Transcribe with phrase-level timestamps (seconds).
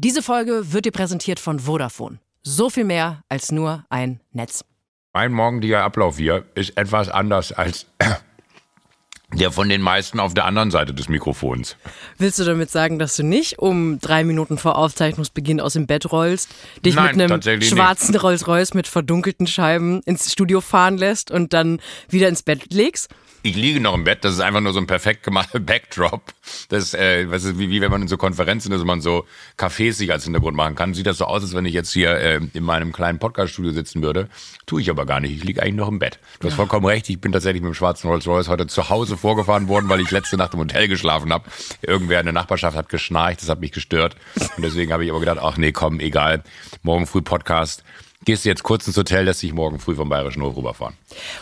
[0.00, 2.20] Diese Folge wird dir präsentiert von Vodafone.
[2.44, 4.64] So viel mehr als nur ein Netz.
[5.12, 7.86] Mein morgendlicher Ablauf hier ist etwas anders als
[9.32, 11.76] der von den meisten auf der anderen Seite des Mikrofons.
[12.16, 16.12] Willst du damit sagen, dass du nicht um drei Minuten vor Aufzeichnungsbeginn aus dem Bett
[16.12, 16.48] rollst,
[16.86, 21.80] dich Nein, mit einem schwarzen Rolls-Royce mit verdunkelten Scheiben ins Studio fahren lässt und dann
[22.08, 23.10] wieder ins Bett legst?
[23.42, 26.22] Ich liege noch im Bett, das ist einfach nur so ein perfekt gemachter Backdrop.
[26.70, 29.26] Das äh, was ist, wie, wie wenn man in so Konferenzen ist und man so
[29.56, 30.92] Cafés sich als Hintergrund machen kann.
[30.92, 34.02] Sieht das so aus, als wenn ich jetzt hier äh, in meinem kleinen Podcast-Studio sitzen
[34.02, 34.28] würde.
[34.66, 35.36] Tue ich aber gar nicht.
[35.36, 36.18] Ich liege eigentlich noch im Bett.
[36.40, 37.08] Du hast vollkommen recht.
[37.10, 40.36] Ich bin tatsächlich mit dem schwarzen Rolls-Royce heute zu Hause vorgefahren worden, weil ich letzte
[40.36, 41.48] Nacht im Hotel geschlafen habe.
[41.82, 44.16] Irgendwer in der Nachbarschaft hat geschnarcht, das hat mich gestört.
[44.56, 46.42] Und deswegen habe ich aber gedacht, ach nee, komm, egal.
[46.82, 47.84] Morgen früh Podcast.
[48.24, 50.94] Gehst du jetzt kurz ins Hotel, lässt dich morgen früh vom Bayerischen Hof rüberfahren.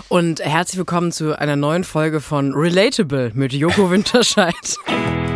[0.09, 4.55] Und herzlich willkommen zu einer neuen Folge von Relatable mit Joko Winterscheid.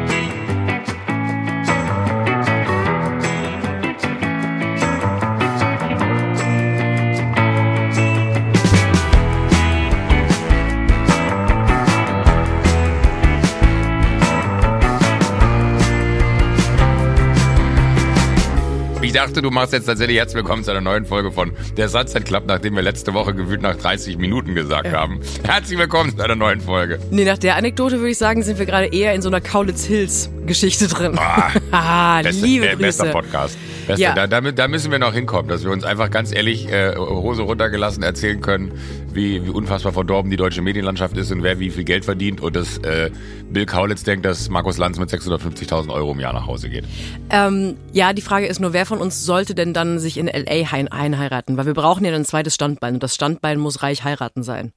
[19.11, 22.25] Ich dachte, du machst jetzt tatsächlich herzlich willkommen zu einer neuen Folge von der Sunset
[22.25, 25.01] Club, nachdem wir letzte Woche gefühlt nach 30 Minuten gesagt Ja.
[25.01, 25.19] haben.
[25.43, 27.01] Herzlich willkommen zu einer neuen Folge.
[27.11, 29.85] Nee, nach der Anekdote würde ich sagen, sind wir gerade eher in so einer Kaulitz
[29.85, 31.19] Hills Geschichte drin.
[31.19, 33.07] Ah, ah, Beste, liebe äh, bester.
[33.07, 33.59] Podcast.
[33.89, 34.15] Beste, Ja.
[34.15, 37.43] da, da, da müssen wir noch hinkommen, dass wir uns einfach ganz ehrlich äh, Hose
[37.43, 38.71] runtergelassen erzählen können,
[39.15, 42.57] wie, wie unfassbar verdorben die deutsche Medienlandschaft ist und wer wie viel Geld verdient und
[42.57, 43.11] dass äh,
[43.51, 46.85] Bill Kaulitz denkt, dass Markus Lanz mit 650.000 Euro im Jahr nach Hause geht.
[47.31, 50.75] Ähm, ja, die Frage ist nur, wer von uns sollte denn dann sich in L.A.
[50.75, 51.57] ein einheiraten?
[51.57, 54.73] Weil wir brauchen ja ein zweites Standbein und das Standbein muss reich heiraten sein.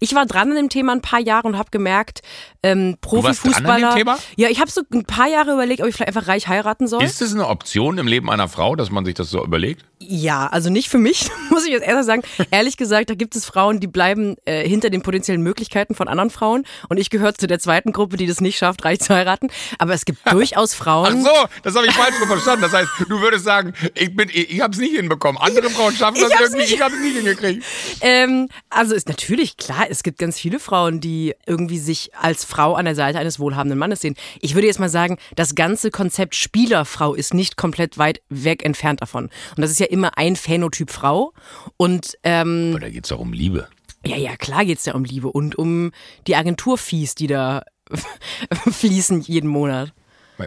[0.00, 2.20] Ich war dran an dem Thema ein paar Jahre und habe gemerkt,
[2.62, 3.94] ähm, Profifußballer.
[3.94, 4.18] Thema?
[4.36, 7.02] Ja, ich habe so ein paar Jahre überlegt, ob ich vielleicht einfach reich heiraten soll.
[7.02, 9.84] Ist es eine Option im Leben einer Frau, dass man sich das so überlegt?
[9.98, 12.22] Ja, also nicht für mich, muss ich jetzt ehrlich sagen.
[12.50, 16.30] Ehrlich gesagt, da gibt es Frauen, die bleiben äh, hinter den potenziellen Möglichkeiten von anderen
[16.30, 16.64] Frauen.
[16.88, 19.48] Und ich gehöre zu der zweiten Gruppe, die das nicht schafft, reich zu heiraten.
[19.78, 21.22] Aber es gibt durchaus Ach Frauen.
[21.22, 21.30] so,
[21.62, 22.62] das habe ich falsch verstanden.
[22.62, 25.40] Das heißt, du würdest sagen, ich bin, ich, ich habe es nicht hinbekommen.
[25.40, 27.64] Andere Frauen schaffen Ich das hab's irgendwie, nicht- ich habe es nicht hingekriegt.
[28.00, 32.74] Ähm, also ist natürlich klar, es gibt ganz viele Frauen, die irgendwie sich als Frau
[32.74, 34.14] an der Seite eines wohlhabenden Mannes sehen.
[34.40, 39.02] Ich würde jetzt mal sagen, das ganze Konzept Spielerfrau ist nicht komplett weit weg entfernt
[39.02, 39.24] davon.
[39.56, 41.32] Und das ist ja immer ein Phänotyp Frau.
[41.76, 43.68] Und ähm, Aber da geht's doch um Liebe.
[44.04, 45.92] Ja, ja, klar geht's ja um Liebe und um
[46.26, 47.62] die Agenturfees, die da
[48.70, 49.92] fließen jeden Monat.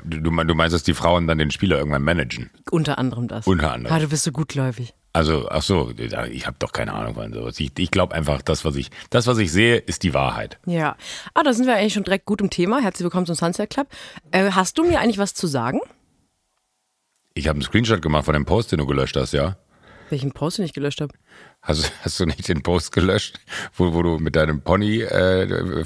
[0.04, 2.50] Du, du du meinst, dass die Frauen dann den Spieler irgendwann managen?
[2.70, 3.48] Unter anderem das.
[3.48, 3.96] Unter anderem.
[3.96, 4.94] Ah, du bist so gutgläubig.
[5.16, 7.58] Also, ach so, ich habe doch keine Ahnung von sowas.
[7.62, 10.60] Ich, ich glaube einfach, das was ich, das, was ich sehe, ist die Wahrheit.
[10.66, 10.98] Ja.
[11.34, 12.82] Ah, da sind wir eigentlich schon direkt gut im Thema.
[12.82, 13.88] Herzlich willkommen zum Sunset Club.
[14.32, 15.80] Äh, hast du mir eigentlich was zu sagen?
[17.34, 19.56] Ich habe einen Screenshot gemacht von dem Post, den du gelöscht hast, ja?
[20.10, 21.14] Welchen Post, den ich gelöscht habe?
[21.62, 23.40] Hast, hast du nicht den Post gelöscht,
[23.74, 25.44] wo, wo du mit deinem Pony äh,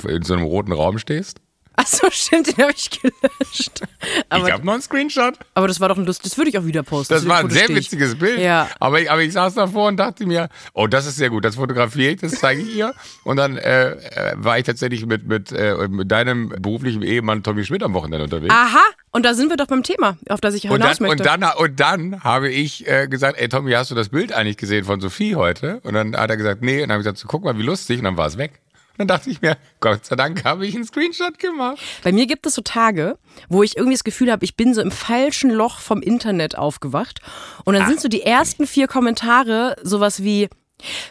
[0.07, 1.39] in so einem roten Raum stehst?
[1.81, 3.81] Ach so, stimmt, den habe ich gelöscht.
[4.28, 5.35] Aber, ich habe noch einen Screenshot.
[5.53, 6.25] aber das war doch ein Lust.
[6.25, 7.13] Das würde ich auch wieder posten.
[7.13, 8.40] Das dem war ein sehr witziges Bild.
[8.40, 8.67] Ja.
[8.81, 11.56] Aber ich, aber ich saß davor und dachte mir, oh, das ist sehr gut, das
[11.56, 12.94] fotografiere ich, das zeige ich ihr.
[13.23, 17.63] Und dann äh, äh, war ich tatsächlich mit, mit, äh, mit deinem beruflichen Ehemann Tommy
[17.63, 18.53] Schmidt am Wochenende unterwegs.
[18.53, 21.23] Aha, und da sind wir doch beim Thema, auf das ich und, hinaus dann, möchte.
[21.23, 24.57] und, dann, und dann habe ich äh, gesagt, ey Tommy, hast du das Bild eigentlich
[24.57, 25.79] gesehen von Sophie heute?
[25.84, 26.81] Und dann hat er gesagt, nee.
[26.84, 28.00] Und dann habe ich gesagt, so, guck mal, wie lustig.
[28.00, 28.59] Und dann war es weg.
[28.99, 31.79] Dann dachte ich mir, Gott sei Dank habe ich einen Screenshot gemacht.
[32.03, 33.17] Bei mir gibt es so Tage,
[33.47, 37.21] wo ich irgendwie das Gefühl habe, ich bin so im falschen Loch vom Internet aufgewacht.
[37.63, 40.49] Und dann sind so die ersten vier Kommentare sowas wie,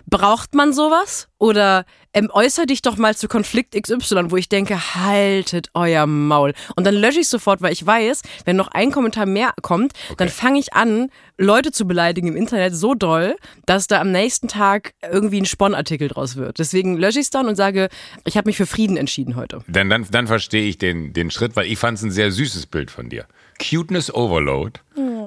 [0.07, 1.29] braucht man sowas?
[1.39, 1.85] Oder
[2.15, 6.53] ähm, äußer dich doch mal zu Konflikt XY, wo ich denke, haltet euer Maul.
[6.75, 10.29] Und dann lösche ich sofort, weil ich weiß, wenn noch ein Kommentar mehr kommt, dann
[10.29, 13.37] fange ich an, Leute zu beleidigen im Internet so doll,
[13.67, 16.59] dass da am nächsten Tag irgendwie ein Sponnartikel draus wird.
[16.59, 17.89] Deswegen lösche ich es dann und sage,
[18.25, 19.61] ich habe mich für Frieden entschieden heute.
[19.69, 22.67] Dann, dann, dann verstehe ich den, den Schritt, weil ich fand es ein sehr süßes
[22.67, 23.27] Bild von dir.
[23.59, 24.81] Cuteness Overload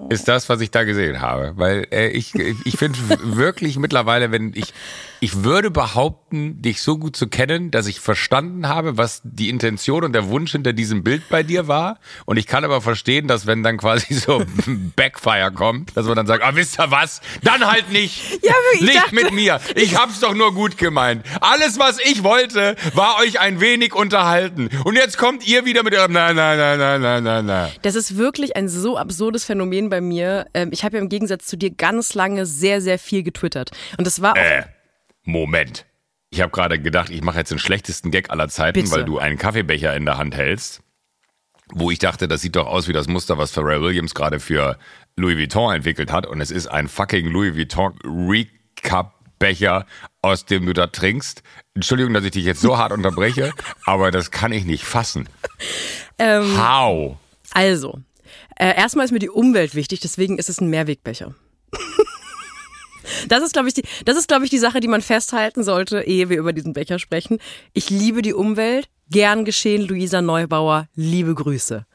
[0.10, 1.54] ist das, was ich da gesehen habe.
[1.56, 4.74] Weil äh, ich, ich finde wirklich mittlerweile, wenn ich,
[5.24, 10.04] ich würde behaupten, dich so gut zu kennen, dass ich verstanden habe, was die Intention
[10.04, 12.00] und der Wunsch hinter diesem Bild bei dir war.
[12.26, 14.44] Und ich kann aber verstehen, dass wenn dann quasi so
[14.96, 17.22] Backfire kommt, dass man dann sagt, ah, wisst ihr was?
[17.44, 18.40] Dann halt nicht.
[18.44, 19.60] Ja, nicht dachte- mit mir.
[19.76, 21.24] Ich hab's doch nur gut gemeint.
[21.42, 24.70] Alles, was ich wollte, war euch ein wenig unterhalten.
[24.84, 27.70] Und jetzt kommt ihr wieder mit eurem na, na, na, na, na, na, na.
[27.84, 30.48] Das ist wirklich ein so absurdes Phänomen bei mir.
[30.56, 33.70] Ähm, Ich habe ja im Gegensatz zu dir ganz lange sehr, sehr viel getwittert.
[33.98, 34.38] Und das war auch.
[34.38, 34.64] Äh,
[35.24, 35.86] Moment.
[36.30, 38.92] Ich habe gerade gedacht, ich mache jetzt den schlechtesten Gag aller Zeiten, Bitte.
[38.92, 40.82] weil du einen Kaffeebecher in der Hand hältst
[41.74, 44.78] wo ich dachte, das sieht doch aus wie das Muster, was Pharrell Williams gerade für
[45.16, 46.26] Louis Vuitton entwickelt hat.
[46.28, 49.86] Und es ist ein fucking Louis Vuitton Recap Becher,
[50.22, 51.42] aus dem du da trinkst.
[51.74, 53.52] Entschuldigung, dass ich dich jetzt so hart unterbreche,
[53.86, 55.28] aber das kann ich nicht fassen.
[56.20, 57.18] Ähm, How?
[57.54, 58.00] Also,
[58.56, 61.34] äh, erstmal ist mir die Umwelt wichtig, deswegen ist es ein Mehrwegbecher.
[63.28, 66.02] Das ist, glaube ich, die, das ist, glaube ich, die Sache, die man festhalten sollte,
[66.02, 67.40] ehe wir über diesen Becher sprechen.
[67.74, 68.90] Ich liebe die Umwelt.
[69.10, 70.88] Gern geschehen, Luisa Neubauer.
[70.96, 71.86] Liebe Grüße.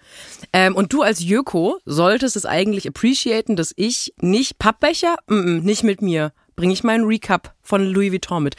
[0.52, 5.62] Ähm, und du als Jöko solltest es eigentlich appreciaten, dass ich nicht Pappbecher, mm -mm,
[5.62, 8.56] nicht mit mir, bringe ich meinen Recap von Louis Vuitton mit.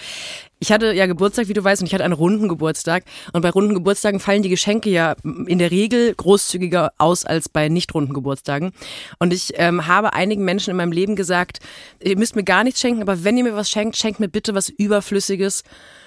[0.60, 3.04] Ich hatte ja Geburtstag, wie du weißt, und ich hatte einen runden Geburtstag.
[3.32, 7.70] Und bei runden Geburtstagen fallen die Geschenke ja in der Regel großzügiger aus als bei
[7.70, 8.72] nicht runden Geburtstagen.
[9.20, 11.60] Und ich ähm, habe einigen Menschen in meinem Leben gesagt,
[12.02, 14.56] ihr müsst mir gar nichts schenken, aber wenn ihr mir was schenkt, schenkt mir bitte
[14.56, 15.64] was Überflüssiges.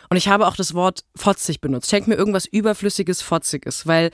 [0.09, 1.89] Und ich habe auch das Wort fotzig benutzt.
[1.89, 4.11] Schenkt mir irgendwas Überflüssiges, Fotziges, weil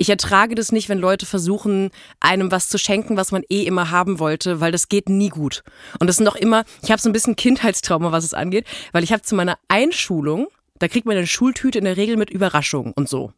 [0.00, 3.90] ich ertrage das nicht, wenn Leute versuchen, einem was zu schenken, was man eh immer
[3.90, 5.62] haben wollte, weil das geht nie gut.
[5.98, 9.04] Und das sind doch immer, ich habe so ein bisschen Kindheitstrauma, was es angeht, weil
[9.04, 10.48] ich habe zu meiner Einschulung,
[10.78, 13.34] da kriegt man eine Schultüte in der Regel mit Überraschungen und so.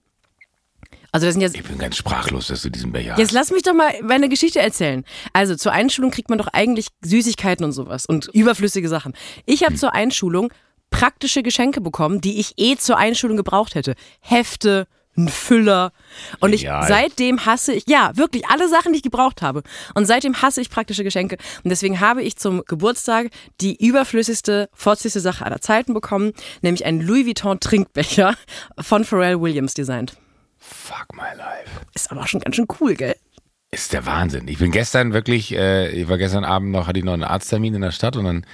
[1.11, 3.33] Also das sind jetzt Ich bin ganz sprachlos, dass du diesen Becher Jetzt hast.
[3.33, 5.05] lass mich doch mal meine Geschichte erzählen.
[5.33, 9.15] Also zur Einschulung kriegt man doch eigentlich Süßigkeiten und sowas und überflüssige Sachen.
[9.47, 10.53] Ich habe zur Einschulung
[10.91, 13.97] praktische Geschenke bekommen, die ich eh zur Einschulung gebraucht hätte.
[14.21, 14.87] Hefte,
[15.17, 15.93] ein Füller.
[16.41, 16.87] Und ich Genial.
[16.89, 19.63] seitdem hasse ich, ja, wirklich alle Sachen, die ich gebraucht habe.
[19.95, 21.37] Und seitdem hasse ich praktische Geschenke.
[21.63, 23.29] Und deswegen habe ich zum Geburtstag
[23.61, 26.33] die überflüssigste, fotzigste Sache aller Zeiten bekommen,
[26.63, 28.35] nämlich einen Louis Vuitton Trinkbecher
[28.79, 30.17] von Pharrell Williams designt.
[30.59, 31.71] Fuck my life.
[31.95, 33.17] Ist aber auch schon ganz schön cool, gell?
[33.71, 34.49] Ist der Wahnsinn.
[34.49, 37.75] Ich bin gestern wirklich, äh, ich war gestern Abend noch, hatte ich noch einen Arzttermin
[37.75, 38.47] in der Stadt und dann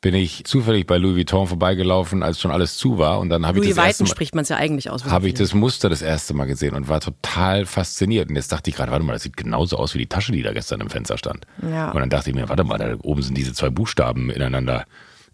[0.00, 3.60] bin ich zufällig bei Louis Vuitton vorbeigelaufen, als schon alles zu war und dann habe
[3.60, 5.04] ich das erste Mal, spricht man es ja eigentlich aus.
[5.04, 8.30] habe ich das Muster das erste Mal gesehen und war total fasziniert.
[8.30, 10.42] Und jetzt dachte ich gerade, warte mal, das sieht genauso aus wie die Tasche, die
[10.42, 11.46] da gestern im Fenster stand.
[11.62, 11.90] Ja.
[11.90, 14.86] Und dann dachte ich mir, warte mal, da oben sind diese zwei Buchstaben ineinander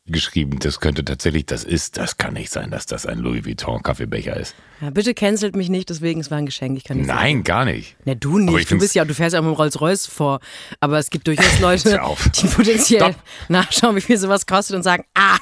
[0.07, 0.59] geschrieben.
[0.61, 4.37] Das könnte tatsächlich, das ist, das kann nicht sein, dass das ein Louis Vuitton Kaffeebecher
[4.37, 4.55] ist.
[4.81, 6.77] Ja, bitte cancelt mich nicht, deswegen es war ein Geschenk.
[6.79, 7.91] Ich kann nicht Nein, gar nicht.
[7.91, 8.03] sagen.
[8.05, 8.71] Na, du ich nicht.
[8.71, 10.41] Du bist ja, du fährst ja auch mit dem Rolls-Royce vor.
[10.81, 12.01] Aber es gibt durchaus Leute,
[12.41, 13.17] die potenziell Stopp.
[13.49, 15.39] nachschauen, wie viel sowas kostet und sagen, aha,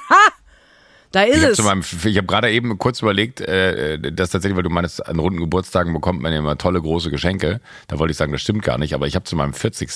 [1.13, 2.17] da ist Ich habe es.
[2.17, 6.21] hab gerade eben kurz überlegt, äh, dass tatsächlich, weil du meinst, an runden Geburtstagen bekommt
[6.21, 7.61] man ja immer tolle große Geschenke.
[7.87, 9.91] Da wollte ich sagen, das stimmt gar nicht, aber ich habe zu meinem 40.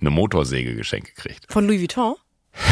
[0.00, 1.46] eine Motorsäge geschenkt gekriegt.
[1.50, 2.14] Von Louis Vuitton?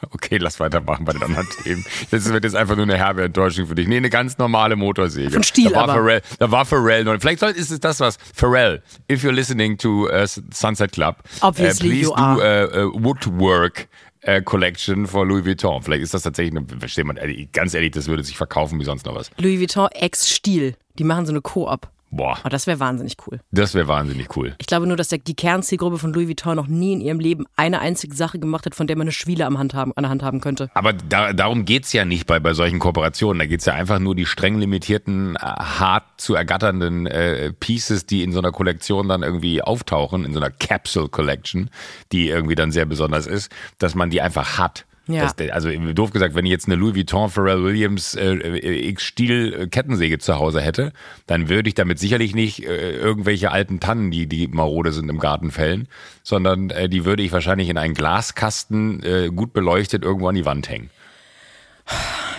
[0.10, 1.84] Okay, lass weitermachen bei den anderen Themen.
[2.10, 3.88] Das wird jetzt einfach nur eine herbe Enttäuschung für dich.
[3.88, 5.30] Nee, eine ganz normale Motorsäge.
[5.30, 5.92] Von Stihl da war aber.
[5.94, 7.18] Pharrell, da war Pharrell noch.
[7.20, 8.16] Vielleicht ist es das was.
[8.34, 12.72] Pharrell, if you're listening to uh, Sunset Club, Obviously uh, please you do are.
[12.74, 13.88] uh, uh, Woodwork
[14.26, 15.82] uh, Collection for Louis Vuitton.
[15.82, 17.18] Vielleicht ist das tatsächlich eine, versteht man,
[17.52, 19.30] ganz ehrlich, das würde sich verkaufen wie sonst noch was.
[19.38, 20.74] Louis Vuitton ex-Stil.
[20.98, 21.88] Die machen so eine Co-op.
[22.10, 23.40] Boah, Oh, das wäre wahnsinnig cool.
[23.50, 24.54] das wäre wahnsinnig cool.
[24.58, 27.44] Ich glaube nur, dass der, die Kernzielgruppe von Louis Vuitton noch nie in ihrem Leben
[27.56, 30.10] eine einzige Sache gemacht hat, von der man eine Schwiele am Hand haben, an der
[30.10, 30.70] Hand haben könnte.
[30.74, 33.38] Aber da, darum geht's ja nicht bei, bei solchen Kooperationen.
[33.38, 38.22] Da geht's ja einfach nur die streng limitierten, äh, hart zu ergatternden äh, Pieces, die
[38.22, 41.68] in so einer Kollektion dann irgendwie auftauchen, in so einer Capsule Collection,
[42.12, 44.86] die irgendwie dann sehr besonders ist, dass man die einfach hat.
[45.08, 45.32] Ja.
[45.32, 49.54] Der- also doof gesagt, wenn ich jetzt eine Louis Vuitton Pharrell Williams äh, äh, X-Stil
[49.54, 50.92] äh, Kettensäge zu Hause hätte,
[51.26, 55.18] dann würde ich damit sicherlich nicht äh, irgendwelche alten Tannen, die die marode sind, im
[55.18, 55.88] Garten fällen,
[56.22, 60.44] sondern äh, die würde ich wahrscheinlich in einen Glaskasten äh, gut beleuchtet irgendwo an die
[60.44, 60.90] Wand hängen.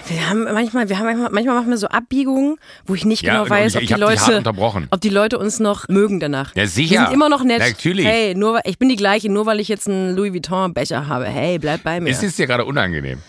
[0.09, 3.33] Wir haben manchmal, wir haben manchmal, manchmal machen wir so Abbiegungen, wo ich nicht Ja,
[3.43, 4.87] genau weiß, ich- ob die Leute, unterbrochen.
[4.91, 6.55] ob die Leute uns noch mögen danach.
[6.55, 6.91] Ja, sicher.
[6.95, 7.59] Wir sind immer noch nett.
[7.59, 8.05] Natürlich.
[8.05, 11.07] Hey, nur weil, ich bin die gleiche, nur weil ich jetzt einen Louis Vuitton Becher
[11.07, 11.25] habe.
[11.25, 12.09] Hey, bleib bei mir.
[12.09, 13.19] Ist es dir gerade unangenehm?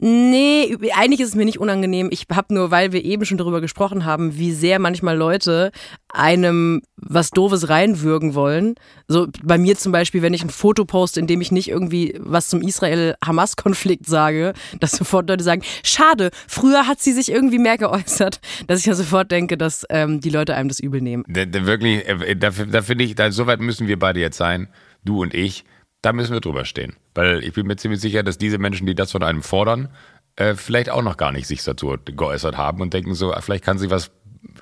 [0.00, 2.08] Nee, eigentlich ist es mir nicht unangenehm.
[2.10, 5.70] Ich habe nur, weil wir eben schon darüber gesprochen haben, wie sehr manchmal Leute
[6.08, 8.74] einem was Doofes reinwürgen wollen.
[9.08, 12.14] So bei mir zum Beispiel, wenn ich ein Foto poste, in dem ich nicht irgendwie
[12.18, 17.78] was zum Israel-Hamas-Konflikt sage, dass sofort Leute sagen, schade, früher hat sie sich irgendwie mehr
[17.78, 21.24] geäußert, dass ich ja sofort denke, dass ähm, die Leute einem das übel nehmen.
[21.28, 24.36] Da, da wirklich, äh, da, da finde ich, da, so weit müssen wir beide jetzt
[24.36, 24.68] sein,
[25.04, 25.64] du und ich,
[26.04, 26.94] da müssen wir drüber stehen.
[27.14, 29.88] Weil ich bin mir ziemlich sicher, dass diese Menschen, die das von einem fordern,
[30.36, 33.64] äh, vielleicht auch noch gar nicht sich dazu geäußert haben und denken so, ah, vielleicht
[33.64, 34.10] kann sie was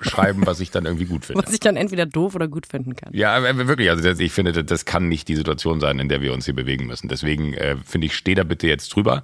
[0.01, 1.43] schreiben, was ich dann irgendwie gut finde.
[1.43, 3.13] Was ich dann entweder doof oder gut finden kann.
[3.13, 6.09] Ja, aber wirklich, also das, ich finde, das- das kann nicht die Situation sein, in
[6.09, 7.07] der wir uns hier bewegen müssen.
[7.09, 9.23] Deswegen äh, finde ich, steh da bitte jetzt drüber.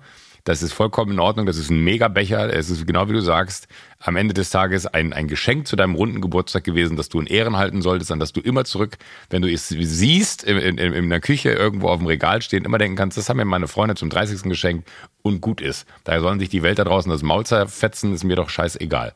[0.50, 1.46] Das ist vollkommen in Ordnung.
[1.46, 2.52] Das ist ein Megabecher.
[2.52, 3.68] Es ist genau wie du sagst,
[4.00, 7.28] am Ende des Tages ein, ein Geschenk zu deinem runden Geburtstag gewesen, das du in
[7.28, 8.98] Ehren halten solltest, an das du immer zurück,
[9.30, 12.80] wenn du es siehst, in, in, in der Küche irgendwo auf dem Regal stehen, immer
[12.80, 14.42] denken kannst, das haben mir meine Freunde zum 30.
[14.50, 14.90] geschenkt
[15.22, 15.86] und gut ist.
[16.04, 19.14] Daher sollen sich die Welt da draußen das Maul zerfetzen, ist mir doch scheißegal.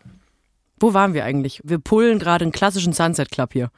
[0.80, 1.62] Wo waren wir eigentlich?
[1.64, 3.72] Wir pullen gerade einen klassischen Sunset Club hier.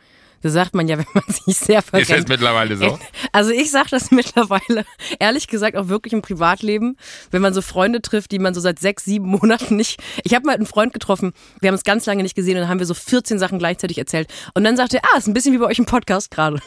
[0.46, 2.08] Da sagt man ja, wenn man sich sehr verrennt.
[2.08, 3.00] Ist das mittlerweile so?
[3.32, 4.86] Also ich sage das mittlerweile,
[5.18, 6.98] ehrlich gesagt auch wirklich im Privatleben,
[7.32, 10.00] wenn man so Freunde trifft, die man so seit sechs, sieben Monaten nicht.
[10.24, 12.70] Ich habe mal einen Freund getroffen, wir haben uns ganz lange nicht gesehen und dann
[12.70, 14.32] haben wir so 14 Sachen gleichzeitig erzählt.
[14.54, 16.62] Und dann sagte er, ah, ist ein bisschen wie bei euch im Podcast gerade.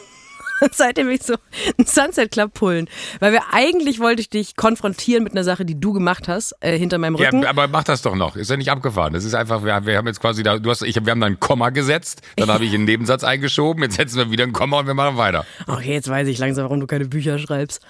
[0.71, 1.35] seitdem ich so
[1.77, 2.89] einen Sunset Club pullen.
[3.19, 6.77] Weil wir eigentlich wollte ich dich konfrontieren mit einer Sache, die du gemacht hast, äh,
[6.77, 7.43] hinter meinem Rücken.
[7.43, 8.35] Ja, aber mach das doch noch.
[8.35, 9.13] Ist ja nicht abgefahren.
[9.13, 11.27] Das ist einfach, wir, wir haben jetzt quasi da, du hast, ich, wir haben da
[11.27, 14.79] ein Komma gesetzt, dann habe ich einen Nebensatz eingeschoben, jetzt setzen wir wieder ein Komma
[14.79, 15.45] und wir machen weiter.
[15.67, 17.81] Okay, jetzt weiß ich langsam, warum du keine Bücher schreibst.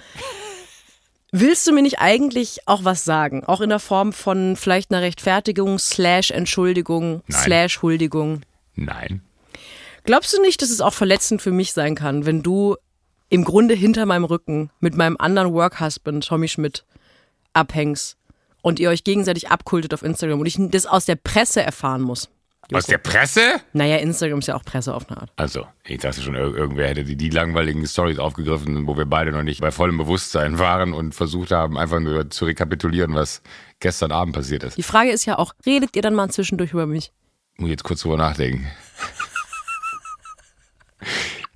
[1.31, 3.43] Willst du mir nicht eigentlich auch was sagen?
[3.43, 7.41] Auch in der Form von vielleicht einer Rechtfertigung, slash Entschuldigung, Nein.
[7.41, 8.41] slash Huldigung?
[8.75, 9.21] Nein.
[10.09, 12.75] Glaubst du nicht, dass es auch verletzend für mich sein kann, wenn du
[13.29, 16.83] im Grunde hinter meinem Rücken mit meinem anderen Workhusband Tommy Schmidt
[17.53, 18.17] abhängst
[18.63, 22.27] und ihr euch gegenseitig abkultet auf Instagram und ich das aus der Presse erfahren muss?
[22.73, 23.41] Aus der Presse?
[23.73, 25.31] Naja, Instagram ist ja auch Presse auf eine Art.
[25.35, 29.31] Also, ich dachte schon, ir- irgendwer hätte die, die langweiligen Stories aufgegriffen, wo wir beide
[29.31, 33.43] noch nicht bei vollem Bewusstsein waren und versucht haben, einfach nur zu rekapitulieren, was
[33.79, 34.75] gestern Abend passiert ist.
[34.75, 37.11] Die Frage ist ja auch, redet ihr dann mal zwischendurch über mich?
[37.57, 38.65] Muss ich jetzt kurz drüber nachdenken.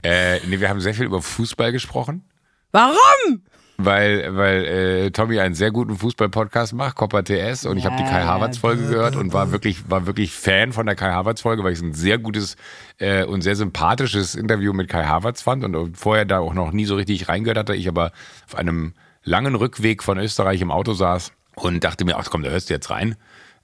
[0.04, 2.24] Äh, nee, wir haben sehr viel über Fußball gesprochen.
[2.72, 3.44] Warum?
[3.78, 8.04] Weil, weil äh, Tommy einen sehr guten Fußball-Podcast macht, Copper TS, und ich habe die
[8.04, 11.80] Kai Havertz-Folge gehört und war wirklich, war wirklich Fan von der Kai Havertz-Folge, weil ich
[11.80, 12.56] es ein sehr gutes
[13.00, 16.86] äh, und sehr sympathisches Interview mit Kai Havertz fand und vorher da auch noch nie
[16.86, 17.76] so richtig reingehört hatte.
[17.76, 18.12] Ich aber
[18.48, 22.52] auf einem langen Rückweg von Österreich im Auto saß und dachte mir, ach komm, da
[22.52, 23.16] hörst du jetzt rein.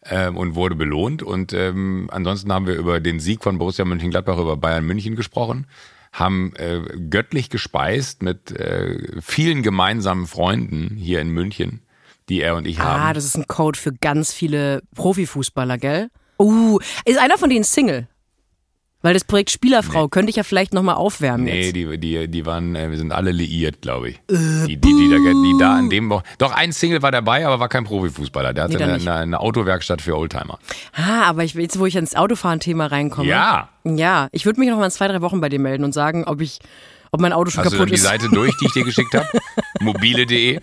[0.06, 1.24] Ähm, und wurde belohnt.
[1.24, 5.68] Und ähm, ansonsten haben wir über den Sieg von Borussia Mönchengladbach über Bayern München gesprochen
[6.12, 11.82] haben äh, göttlich gespeist mit äh, vielen gemeinsamen Freunden hier in München,
[12.30, 13.02] die er und ich haben.
[13.02, 16.10] Ah, das ist ein Code für ganz viele Profifußballer, gell?
[16.40, 18.08] Uh, ist einer von denen Single?
[19.02, 21.76] Weil das Projekt Spielerfrau könnte ich ja vielleicht nochmal aufwärmen Nee, jetzt.
[21.76, 24.16] die, die, die waren, äh, wir sind alle liiert, glaube ich.
[24.30, 27.48] Äh, die, die, die, da, die da an dem Wo- Doch, ein Single war dabei,
[27.48, 28.54] aber war kein Profifußballer.
[28.54, 30.60] Der hatte Nee, eine, eine, eine Autowerkstatt für Oldtimer.
[30.94, 33.30] Ah, aber ich, jetzt, wo ich ans Autofahren-Thema reinkomme.
[33.30, 33.70] Ja.
[33.86, 36.26] Ja, ich würde mich noch mal in zwei, drei Wochen bei dir melden und sagen,
[36.26, 36.60] ob ich,
[37.12, 38.04] ob mein Auto schon Hast du kaputt dann die ist.
[38.04, 39.28] Seite durch, die ich dir geschickt habe?
[39.82, 40.60] Mobile.de.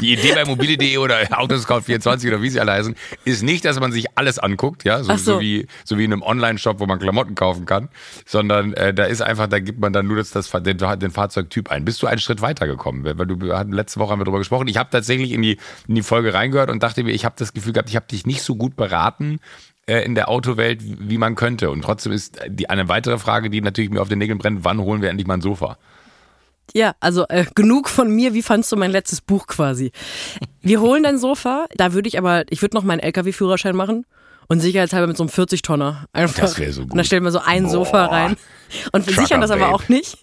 [0.00, 3.92] Die Idee bei mobile.de oder Autoscout24 oder wie sie alle heißen, ist nicht, dass man
[3.92, 5.34] sich alles anguckt, ja, so, so.
[5.34, 5.40] so.
[5.40, 7.88] wie, so wie in einem Online-Shop, wo man Klamotten kaufen kann,
[8.24, 11.70] sondern äh, da ist einfach, da gibt man dann nur das, das, den, den Fahrzeugtyp
[11.70, 11.84] ein.
[11.84, 13.04] Bist du einen Schritt weitergekommen?
[13.18, 14.68] Weil du wir hatten letzte Woche haben wir darüber gesprochen.
[14.68, 17.52] Ich habe tatsächlich in die, in die Folge reingehört und dachte mir, ich habe das
[17.52, 19.40] Gefühl gehabt, ich habe dich nicht so gut beraten
[19.88, 21.70] in der Autowelt, wie man könnte.
[21.70, 24.80] Und trotzdem ist die eine weitere Frage, die natürlich mir auf den Nägeln brennt, wann
[24.80, 25.78] holen wir endlich mal ein Sofa?
[26.74, 28.34] Ja, also äh, genug von mir.
[28.34, 29.92] Wie fandst du mein letztes Buch quasi?
[30.60, 31.66] Wir holen dein Sofa.
[31.76, 34.04] Da würde ich aber, ich würde noch meinen LKW-Führerschein machen
[34.48, 36.42] und sicherheitshalber mit so einem 40-Tonner einfach.
[36.42, 36.90] Das wär so gut.
[36.92, 37.70] Und dann stellen wir so ein Boah.
[37.70, 38.36] Sofa rein.
[38.92, 40.18] Und wir Trucker sichern das aber auch nicht.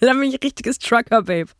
[0.00, 1.50] dann bin ich ein richtiges Trucker-Babe.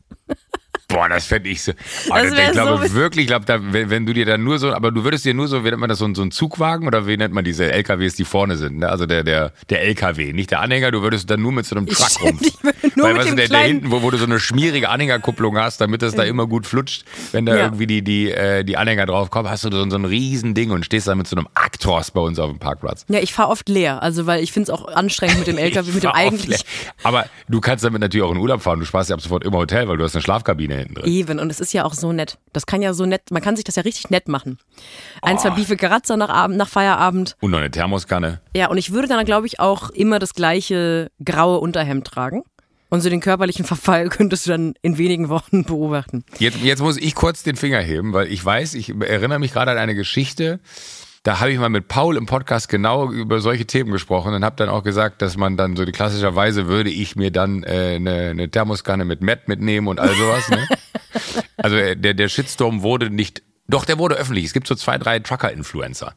[0.97, 1.73] Boah, das fände ich so.
[2.09, 4.43] Oh, Das das ich glaube so wirklich, ich glaube, da, wenn, wenn du dir dann
[4.43, 6.31] nur so, aber du würdest dir nur so, wie nennt man das, so, so ein
[6.31, 8.89] Zugwagen oder wie nennt man diese LKWs, die vorne sind, ne?
[8.89, 11.87] Also der, der, der LKW, nicht der Anhänger, du würdest dann nur mit so einem
[11.87, 12.41] Truck rum.
[12.63, 15.83] Weil, mit weißt du, der, der hinten, wo, wo du so eine schmierige Anhängerkupplung hast,
[15.83, 17.65] damit das da immer gut flutscht, wenn da Ja.
[17.65, 20.71] irgendwie die, die, äh, die Anhänger drauf kommen, hast du so, so ein riesen Ding
[20.71, 23.05] und stehst dann mit so einem Actros bei uns auf dem Parkplatz.
[23.09, 24.03] Ja, ich fahre oft leer.
[24.03, 26.65] Also, weil ich finde es auch anstrengend mit dem LKW, mit dem eigentlich.
[27.03, 28.79] Aber du kannst damit natürlich auch in Urlaub fahren.
[28.81, 31.13] Du sparst ja ab sofort im Hotel, weil du hast eine Schlafkabine hinten drin.
[31.13, 32.39] Eben, und es ist ja auch so nett.
[32.53, 34.59] Das kann ja so nett, man kann sich das ja richtig nett machen.
[35.23, 35.41] Ein, Oh.
[35.41, 37.37] zwei Beefy Garazza nach, Abend, nach Feierabend.
[37.41, 38.41] Und noch eine Thermoskanne.
[38.55, 42.43] Ja, und ich würde dann, glaube ich, auch immer das gleiche graue Unterhemd tragen.
[42.89, 46.25] Und so den körperlichen Verfall könntest du dann in wenigen Wochen beobachten.
[46.39, 49.73] Jetzt, jetzt muss ich kurz den Finger heben, weil ich weiß, ich erinnere mich gerade
[49.73, 50.61] an eine Geschichte.
[51.27, 54.55] Da habe ich mal mit Paul im Podcast genau über solche Themen gesprochen und habe
[54.55, 58.29] dann auch gesagt, dass man dann so die klassischerweise würde ich mir dann äh, eine,
[58.31, 60.49] eine Thermoskanne mit Matt mitnehmen und all sowas.
[60.49, 60.69] Ne?
[61.57, 64.45] Also äh, der, der Shitstorm wurde nicht, doch der wurde öffentlich.
[64.45, 66.15] Es gibt so zwei, drei Trucker-Influencer.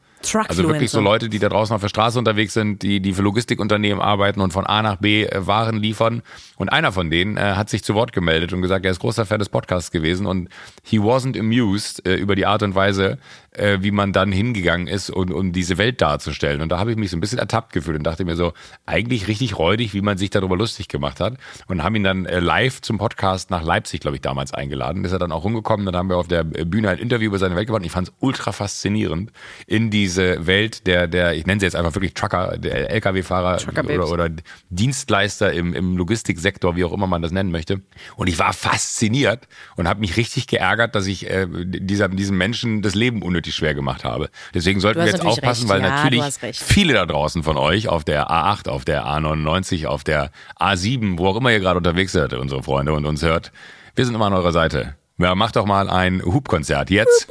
[0.50, 1.00] Also wirklich so.
[1.00, 4.52] Leute, die da draußen auf der Straße unterwegs sind, die, die für Logistikunternehmen arbeiten und
[4.52, 6.22] von A nach B äh, Waren liefern.
[6.58, 9.26] Und einer von denen äh, hat sich zu Wort gemeldet und gesagt, er ist großer
[9.26, 10.50] Fan des Podcasts gewesen und
[10.84, 13.18] he wasn't amused äh, über die Art und Weise,
[13.52, 16.62] äh, wie man dann hingegangen ist, um, um diese Welt darzustellen.
[16.62, 18.54] Und da habe ich mich so ein bisschen ertappt gefühlt und dachte mir so,
[18.86, 21.38] eigentlich richtig räudig, wie man sich darüber lustig gemacht hat.
[21.68, 25.04] Und haben ihn dann äh, live zum Podcast nach Leipzig, glaube ich, damals eingeladen.
[25.04, 27.56] Ist er dann auch rumgekommen, dann haben wir auf der Bühne ein Interview über seine
[27.56, 29.32] Welt gemacht und ich fand es ultra faszinierend,
[29.68, 34.12] in diese Welt der, der, ich nenne sie jetzt einfach wirklich Trucker, der Lkw-Fahrer oder,
[34.12, 34.30] oder
[34.70, 37.82] Dienstleister im, im Logistiksektor, wie auch immer man das nennen möchte.
[38.16, 42.82] Und ich war fasziniert und habe mich richtig geärgert, dass ich äh, dieser, diesem Menschen
[42.82, 44.30] das Leben unnötig schwer gemacht habe.
[44.54, 45.82] Deswegen sollten wir jetzt aufpassen, recht.
[45.84, 50.04] weil ja, natürlich viele da draußen von euch auf der A8, auf der A99, auf
[50.04, 53.52] der A7, wo auch immer ihr gerade unterwegs seid, unsere Freunde und uns hört,
[53.96, 54.96] wir sind immer an eurer Seite.
[55.18, 57.28] Ja, macht doch mal ein Hubkonzert jetzt.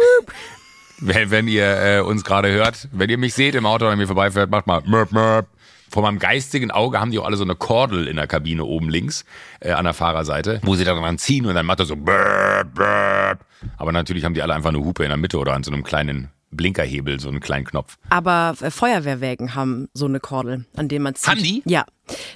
[1.01, 4.07] wenn, wenn ihr äh, uns gerade hört, wenn ihr mich seht im Auto oder mir
[4.07, 5.47] vorbeifährt, macht mal mörp, mörp.
[5.91, 8.89] Vor meinem geistigen Auge haben die auch alle so eine Kordel in der Kabine oben
[8.89, 9.25] links
[9.61, 12.75] äh, an der Fahrerseite, wo sie dann dran ziehen und dann macht er so burp,
[12.75, 13.45] burp.
[13.77, 15.85] Aber natürlich haben die alle einfach eine Hupe in der Mitte oder an so einem
[15.85, 17.99] kleinen Blinkerhebel, so einen kleinen Knopf.
[18.11, 21.29] Aber äh, Feuerwehrwägen haben so eine Kordel, an dem man zieht.
[21.29, 21.63] Haben die?
[21.67, 21.85] Ja.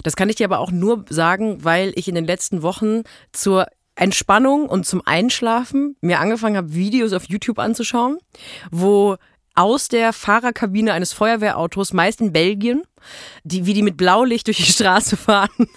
[0.03, 3.67] Das kann ich dir aber auch nur sagen, weil ich in den letzten Wochen zur
[3.95, 8.17] Entspannung und zum Einschlafen mir angefangen habe, Videos auf YouTube anzuschauen,
[8.71, 9.17] wo
[9.55, 12.83] aus der Fahrerkabine eines Feuerwehrautos, meist in Belgien,
[13.43, 15.67] die, wie die mit Blaulicht durch die Straße fahren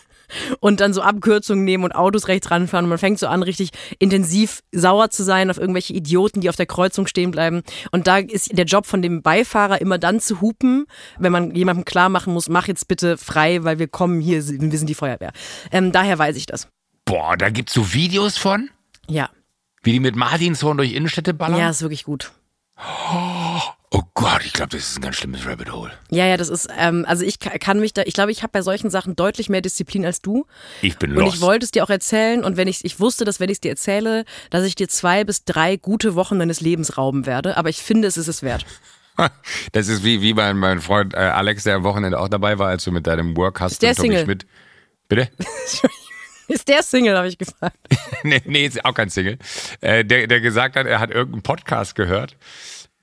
[0.61, 3.71] und dann so Abkürzungen nehmen und Autos rechts ranfahren und man fängt so an, richtig
[3.99, 7.63] intensiv sauer zu sein auf irgendwelche Idioten, die auf der Kreuzung stehen bleiben.
[7.93, 10.87] Und da ist der Job von dem Beifahrer immer dann zu hupen,
[11.19, 14.79] wenn man jemandem klar machen muss, mach jetzt bitte frei, weil wir kommen hier, wir
[14.79, 15.33] sind die Feuerwehr.
[15.71, 16.69] Ähm, daher weiß ich das.
[17.05, 18.71] Boah, da gibt's so Videos von?
[19.09, 19.31] Ja.
[19.83, 21.61] Wie die mit Martinshorn durch Innenstädte ballern?
[21.61, 22.33] Ja, ist wirklich gut.
[22.79, 25.93] Oh Gott, ich glaube, das ist ein ganz schlimmes Rabbit Hole.
[26.11, 28.61] Ja, ja, das ist, ähm, also ich kann mich da, ich glaube, ich habe bei
[28.61, 30.47] solchen Sachen deutlich mehr Disziplin als du.
[30.83, 31.23] Ich bin lost.
[31.23, 33.57] Und ich wollte es dir auch erzählen und wenn ich, ich wusste, dass wenn ich
[33.57, 37.57] es dir erzähle, dass ich dir zwei bis drei gute Wochen deines Lebens rauben werde,
[37.57, 38.67] aber ich finde, es ist es wert.
[39.73, 42.69] Das ist wie, wie mein, mein Freund äh, Alex, der am Wochenende auch dabei war,
[42.69, 43.81] als du mit deinem Work hast.
[43.81, 44.25] Der Single.
[44.25, 44.47] Schmidt.
[45.09, 45.31] Bitte?
[46.49, 47.77] Ist der Single, habe ich gefragt.
[48.23, 49.39] nee, nee, ist auch kein Single.
[49.81, 52.37] Äh, der, der gesagt hat, er hat irgendeinen Podcast gehört.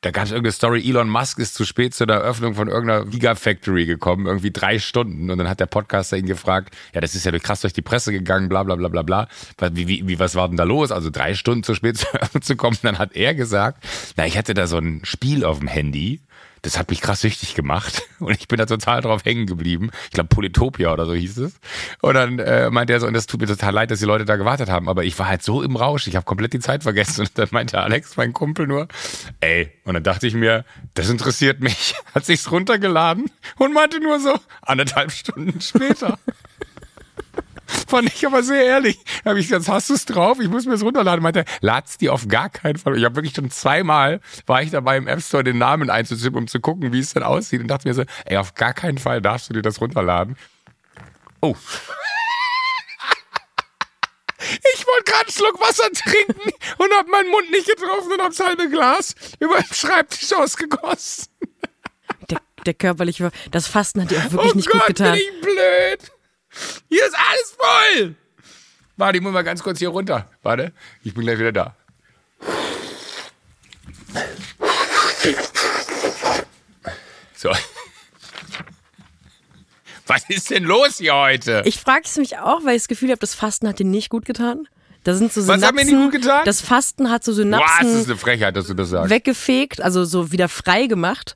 [0.04, 3.06] Da gab es irgendeine Story, Elon Musk ist zu spät zu der Eröffnung von irgendeiner
[3.06, 5.32] Gigafactory gekommen, irgendwie drei Stunden.
[5.32, 8.12] Und dann hat der Podcaster ihn gefragt, ja, das ist ja krass durch die Presse
[8.12, 9.30] gegangen, bla bla bla bla bla.
[9.72, 10.92] Wie, wie, wie, was war denn da los?
[10.92, 12.78] Also drei Stunden zu spät Eröffnung zu kommen.
[12.82, 13.86] Dann hat er gesagt,
[14.18, 16.20] na, ich hatte da so ein Spiel auf dem Handy
[16.64, 19.92] das hat mich krass süchtig gemacht und ich bin da total drauf hängen geblieben.
[20.06, 21.54] Ich glaube Polytopia oder so hieß es.
[22.02, 24.26] Und dann äh, meinte er so, und das tut mir total leid, dass die Leute
[24.26, 26.84] da gewartet haben, aber ich war halt so im Rausch, ich habe komplett die Zeit
[26.84, 27.22] vergessen.
[27.34, 28.88] Und dann meinte Alex, mein Kumpel nur,
[29.40, 31.96] ey, und dann dachte ich mir, das interessiert mich.
[32.16, 36.18] Hat sich's runtergeladen und meinte nur so, anderthalb Stunden später.
[37.66, 39.00] Fand ich aber sehr ehrlich.
[39.24, 40.40] Da habe ich gesagt, hast du es drauf?
[40.40, 41.24] Ich muss mir das runterladen.
[41.24, 42.98] Meinte, lad's die auf gar keinen Fall.
[42.98, 46.48] Ich habe wirklich schon zweimal war ich dabei im App Store den Namen einzutippen, um
[46.48, 47.62] zu gucken, wie es denn aussieht.
[47.62, 50.36] Und dachte mir so, ey, auf gar keinen Fall darfst du dir das runterladen.
[51.42, 51.56] Oh.
[54.76, 58.36] Ich wollte gerade einen Schluck Wasser trinken und habe meinen Mund nicht getroffen und habe
[58.36, 61.28] das halbe Glas über den Schreibtisch ausgegossen.
[62.30, 65.14] Der, der körperliche, das Fasten hat dir auch wirklich oh nicht Gott, gut getan.
[65.14, 66.12] Bin ich blöd.
[66.90, 68.16] Hier ist alles voll.
[68.98, 70.30] Warte, ich muss mal ganz kurz hier runter.
[70.44, 70.72] Warte,
[71.04, 71.76] ich bin gleich wieder da.
[77.36, 77.50] So.
[80.08, 81.62] Was ist denn los hier heute?
[81.66, 84.10] Ich frage es mich auch, weil ich das Gefühl habe, das Fasten hat dir nicht
[84.10, 84.68] gut getan.
[85.04, 85.62] Da sind so Synapsen.
[85.62, 86.42] Was hat mir nicht gut getan?
[86.46, 87.68] Das Fasten hat so Synapsen.
[87.68, 89.10] Boah, das ist eine Frechheit, dass du das sagst.
[89.10, 91.36] Weggefegt, also so wieder frei gemacht.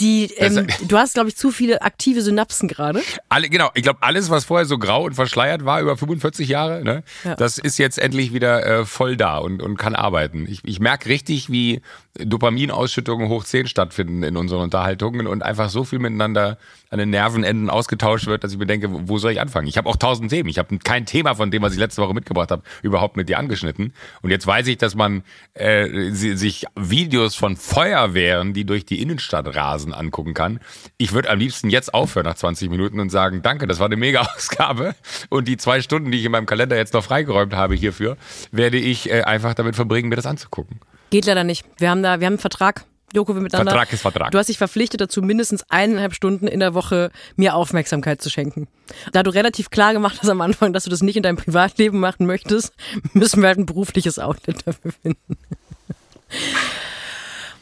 [0.00, 3.02] Die, ähm, du hast, glaube ich, zu viele aktive Synapsen gerade.
[3.28, 6.84] Alle, genau, ich glaube, alles, was vorher so grau und verschleiert war über 45 Jahre,
[6.84, 7.34] ne, ja.
[7.34, 10.46] das ist jetzt endlich wieder äh, voll da und, und kann arbeiten.
[10.48, 11.82] Ich, ich merke richtig, wie
[12.14, 16.58] Dopaminausschüttungen hoch 10 stattfinden in unseren Unterhaltungen und einfach so viel miteinander
[16.90, 19.66] an den Nervenenden ausgetauscht wird, dass ich mir denke, wo soll ich anfangen?
[19.66, 20.48] Ich habe auch tausend Themen.
[20.48, 23.38] Ich habe kein Thema von dem, was ich letzte Woche mitgebracht habe, überhaupt mit dir
[23.38, 23.92] angeschnitten.
[24.22, 25.22] Und jetzt weiß ich, dass man
[25.54, 30.60] äh, sich Videos von Feuerwehren, die durch die Innenstadt rasen, angucken kann.
[30.96, 33.96] Ich würde am liebsten jetzt aufhören nach 20 Minuten und sagen, danke, das war eine
[33.96, 34.94] Mega-Ausgabe.
[35.28, 38.16] Und die zwei Stunden, die ich in meinem Kalender jetzt noch freigeräumt habe hierfür,
[38.50, 40.80] werde ich äh, einfach damit verbringen, mir das anzugucken.
[41.10, 41.64] Geht leider nicht.
[41.78, 42.84] Wir haben da, wir haben einen Vertrag.
[43.14, 43.72] Joko, wir miteinander.
[43.72, 44.30] Vertrag ist Vertrag.
[44.32, 48.68] Du hast dich verpflichtet dazu, mindestens eineinhalb Stunden in der Woche mir Aufmerksamkeit zu schenken.
[49.12, 52.00] Da du relativ klar gemacht hast am Anfang, dass du das nicht in deinem Privatleben
[52.00, 52.72] machen möchtest,
[53.14, 55.36] müssen wir halt ein berufliches Outlet dafür finden.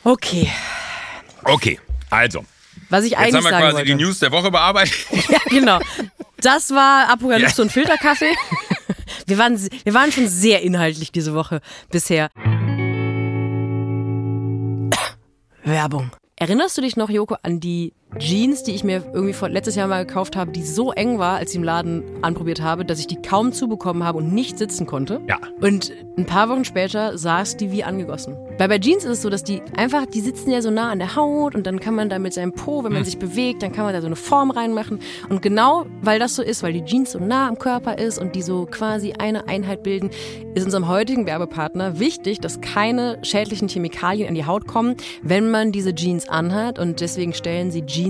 [0.05, 0.51] Okay.
[1.45, 1.79] Okay,
[2.11, 2.45] also.
[2.89, 3.87] Was ich eigentlich Jetzt haben wir quasi wollte.
[3.87, 4.95] die News der Woche bearbeitet.
[5.29, 5.79] Ja, genau.
[6.41, 7.63] Das war Apokalypse Ja.
[7.65, 8.31] und Filterkaffee.
[9.29, 12.31] Wir waren, wir waren schon sehr inhaltlich diese Woche bisher.
[15.66, 16.11] Werbung.
[16.37, 19.88] Erinnerst du dich noch, Joko, an die Jeans, die ich mir irgendwie vor letztes Jahr
[19.88, 23.07] mal gekauft habe, die so eng war, als ich im Laden anprobiert habe, dass ich
[23.07, 25.20] die kaum zubekommen habe und nicht sitzen konnte.
[25.29, 25.38] Ja.
[25.61, 28.37] Und ein paar Wochen später saß die wie angegossen.
[28.59, 30.98] Weil bei Jeans ist es so, dass die einfach, die sitzen ja so nah an
[30.98, 33.72] der Haut und dann kann man da mit seinem Po, wenn man sich bewegt, dann
[33.72, 35.00] kann man da so eine Form reinmachen.
[35.29, 38.35] Und genau weil das so ist, weil die Jeans so nah am Körper ist und
[38.35, 40.11] die so quasi eine Einheit bilden,
[40.55, 45.72] ist unserem heutigen Werbepartner wichtig, dass keine schädlichen Chemikalien an die Haut kommen, wenn man
[45.72, 46.79] diese Jeans anhat.
[46.79, 48.06] Und deswegen stellen sie Jeans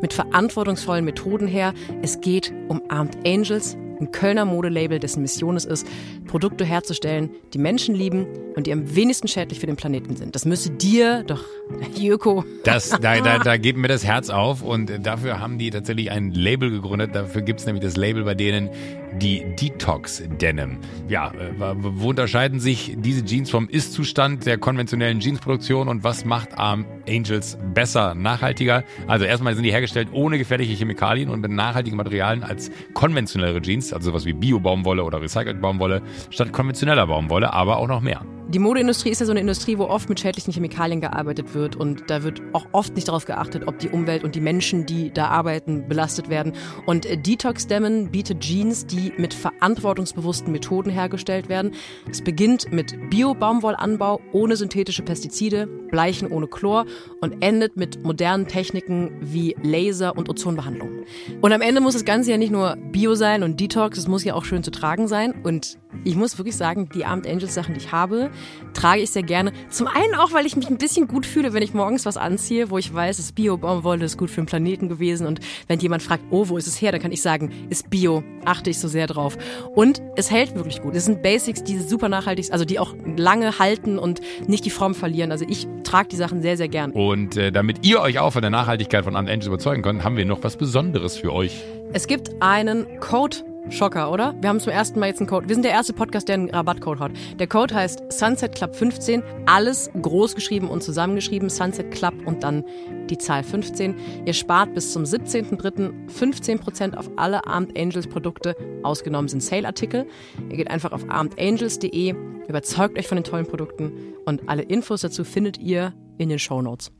[0.00, 1.74] mit verantwortungsvollen Methoden her.
[2.02, 5.86] Es geht um Armed Angels, ein Kölner Modelabel, dessen Mission es ist,
[6.26, 10.34] Produkte herzustellen, die Menschen lieben und die am wenigsten schädlich für den Planeten sind.
[10.34, 11.44] Das müsste dir doch,
[11.94, 12.44] Joko.
[12.64, 16.32] Das, da, da, da geht mir das Herz auf und dafür haben die tatsächlich ein
[16.32, 17.14] Label gegründet.
[17.14, 18.70] Dafür gibt es nämlich das Label bei denen
[19.14, 20.78] die Detox Denim.
[21.08, 26.56] Ja, äh, wo unterscheiden sich diese Jeans vom Ist-Zustand der konventionellen Jeansproduktion und was macht
[26.58, 28.84] Arm Angels besser, nachhaltiger?
[29.06, 33.92] Also erstmal sind die hergestellt ohne gefährliche Chemikalien und mit nachhaltigen Materialien als konventionellere Jeans,
[33.92, 38.24] also sowas wie Bio-Baumwolle oder recycelte Baumwolle, statt konventioneller Baumwolle, aber auch noch mehr.
[38.52, 42.10] Die Modeindustrie ist ja so eine Industrie, wo oft mit schädlichen Chemikalien gearbeitet wird und
[42.10, 45.28] da wird auch oft nicht darauf geachtet, ob die Umwelt und die Menschen, die da
[45.28, 46.54] arbeiten, belastet werden.
[46.84, 51.74] Und äh, Detox Demon bietet Jeans, die mit verantwortungsbewussten Methoden hergestellt werden.
[52.10, 56.86] Es beginnt mit Bio-Baumwollanbau ohne synthetische Pestizide, Bleichen ohne Chlor
[57.20, 61.04] und endet mit modernen Techniken wie Laser und Ozonbehandlung.
[61.40, 64.24] Und am Ende muss das Ganze ja nicht nur Bio sein und Detox, es muss
[64.24, 65.40] ja auch schön zu tragen sein.
[65.44, 68.30] Und ich muss wirklich sagen, die Armed Angels Sachen, die ich habe,
[68.74, 69.52] trage ich sehr gerne.
[69.68, 72.70] Zum einen auch, weil ich mich ein bisschen gut fühle, wenn ich morgens was anziehe,
[72.70, 75.26] wo ich weiß, es ist Bio-Baumwolle, ist gut für den Planeten gewesen.
[75.26, 78.22] Und wenn jemand fragt, oh, wo ist es her, dann kann ich sagen, ist Bio,
[78.44, 79.36] achte ich so sehr drauf.
[79.74, 80.94] Und es hält wirklich gut.
[80.94, 84.70] Es sind Basics, die super nachhaltig sind, also die auch lange halten und nicht die
[84.70, 85.32] Form verlieren.
[85.32, 86.92] Also ich trage die Sachen sehr, sehr gern.
[86.92, 90.16] Und äh, damit ihr euch auch von der Nachhaltigkeit von Armed Angels überzeugen könnt, haben
[90.16, 91.62] wir noch was Besonderes für euch.
[91.92, 93.38] Es gibt einen Code
[93.70, 94.34] Schocker, oder?
[94.40, 95.48] Wir haben zum ersten Mal jetzt einen Code.
[95.48, 97.12] Wir sind der erste Podcast, der einen Rabattcode hat.
[97.38, 99.22] Der Code heißt Sunset Club 15.
[99.46, 101.48] Alles groß geschrieben und zusammengeschrieben.
[101.48, 102.64] Sunset Club und dann
[103.08, 103.94] die Zahl 15.
[104.26, 106.08] Ihr spart bis zum 17.03.
[106.08, 108.56] 15% auf alle Armed Angels Produkte.
[108.82, 110.06] Ausgenommen sind Sale-Artikel.
[110.50, 112.14] Ihr geht einfach auf armedangels.de,
[112.48, 113.92] überzeugt euch von den tollen Produkten
[114.24, 116.90] und alle Infos dazu findet ihr in den Show Notes.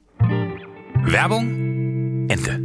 [1.05, 2.63] Werbung Ende.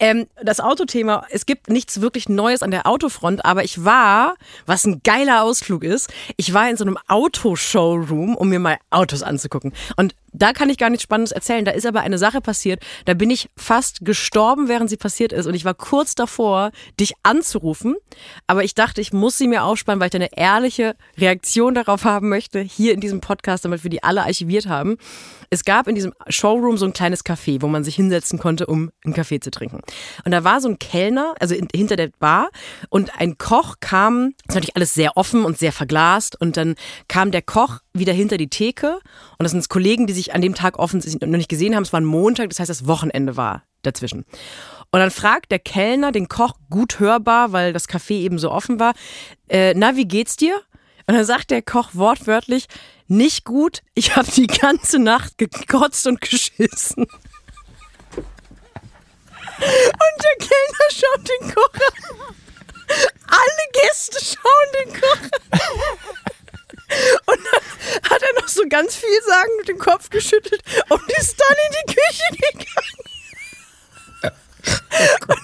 [0.00, 4.34] Ähm, das Autothema, es gibt nichts wirklich Neues an der Autofront, aber ich war,
[4.64, 9.22] was ein geiler Ausflug ist, ich war in so einem Autoshowroom, um mir mal Autos
[9.22, 9.74] anzugucken.
[9.96, 11.64] Und da kann ich gar nichts Spannendes erzählen.
[11.64, 15.46] Da ist aber eine Sache passiert, da bin ich fast gestorben, während sie passiert ist.
[15.46, 17.96] Und ich war kurz davor, dich anzurufen.
[18.46, 22.28] Aber ich dachte, ich muss sie mir aufspannen, weil ich eine ehrliche Reaktion darauf haben
[22.28, 24.96] möchte, hier in diesem Podcast, damit wir die alle archiviert haben.
[25.50, 28.90] Es gab in diesem Showroom so ein kleines Café, wo man sich hinsetzen konnte, um
[29.04, 29.80] einen Kaffee zu trinken.
[30.24, 32.50] Und da war so ein Kellner, also in, hinter der Bar,
[32.88, 36.74] und ein Koch kam, das ist natürlich alles sehr offen und sehr verglast, und dann
[37.08, 39.00] kam der Koch wieder hinter die Theke.
[39.38, 41.82] Und das sind Kollegen, die sich an dem Tag offensichtlich noch nicht gesehen haben.
[41.82, 44.24] Es war ein Montag, das heißt, das Wochenende war dazwischen.
[44.92, 48.80] Und dann fragt der Kellner den Koch gut hörbar, weil das Café eben so offen
[48.80, 48.94] war,
[49.48, 50.56] äh, na, wie geht's dir?
[51.06, 52.66] Und dann sagt der Koch wortwörtlich,
[53.06, 57.06] nicht gut, ich habe die ganze Nacht gekotzt und geschissen.
[59.60, 62.34] Und der Kellner schaut den Koch an.
[63.28, 65.60] Alle Gäste schauen den Koch an.
[67.26, 71.40] Und dann hat er noch so ganz viel sagen mit dem Kopf geschüttelt und ist
[71.40, 73.19] dann in die Küche gegangen.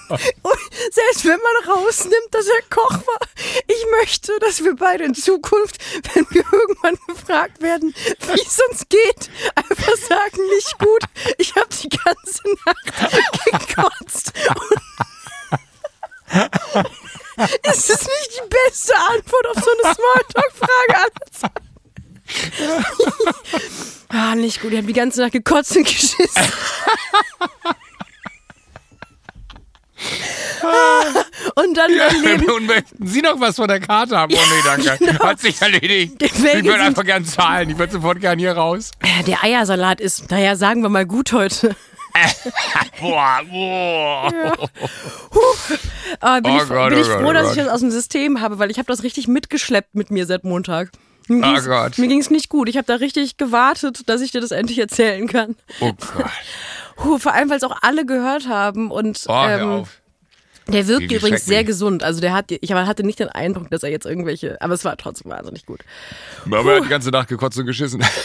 [0.09, 0.59] Und, und
[0.91, 3.19] selbst wenn man rausnimmt, dass er Koch war,
[3.67, 5.77] ich möchte, dass wir beide in Zukunft,
[6.13, 11.03] wenn wir irgendwann gefragt werden, wie es uns geht, einfach sagen, nicht gut,
[11.37, 14.33] ich habe die ganze Nacht gekotzt.
[17.63, 20.97] Ist es nicht die beste Antwort auf so eine Smalltalk-Frage
[24.09, 24.71] ah, nicht gut.
[24.71, 26.51] Ich habe die ganze Nacht gekotzt und geschissen.
[31.87, 32.51] Dann Ja, mein Leben.
[32.51, 34.33] und möchten Sie noch was von der Karte haben?
[34.33, 35.05] Oh nee, danke.
[35.05, 35.23] genau.
[35.25, 36.21] Hat sich erledigt.
[36.21, 37.69] Ich würde einfach gern zahlen.
[37.69, 38.91] Ich würde sofort gern hier raus.
[39.03, 41.75] Ja, Der Eiersalat ist, naja, sagen wir mal gut heute.
[42.99, 44.31] Boah, boah.
[46.19, 47.57] Aber bin Oh ich, Gott, bin oh ich Gott, froh, oh dass Gott.
[47.57, 50.43] ich das aus dem System habe, weil ich habe das richtig mitgeschleppt mit mir seit
[50.43, 50.89] Montag.
[51.27, 51.97] Mir Oh ging's- Gott.
[51.97, 52.69] Mir ging es nicht gut.
[52.69, 55.55] Ich habe da richtig gewartet, dass ich dir das endlich erzählen kann.
[55.81, 56.25] Oh Gott.
[56.95, 58.89] Puh, vor allem, weil es auch alle gehört haben.
[58.89, 59.89] Und Oh, hör ähm, auf.
[60.71, 62.03] Der wirkt übrigens sehr gesund.
[62.03, 64.97] Also der hat, ich hatte nicht den Eindruck, dass er jetzt irgendwelche, aber es war
[64.97, 65.81] trotzdem wahnsinnig gut.
[66.45, 68.03] Aber er hat die ganze Nacht gekotzt und geschissen.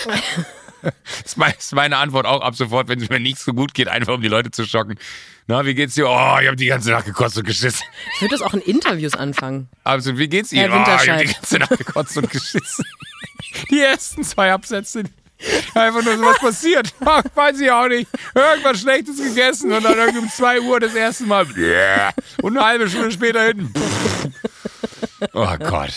[0.82, 4.14] Das ist meine Antwort auch ab sofort, wenn es mir nicht so gut geht, einfach
[4.14, 4.98] um die Leute zu schocken.
[5.46, 6.08] Na, wie geht's dir?
[6.08, 7.86] Oh, ich habe die ganze Nacht gekotzt und geschissen.
[8.16, 9.68] Ich würde das auch in Interviews anfangen.
[9.84, 10.72] Absolut, wie geht's Ihnen?
[10.72, 12.84] Herr Oh, ich habe die ganze Nacht gekotzt und geschissen.
[13.70, 15.04] Die ersten zwei Absätze.
[15.74, 16.92] Einfach nur so was passiert.
[17.34, 18.08] Weiß ich auch nicht.
[18.34, 21.46] Irgendwas Schlechtes gegessen und dann irgendwie um 2 Uhr das erste Mal.
[21.56, 22.12] Yeah.
[22.42, 23.72] Und eine halbe Stunde später hinten.
[25.32, 25.92] Oh Gott.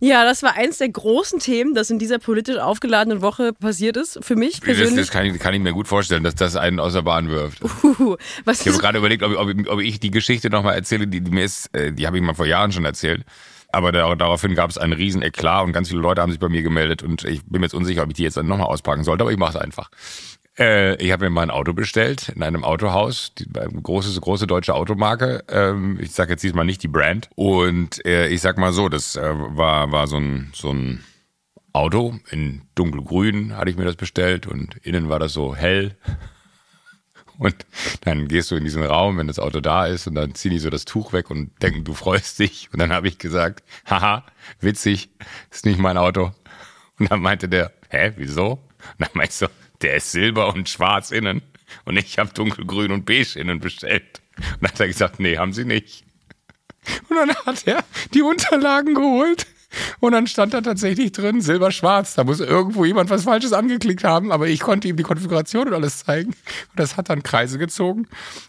[0.00, 4.18] Ja, das war eins der großen Themen, das in dieser politisch aufgeladenen Woche passiert ist.
[4.22, 4.96] Für mich Das, persönlich.
[4.96, 7.60] das kann, ich, kann ich mir gut vorstellen, dass das einen aus der Bahn wirft.
[8.44, 11.30] Was Ich habe gerade überlegt, ob, ob, ob ich die Geschichte nochmal erzähle, die, die
[11.30, 13.24] mir ist, äh, die habe ich mal vor Jahren schon erzählt.
[13.70, 16.48] Aber da, daraufhin gab es einen riesen Eklat und ganz viele Leute haben sich bei
[16.48, 19.04] mir gemeldet und ich bin mir jetzt unsicher, ob ich die jetzt dann nochmal auspacken
[19.04, 19.90] sollte, aber ich mache es einfach.
[20.58, 24.74] Äh, ich habe mir mal ein Auto bestellt in einem Autohaus, die große, große deutsche
[24.74, 25.44] Automarke.
[25.48, 27.30] Ähm, ich sage jetzt diesmal nicht die Brand.
[27.36, 31.04] Und äh, ich sag mal so, das äh, war, war so ein, so ein
[31.72, 35.96] Auto in dunkelgrün, hatte ich mir das bestellt und innen war das so hell.
[37.38, 37.54] Und
[38.00, 40.58] dann gehst du in diesen Raum, wenn das Auto da ist, und dann ziehen die
[40.58, 42.68] so das Tuch weg und denken, du freust dich.
[42.72, 44.24] Und dann habe ich gesagt, haha,
[44.60, 45.08] witzig,
[45.50, 46.32] ist nicht mein Auto.
[46.98, 48.50] Und dann meinte der, hä, wieso?
[48.52, 48.60] Und
[48.98, 49.46] dann meinte ich so,
[49.82, 51.42] der ist silber und schwarz innen.
[51.84, 54.20] Und ich habe dunkelgrün und beige innen bestellt.
[54.36, 56.04] Und dann hat er gesagt, nee, haben sie nicht.
[57.08, 59.46] Und dann hat er die Unterlagen geholt.
[60.00, 62.14] Und dann stand da tatsächlich drin, silber-schwarz.
[62.14, 65.74] Da muss irgendwo jemand was Falsches angeklickt haben, aber ich konnte ihm die Konfiguration und
[65.74, 66.28] alles zeigen.
[66.30, 68.06] Und das hat dann Kreise gezogen.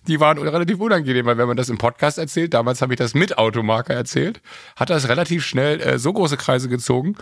[0.07, 3.13] Die waren relativ unangenehm, weil wenn man das im Podcast erzählt, damals habe ich das
[3.13, 4.41] mit Automarker erzählt,
[4.75, 7.15] hat das relativ schnell äh, so große Kreise gezogen,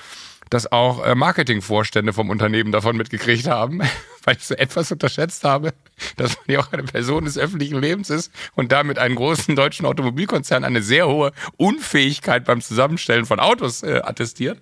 [0.49, 3.81] dass auch äh, Marketingvorstände vom Unternehmen davon mitgekriegt haben,
[4.23, 5.73] weil ich so etwas unterschätzt habe,
[6.15, 9.85] dass man ja auch eine Person des öffentlichen Lebens ist und damit einen großen deutschen
[9.85, 14.59] Automobilkonzern eine sehr hohe Unfähigkeit beim Zusammenstellen von Autos äh, attestiert.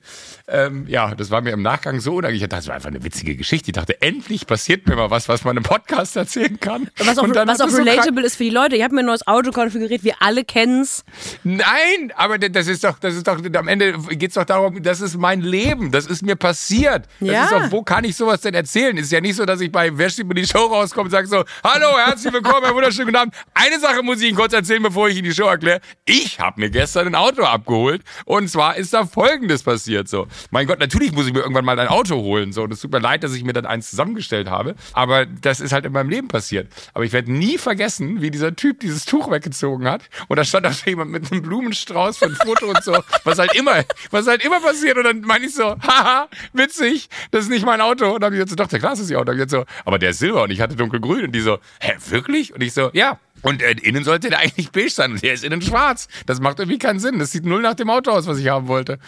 [0.47, 2.35] Ähm, ja, das war mir im Nachgang so unangenehm.
[2.35, 3.69] Ich dachte, das war einfach eine witzige Geschichte.
[3.71, 6.89] Ich dachte, endlich passiert mir mal was, was man im Podcast erzählen kann.
[6.97, 8.75] was auch, was auch es so relatable ist für die Leute.
[8.75, 11.03] Ich habe mir ein neues Auto konfiguriert, wir alle kennen's.
[11.43, 15.17] Nein, aber das ist doch, das ist doch, am Ende geht's doch darum, das ist
[15.17, 17.07] mein Leben, das ist mir passiert.
[17.19, 17.43] Das Ja.
[17.45, 18.95] ist doch, wo kann ich sowas denn erzählen?
[18.97, 21.27] Ist ja nicht so, dass ich bei Wer steht mir die Show rauskomme und sage
[21.27, 23.35] so, hallo, herzlich willkommen, einen wunderschönen guten Abend.
[23.53, 25.81] Eine Sache muss ich Ihnen kurz erzählen, bevor ich Ihnen die Show erkläre.
[26.05, 30.27] Ich habe mir gestern ein Auto abgeholt und zwar ist da Folgendes passiert so.
[30.51, 32.63] Mein Gott, natürlich muss ich mir irgendwann mal ein Auto holen so.
[32.63, 35.71] Und es tut mir leid, dass ich mir dann eins zusammengestellt habe, aber das ist
[35.71, 36.71] halt in meinem Leben passiert.
[36.93, 40.65] Aber ich werde nie vergessen, wie dieser Typ dieses Tuch weggezogen hat und da stand
[40.65, 44.59] auch jemand mit einem Blumenstrauß ein Foto und so, was halt immer, was halt immer
[44.59, 48.33] passiert und dann meine ich so, haha, witzig, das ist nicht mein Auto und dann
[48.33, 49.31] habe ich so, doch, der klar ist ihr Auto.
[49.35, 51.93] Und jetzt so, aber der ist silber und ich hatte dunkelgrün und die so, hä,
[52.09, 52.53] wirklich?
[52.53, 53.19] Und ich so, ja.
[53.41, 56.07] Und äh, innen sollte der eigentlich beige sein und der ist innen schwarz.
[56.25, 57.19] Das macht irgendwie keinen Sinn.
[57.19, 58.99] Das sieht null nach dem Auto aus, was ich haben wollte.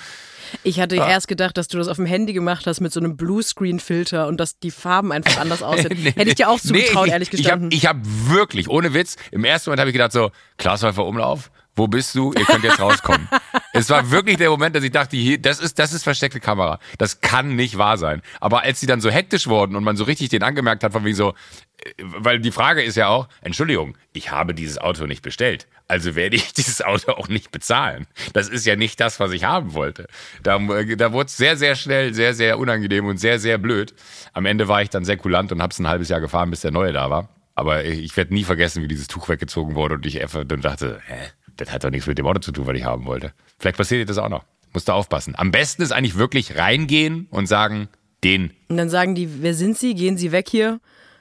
[0.63, 3.17] Ich hatte erst gedacht, dass du das auf dem Handy gemacht hast mit so einem
[3.17, 5.97] Bluescreen-Filter und dass die Farben einfach anders aussehen.
[5.97, 7.71] Hätte ich dir auch zugetraut, ich, ehrlich ich hab, gestanden.
[7.71, 11.87] Ich habe wirklich, ohne Witz, im ersten Moment habe ich gedacht so, Glashäufer Umlauf, wo
[11.87, 12.33] bist du?
[12.33, 13.29] Ihr könnt jetzt rauskommen.
[13.73, 16.79] es war wirklich der Moment, dass ich dachte, hier, das ist, das ist versteckte Kamera.
[16.97, 18.21] Das kann nicht wahr sein.
[18.41, 21.05] Aber als sie dann so hektisch wurden und man so richtig den angemerkt hat, von
[21.05, 21.35] wegen so,
[21.83, 25.67] äh, weil die Frage ist ja auch, Entschuldigung, ich habe dieses Auto nicht bestellt.
[25.87, 28.07] Also werde ich dieses Auto auch nicht bezahlen.
[28.33, 30.07] Das ist ja nicht das, was ich haben wollte.
[30.43, 33.93] Da, äh, da wurde es sehr, sehr schnell, sehr, sehr unangenehm und sehr, sehr blöd.
[34.33, 36.61] Am Ende war ich dann sehr kulant und habe es ein halbes Jahr gefahren, bis
[36.61, 37.29] der neue da war.
[37.55, 41.01] Aber ich werde nie vergessen, wie dieses Tuch weggezogen wurde und ich einfach dann dachte,
[41.07, 41.15] hä,
[41.57, 43.33] das hat doch nichts mit dem Auto zu tun, was ich haben wollte.
[43.59, 44.43] Vielleicht passiert dir das auch noch.
[44.73, 45.33] Musst du aufpassen.
[45.37, 47.89] Am besten ist eigentlich wirklich reingehen und sagen,
[48.23, 48.51] den.
[48.69, 49.95] Und dann sagen die, wer sind Sie?
[49.95, 50.79] Gehen Sie weg hier.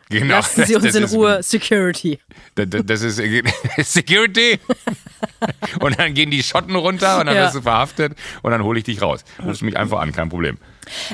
[0.08, 0.34] Genau.
[0.36, 1.42] Lassen Sie Das- uns das in ist- Ruhe.
[1.42, 2.18] Security.
[2.54, 3.16] Das, das- ist
[3.92, 4.58] Security.
[5.80, 7.44] Und dann gehen die Schotten runter und dann Ja.
[7.44, 9.24] wirst du verhaftet und dann hole ich dich raus.
[9.44, 10.56] Rufst mich einfach an, kein Problem.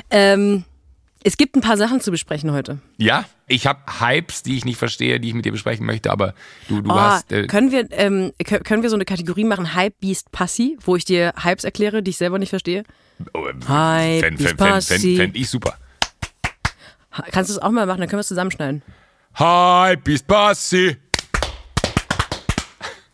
[0.09, 0.63] Ähm,
[1.23, 2.79] es gibt ein paar Sachen zu besprechen heute.
[2.97, 6.33] Ja, ich habe Hypes, die ich nicht verstehe, die ich mit dir besprechen möchte, aber
[6.67, 7.31] du, du Oh, hast.
[7.31, 10.95] Äh, können, wir, ähm, kö- können wir so eine Kategorie machen, Hype Beast Passi, wo
[10.95, 12.83] ich dir Hypes erkläre, die ich selber nicht verstehe?
[13.33, 15.75] oh, äh, Hype fänd, ist fänd, fänd, fänd, ich super.
[17.31, 18.81] Kannst du es auch mal machen, dann können wir es zusammenschneiden.
[19.37, 20.97] Hype ist Passi.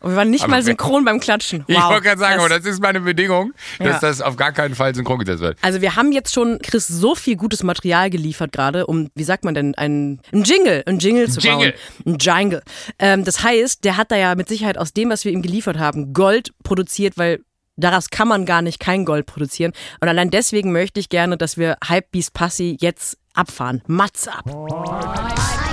[0.00, 1.60] Und wir waren nicht Aber mal synchron beim Klatschen.
[1.68, 1.76] Wow.
[1.76, 4.08] Ich wollte gerade sagen, Das- aber das ist meine Bedingung, dass Ja.
[4.08, 5.58] das auf gar keinen Fall synchron gesetzt wird.
[5.62, 9.44] Also wir haben jetzt schon Chris so viel gutes Material geliefert gerade, um, wie sagt
[9.44, 11.74] man denn, ein, ein Jingle, ein Jingle zu Jingle.
[12.04, 12.14] bauen.
[12.14, 12.62] Ein Jingle.
[12.98, 15.78] Ähm, das heißt, der hat da ja mit Sicherheit aus dem, was wir ihm geliefert
[15.78, 17.40] haben, Gold produziert, weil
[17.76, 19.72] daraus kann man gar nicht kein Gold produzieren.
[20.00, 23.82] Und allein deswegen möchte ich gerne, dass wir Hypebeast Passi jetzt abfahren.
[23.86, 24.44] Mats ab.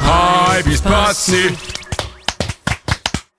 [0.05, 1.55] Hype ist Passi.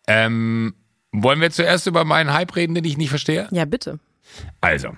[0.07, 0.74] Ähm,
[1.12, 3.49] wollen wir zuerst über meinen Hype reden, den ich nicht verstehe?
[3.51, 3.99] Ja, bitte.
[4.61, 4.97] Also,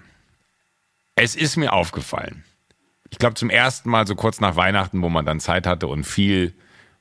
[1.14, 2.44] es ist mir aufgefallen,
[3.10, 6.04] ich glaube zum ersten Mal so kurz nach Weihnachten, wo man dann Zeit hatte und
[6.04, 6.54] viel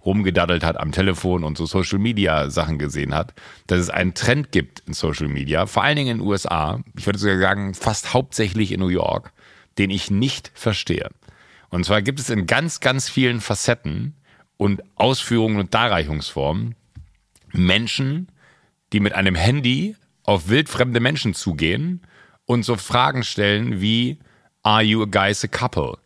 [0.06, 3.34] rumgedaddelt hat am Telefon und so Social Media Sachen gesehen hat,
[3.68, 7.06] dass es einen Trend gibt in Social Media, vor allen Dingen in den USA, ich
[7.06, 9.34] würde sogar sagen fast hauptsächlich in New York,
[9.78, 11.10] den ich nicht verstehe.
[11.70, 14.16] Und zwar gibt es in ganz, ganz vielen Facetten
[14.58, 16.76] und Ausführungen und Darreichungsformen
[17.52, 18.30] Menschen,
[18.94, 22.02] die mit einem Handy auf wildfremde Menschen zugehen
[22.46, 24.20] und so Fragen stellen wie
[24.64, 25.98] Are you a guys a couple?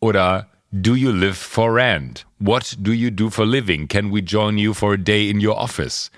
[0.00, 2.26] Oder Do you live for rent?
[2.38, 3.88] What do you do for living?
[3.88, 6.10] Can we join you for a day in your office?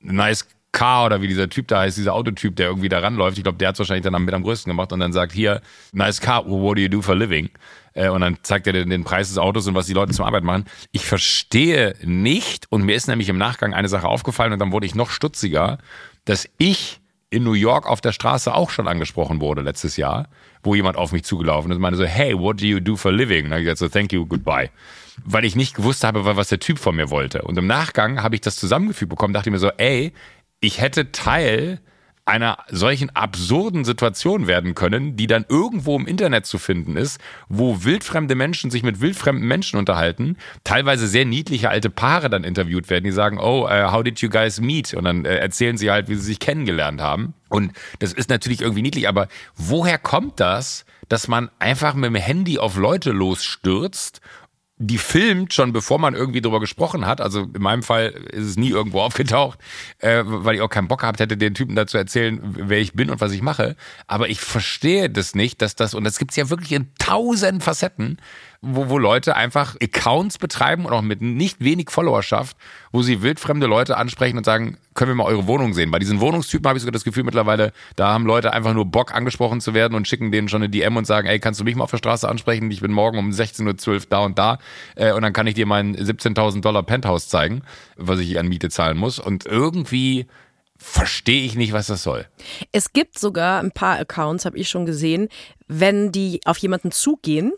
[0.00, 0.42] Nice
[0.74, 3.38] car oder wie dieser Typ da heißt, dieser Autotyp, der irgendwie da ranläuft.
[3.38, 6.20] Ich glaube, der hat wahrscheinlich dann mit am größten gemacht und dann sagt, hier, nice
[6.20, 7.48] car, what do you do for living?
[7.94, 10.44] Äh, und dann zeigt er den, Preis des Autos und was die Leute zum Arbeit
[10.44, 10.64] machen.
[10.92, 14.86] Ich verstehe nicht, und mir ist nämlich im Nachgang eine Sache aufgefallen und dann wurde
[14.86, 15.78] ich noch stutziger,
[16.24, 20.28] dass ich in New York auf der Straße auch schon angesprochen wurde letztes Jahr,
[20.62, 23.12] wo jemand auf mich zugelaufen ist und meinte so, hey, what do you do for
[23.12, 23.44] living?
[23.44, 24.70] Und dann ich gesagt so, thank you, goodbye.
[25.24, 27.42] Weil ich nicht gewusst habe, was der Typ von mir wollte.
[27.42, 30.12] Und im Nachgang habe ich das zusammengefügt bekommen, dachte mir so, ey,
[30.60, 31.80] ich hätte Teil
[32.26, 37.84] einer solchen absurden Situation werden können, die dann irgendwo im Internet zu finden ist, wo
[37.84, 43.04] wildfremde Menschen sich mit wildfremden Menschen unterhalten, teilweise sehr niedliche alte Paare dann interviewt werden,
[43.04, 44.94] die sagen, oh, uh, how did you guys meet?
[44.94, 47.34] Und dann äh, erzählen sie halt, wie sie sich kennengelernt haben.
[47.50, 52.14] Und das ist natürlich irgendwie niedlich, aber woher kommt das, dass man einfach mit dem
[52.14, 54.22] Handy auf Leute losstürzt
[54.76, 57.20] die filmt schon bevor man irgendwie drüber gesprochen hat.
[57.20, 59.58] Also in meinem Fall ist es nie irgendwo aufgetaucht,
[59.98, 63.10] äh, weil ich auch keinen Bock gehabt hätte, den Typen dazu erzählen, wer ich bin
[63.10, 63.76] und was ich mache.
[64.06, 68.18] Aber ich verstehe das nicht, dass das, und das gibt's ja wirklich in tausend Facetten,
[68.64, 72.56] wo, wo Leute einfach Accounts betreiben und auch mit nicht wenig Followerschaft,
[72.92, 75.90] wo sie wildfremde Leute ansprechen und sagen, können wir mal eure Wohnung sehen?
[75.90, 79.14] Bei diesen Wohnungstypen habe ich sogar das Gefühl mittlerweile, da haben Leute einfach nur Bock
[79.14, 81.76] angesprochen zu werden und schicken denen schon eine DM und sagen, ey, kannst du mich
[81.76, 82.70] mal auf der Straße ansprechen?
[82.70, 84.58] Ich bin morgen um 16.12 Uhr da und da
[84.96, 87.62] äh, und dann kann ich dir mein 17.000 Dollar Penthouse zeigen,
[87.96, 89.18] was ich an Miete zahlen muss.
[89.18, 90.26] Und irgendwie
[90.76, 92.26] verstehe ich nicht, was das soll.
[92.72, 95.28] Es gibt sogar ein paar Accounts, habe ich schon gesehen,
[95.66, 97.52] wenn die auf jemanden zugehen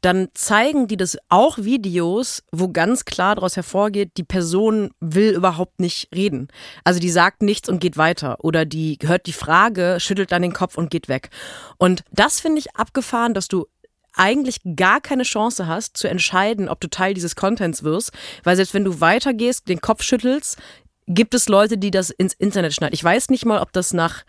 [0.00, 5.80] dann zeigen die das auch Videos, wo ganz klar daraus hervorgeht, die Person will überhaupt
[5.80, 6.48] nicht reden.
[6.84, 10.52] Also die sagt nichts und geht weiter oder die hört die Frage, schüttelt dann den
[10.52, 11.30] Kopf und geht weg.
[11.78, 13.66] Und das finde ich abgefahren, dass du
[14.14, 18.74] eigentlich gar keine Chance hast zu entscheiden, ob du Teil dieses Contents wirst, weil selbst
[18.74, 20.58] wenn du weitergehst, den Kopf schüttelst,
[21.06, 22.94] gibt es Leute, die das ins Internet schneiden.
[22.94, 24.24] Ich weiß nicht mal, ob das nach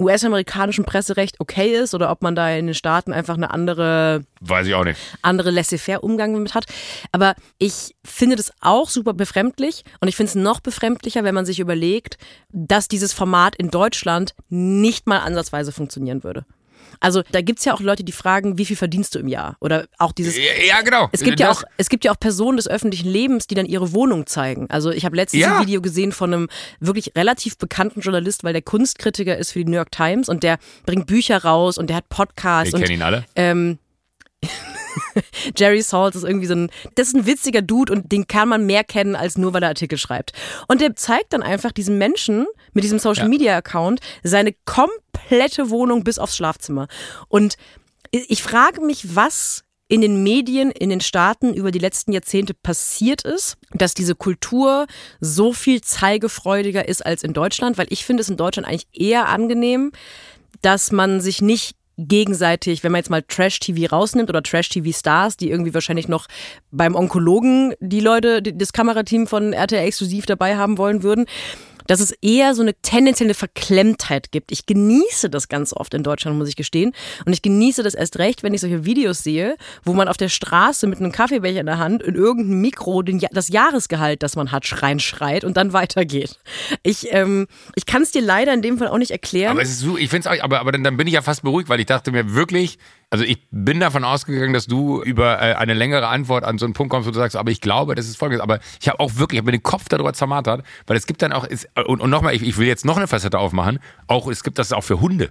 [0.00, 4.66] US-amerikanischem Presserecht okay ist oder ob man da in den Staaten einfach eine andere weiß
[4.66, 6.66] ich auch nicht andere laissez-faire Umgang damit hat.
[7.12, 11.46] Aber ich finde das auch super befremdlich und ich finde es noch befremdlicher, wenn man
[11.46, 12.18] sich überlegt,
[12.50, 16.44] dass dieses Format in Deutschland nicht mal ansatzweise funktionieren würde.
[17.00, 19.56] Also da gibt es ja auch Leute, die fragen, wie viel verdienst du im Jahr?
[19.60, 20.36] Oder auch dieses.
[20.36, 21.08] Ja, genau.
[21.12, 23.92] Es gibt, ja auch, es gibt ja auch Personen des öffentlichen Lebens, die dann ihre
[23.92, 24.68] Wohnung zeigen.
[24.70, 25.56] Also ich habe letztens ja.
[25.56, 26.48] ein Video gesehen von einem
[26.80, 30.58] wirklich relativ bekannten Journalist, weil der Kunstkritiker ist für die New York Times und der
[30.86, 32.72] bringt Bücher raus und der hat Podcasts.
[32.72, 33.24] Wir kennen ihn alle.
[33.36, 33.78] Ähm,
[35.56, 38.66] Jerry Salt ist irgendwie so ein, das ist ein witziger Dude und den kann man
[38.66, 40.32] mehr kennen als nur, weil er Artikel schreibt.
[40.68, 46.04] Und der zeigt dann einfach diesem Menschen mit diesem Social Media Account seine komplette Wohnung
[46.04, 46.88] bis aufs Schlafzimmer.
[47.28, 47.56] Und
[48.10, 53.22] ich frage mich, was in den Medien in den Staaten über die letzten Jahrzehnte passiert
[53.22, 54.86] ist, dass diese Kultur
[55.20, 59.28] so viel zeigefreudiger ist als in Deutschland, weil ich finde es in Deutschland eigentlich eher
[59.28, 59.92] angenehm,
[60.62, 65.74] dass man sich nicht gegenseitig, wenn man jetzt mal Trash-TV rausnimmt oder Trash-TV-Stars, die irgendwie
[65.74, 66.26] wahrscheinlich noch
[66.70, 71.26] beim Onkologen die Leute, das Kamerateam von RTL exklusiv dabei haben wollen würden,
[71.86, 74.52] dass es eher so eine tendenzielle Verklemmtheit gibt.
[74.52, 76.92] Ich genieße das ganz oft in Deutschland, muss ich gestehen.
[77.24, 80.28] Und ich genieße das erst recht, wenn ich solche Videos sehe, wo man auf der
[80.28, 84.52] Straße mit einem Kaffeebecher in der Hand in irgendeinem Mikro den, das Jahresgehalt, das man
[84.52, 86.38] hat, reinschreit und dann weitergeht.
[86.82, 89.52] Ich, ähm, ich kann es dir leider in dem Fall auch nicht erklären.
[89.52, 91.22] Aber es ist so, ich finde es auch, aber, aber dann, dann bin ich ja
[91.22, 92.78] fast beruhigt, weil ich dachte mir wirklich,
[93.14, 96.72] also ich bin davon ausgegangen, dass du über äh, eine längere Antwort an so einen
[96.72, 98.42] Punkt kommst, wo du sagst, aber ich glaube, das ist folgendes.
[98.42, 101.22] Aber ich habe auch wirklich, ich habe mir den Kopf darüber zermartert, weil es gibt
[101.22, 104.26] dann auch, ist, und, und nochmal, ich, ich will jetzt noch eine Facette aufmachen, auch
[104.26, 105.30] es gibt das auch für Hunde.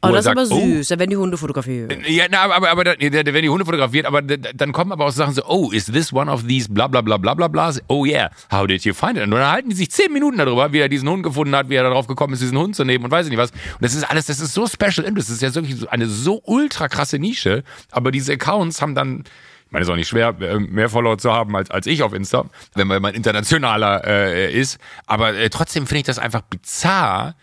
[0.00, 1.92] Oh, das ist sagt, aber süß, oh, wenn die Hunde fotografiert.
[2.06, 5.42] Ja, na, aber, aber, wenn die Hunde fotografiert, aber dann kommen aber auch Sachen so,
[5.46, 7.72] oh, is this one of these bla bla bla bla bla bla?
[7.88, 9.24] Oh yeah, how did you find it?
[9.24, 11.74] Und dann halten die sich zehn Minuten darüber, wie er diesen Hund gefunden hat, wie
[11.74, 13.50] er darauf gekommen ist, diesen Hund zu nehmen und weiß ich nicht was.
[13.50, 16.06] Und das ist alles, das ist so Special Interest, das ist ja wirklich so eine
[16.06, 19.24] so ultra krasse Nische, aber diese Accounts haben dann
[19.66, 22.02] ich meine, es ist auch nicht schwer, äh, mehr Follower zu haben als, als ich
[22.02, 24.78] auf Insta, wenn man internationaler äh, ist.
[25.06, 27.36] Aber äh, trotzdem finde ich das einfach bizarr,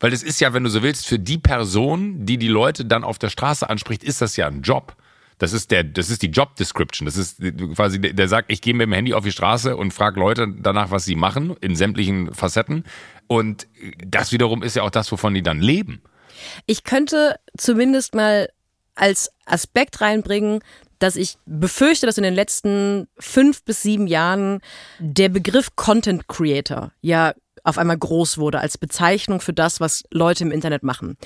[0.00, 3.04] weil es ist ja, wenn du so willst, für die Person, die die Leute dann
[3.04, 4.96] auf der Straße anspricht, ist das ja ein Job.
[5.38, 7.04] Das ist der, das ist die Job Description.
[7.04, 7.40] Das ist
[7.74, 10.90] quasi, der sagt, ich gehe mit dem Handy auf die Straße und frage Leute danach,
[10.90, 12.84] was sie machen, in sämtlichen Facetten.
[13.26, 13.66] Und
[14.06, 16.00] das wiederum ist ja auch das, wovon die dann leben.
[16.64, 18.48] Ich könnte zumindest mal
[18.94, 20.60] als Aspekt reinbringen,
[20.98, 24.60] dass ich befürchte, dass in den letzten fünf bis sieben Jahren
[24.98, 27.34] der Begriff Content Creator ja
[27.66, 31.16] auf einmal groß wurde als Bezeichnung für das, was Leute im Internet machen.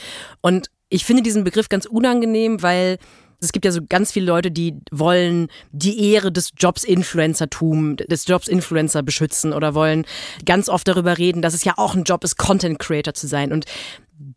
[0.41, 2.99] Und ich finde diesen Begriff ganz unangenehm, weil
[3.41, 8.27] es gibt ja so ganz viele Leute, die wollen die Ehre des Jobs Influencertum, des
[8.27, 10.05] Jobs Influencer beschützen oder wollen
[10.45, 13.53] ganz oft darüber reden, dass es ja auch ein Job ist, Content Creator zu sein.
[13.53, 13.65] Und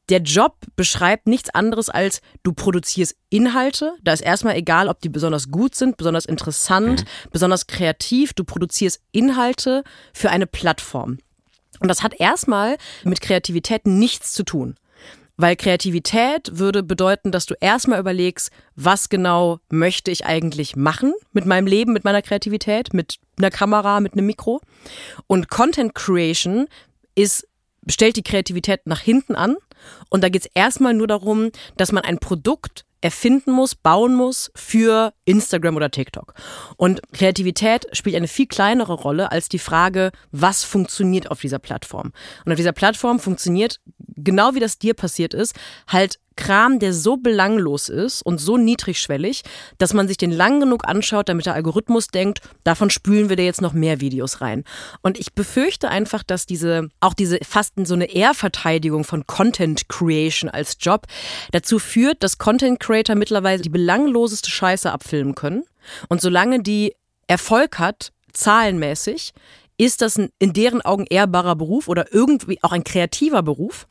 [0.09, 3.93] der Job beschreibt nichts anderes als du produzierst Inhalte.
[4.01, 7.29] Da ist erstmal egal, ob die besonders gut sind, besonders interessant, mhm.
[7.31, 8.33] besonders kreativ.
[8.33, 9.83] Du produzierst Inhalte
[10.13, 11.17] für eine Plattform.
[11.83, 14.75] Und das hat erstmal mit Kreativität nichts zu tun.
[15.35, 21.45] Weil Kreativität würde bedeuten, dass du erstmal überlegst, was genau möchte ich eigentlich machen mit
[21.45, 24.61] meinem Leben, mit meiner Kreativität, mit einer Kamera, mit einem Mikro.
[25.27, 26.67] Und Content Creation
[27.15, 27.47] ist,
[27.89, 29.57] stellt die Kreativität nach hinten an.
[30.09, 34.51] Und da geht es erstmal nur darum, dass man ein Produkt erfinden muss, bauen muss
[34.55, 36.33] für Instagram oder TikTok.
[36.77, 42.13] Und Kreativität spielt eine viel kleinere Rolle als die Frage, was funktioniert auf dieser Plattform.
[42.45, 43.81] Und auf dieser Plattform funktioniert,
[44.15, 45.55] genau wie das dir passiert ist,
[45.87, 49.43] halt Kram, der so belanglos ist und so niedrigschwellig,
[49.77, 53.45] dass man sich den lang genug anschaut, damit der Algorithmus denkt, davon spülen wir dir
[53.45, 54.63] jetzt noch mehr Videos rein.
[55.01, 60.49] Und ich befürchte einfach, dass diese, auch diese fast so eine Ehrverteidigung von Content Creation
[60.49, 61.07] als Job
[61.51, 65.63] dazu führt, dass Content Creator mittlerweile die belangloseste Scheiße abfilmen können.
[66.09, 66.93] Und solange die
[67.27, 69.33] Erfolg hat, zahlenmäßig,
[69.77, 73.87] ist das ein in deren Augen ehrbarer Beruf oder irgendwie auch ein kreativer Beruf.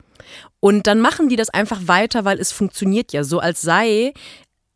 [0.59, 4.13] Und dann machen die das einfach weiter, weil es funktioniert ja so, als sei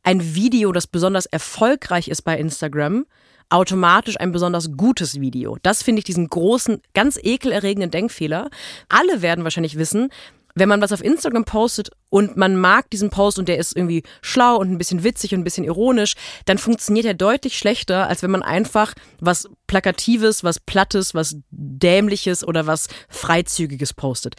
[0.03, 3.05] ein Video, das besonders erfolgreich ist bei Instagram,
[3.49, 5.57] automatisch ein besonders gutes Video.
[5.63, 8.49] Das finde ich diesen großen, ganz ekelerregenden Denkfehler.
[8.89, 10.09] Alle werden wahrscheinlich wissen,
[10.55, 14.03] wenn man was auf Instagram postet und man mag diesen Post und der ist irgendwie
[14.21, 18.23] schlau und ein bisschen witzig und ein bisschen ironisch, dann funktioniert er deutlich schlechter, als
[18.23, 24.35] wenn man einfach was Plakatives, was Plattes, was Dämliches oder was Freizügiges postet.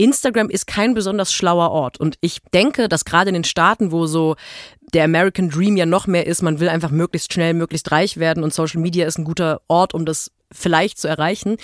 [0.00, 1.98] Instagram ist kein besonders schlauer Ort.
[1.98, 4.36] Und ich denke, dass gerade in den Staaten, wo so
[4.94, 8.42] der American Dream ja noch mehr ist, man will einfach möglichst schnell, möglichst reich werden
[8.42, 11.56] und Social Media ist ein guter Ort, um das vielleicht zu erreichen,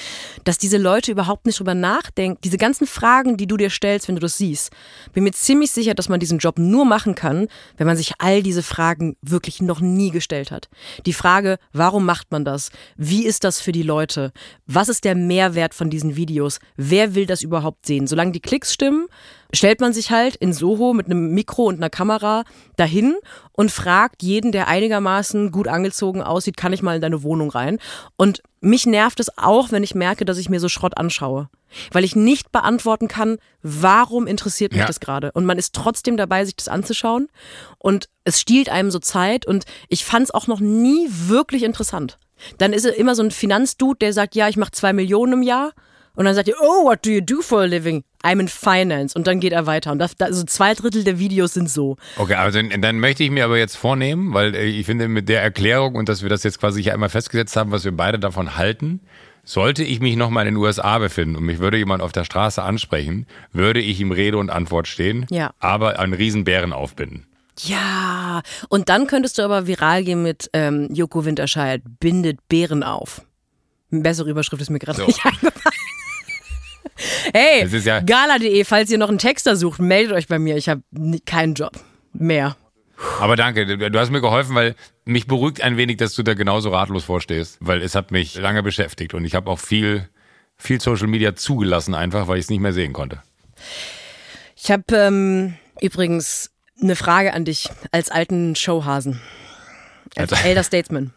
[0.45, 2.39] dass diese Leute überhaupt nicht drüber nachdenken.
[2.45, 4.71] Diese ganzen Fragen, die du dir stellst, wenn du das siehst,
[5.13, 8.43] bin mir ziemlich sicher, dass man diesen Job nur machen kann, wenn man sich all
[8.43, 10.69] diese Fragen wirklich noch nie gestellt hat.
[11.05, 12.71] Die Frage, warum macht man das?
[12.97, 14.33] Wie ist das für die Leute?
[14.67, 16.61] Was ist der Mehrwert von diesen Videos?
[16.77, 18.07] Wer will das überhaupt sehen?
[18.07, 19.07] Solange die Klicks stimmen,
[19.53, 22.45] stellt man sich halt in Soho mit einem Mikro und einer Kamera
[22.77, 23.17] dahin
[23.53, 27.79] und fragt jeden, der einigermaßen gut angezogen aussieht, kann ich mal in deine Wohnung rein?
[28.17, 31.49] Und mich nervt es auch, wenn ich merke, dass ich mir so Schrott anschaue.
[31.93, 34.87] Weil ich nicht beantworten kann, warum interessiert mich ja.
[34.87, 35.33] das gerade.
[35.33, 37.29] Und man ist trotzdem dabei, sich das anzuschauen.
[37.79, 39.47] Und es stiehlt einem so Zeit.
[39.47, 42.19] Und ich fand es auch noch nie wirklich interessant.
[42.59, 45.43] Dann ist es immer so ein Finanzdude, der sagt, ja, ich mache zwei Millionen im
[45.43, 45.73] Jahr.
[46.17, 48.03] Und dann sagt ihr, oh, what do you do for a living?
[48.25, 49.15] I'm in finance.
[49.17, 49.93] Und dann geht er weiter.
[49.93, 51.97] Und das, also zwei Drittel der Videos sind so.
[52.17, 55.43] Okay, also dann möchte ich mir aber jetzt vornehmen, weil äh, ich finde mit der
[55.43, 58.57] Erklärung und dass wir das jetzt quasi hier einmal festgesetzt haben, was wir beide davon
[58.57, 59.01] halten,
[59.45, 62.63] sollte ich mich nochmal in den USA befinden und mich würde jemand auf der Straße
[62.63, 65.53] ansprechen, würde ich ihm Rede und Antwort stehen, ja.
[65.61, 67.27] aber einen Riesenbären aufbinden.
[67.61, 73.23] Ja, und dann könntest du aber viral gehen mit ähm, Joko Winterscheid, bindet Bären auf.
[73.91, 75.07] Eine bessere Überschrift ist mir gerade so.
[75.07, 75.55] nicht eingefallen.
[77.33, 80.57] Hey, ja gala.de, falls ihr noch einen Texter sucht, meldet euch bei mir.
[80.57, 80.83] Ich habe
[81.25, 81.73] keinen Job
[82.13, 82.57] mehr.
[83.21, 84.75] Aber danke, du hast mir geholfen, weil
[85.05, 88.63] mich beruhigt ein wenig, dass du da genauso ratlos vorstehst, weil es hat mich lange
[88.63, 90.09] beschäftigt und ich habe auch viel,
[90.57, 93.23] viel Social Media zugelassen, einfach weil ich es nicht mehr sehen konnte.
[94.57, 99.21] Ich habe ähm, übrigens eine Frage an dich als alten Showhasen,
[100.17, 101.13] als, als Elder Statesman.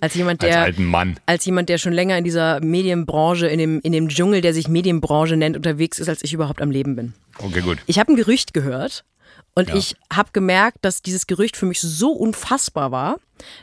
[0.00, 1.18] Als jemand, der, als alten Mann.
[1.26, 4.68] Als jemand, der schon länger in dieser Medienbranche, in dem, in dem Dschungel, der sich
[4.68, 7.14] Medienbranche nennt, unterwegs ist, als ich überhaupt am Leben bin.
[7.38, 7.78] Okay, gut.
[7.86, 9.04] Ich habe ein Gerücht gehört
[9.54, 9.76] und ja.
[9.76, 13.18] ich habe gemerkt, dass dieses Gerücht für mich so unfassbar war,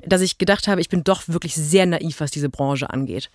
[0.06, 3.30] dass ich gedacht habe, ich bin doch wirklich sehr naiv, was diese Branche angeht.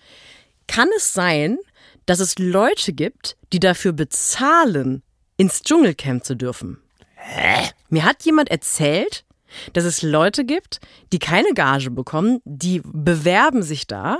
[0.67, 1.57] Kann es sein,
[2.05, 5.03] dass es Leute gibt, die dafür bezahlen,
[5.37, 6.79] ins Dschungelcamp zu dürfen?
[7.15, 7.69] Hä?
[7.89, 9.23] Mir hat jemand erzählt,
[9.73, 10.79] dass es Leute gibt,
[11.11, 14.19] die keine Gage bekommen, die bewerben sich da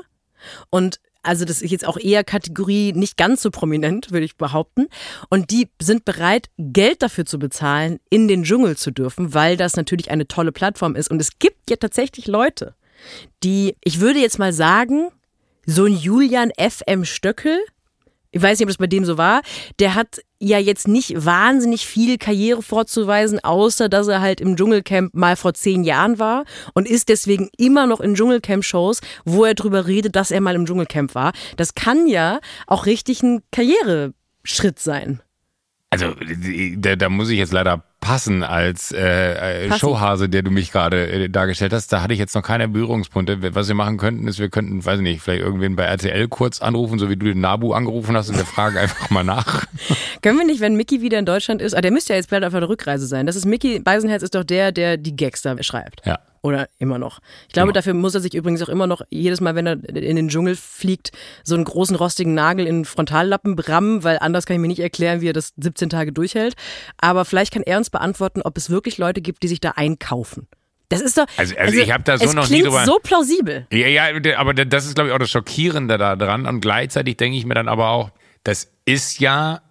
[0.70, 4.88] und also das ist jetzt auch eher Kategorie nicht ganz so prominent, würde ich behaupten.
[5.30, 9.76] Und die sind bereit, Geld dafür zu bezahlen, in den Dschungel zu dürfen, weil das
[9.76, 11.12] natürlich eine tolle Plattform ist.
[11.12, 12.74] Und es gibt ja tatsächlich Leute,
[13.44, 15.10] die, ich würde jetzt mal sagen,
[15.66, 17.60] so ein Julian FM Stöckel,
[18.32, 19.42] ich weiß nicht, ob das bei dem so war,
[19.80, 25.14] der hat ja jetzt nicht wahnsinnig viel Karriere vorzuweisen, außer dass er halt im Dschungelcamp
[25.14, 29.88] mal vor zehn Jahren war und ist deswegen immer noch in Dschungelcamp-Shows, wo er drüber
[29.88, 31.34] redet, dass er mal im Dschungelcamp war.
[31.58, 35.22] Das kann ja auch richtig ein Karriereschritt sein.
[35.90, 36.14] Also
[36.78, 41.08] da, da muss ich jetzt leider passen als äh, äh Showhase, der du mich gerade
[41.08, 41.92] äh, dargestellt hast.
[41.92, 43.54] Da hatte ich jetzt noch keine Berührungspunkte.
[43.56, 46.62] Was wir machen könnten, ist, wir könnten, weiß ich nicht, vielleicht irgendwen bei RTL kurz
[46.62, 49.66] anrufen, so wie du den Nabu angerufen hast und wir fragen einfach mal nach.
[50.22, 52.44] Können wir nicht, wenn Mickey wieder in Deutschland ist, ah, der müsste ja jetzt bald
[52.44, 53.26] auf der Rückreise sein.
[53.26, 56.06] Das ist Mickey Beisenherz ist doch der, der die Gags da schreibt.
[56.06, 56.20] Ja.
[56.42, 57.20] Oder immer noch.
[57.48, 57.74] Ich glaube, immer.
[57.74, 60.56] dafür muss er sich übrigens auch immer noch jedes Mal, wenn er in den Dschungel
[60.56, 61.12] fliegt,
[61.44, 64.80] so einen großen rostigen Nagel in den Frontallappen brammen, weil anders kann ich mir nicht
[64.80, 66.56] erklären, wie er das 17 Tage durchhält.
[66.98, 70.48] Aber vielleicht kann er uns beantworten, ob es wirklich Leute gibt, die sich da einkaufen.
[70.88, 71.26] Das ist doch.
[71.38, 72.84] Also, also, also ich habe da so es noch nie drüber.
[72.86, 73.68] so plausibel.
[73.72, 76.48] Ja, ja, aber das ist, glaube ich, auch das Schockierende da dran.
[76.48, 78.12] Und gleichzeitig denke ich mir dann aber auch,
[78.44, 79.62] das ist ja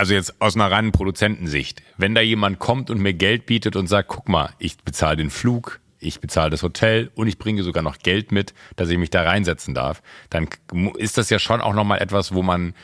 [0.00, 3.86] also jetzt aus einer reinen Produzentensicht, wenn da jemand kommt und mir Geld bietet und
[3.86, 7.82] sagt, guck mal, ich bezahle den Flug, ich bezahle das Hotel und ich bringe sogar
[7.82, 10.48] noch Geld mit, dass ich mich da reinsetzen darf, dann
[10.96, 12.74] ist das ja schon auch nochmal etwas, wo man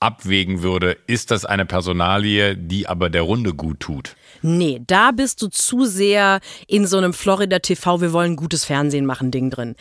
[0.00, 4.14] abwägen würde, ist das eine Personalie, die aber der Runde gut tut?
[4.42, 6.38] Nee, da bist du zu sehr
[6.68, 9.74] in so einem Florida TV, wir wollen gutes Fernsehen machen Ding drin.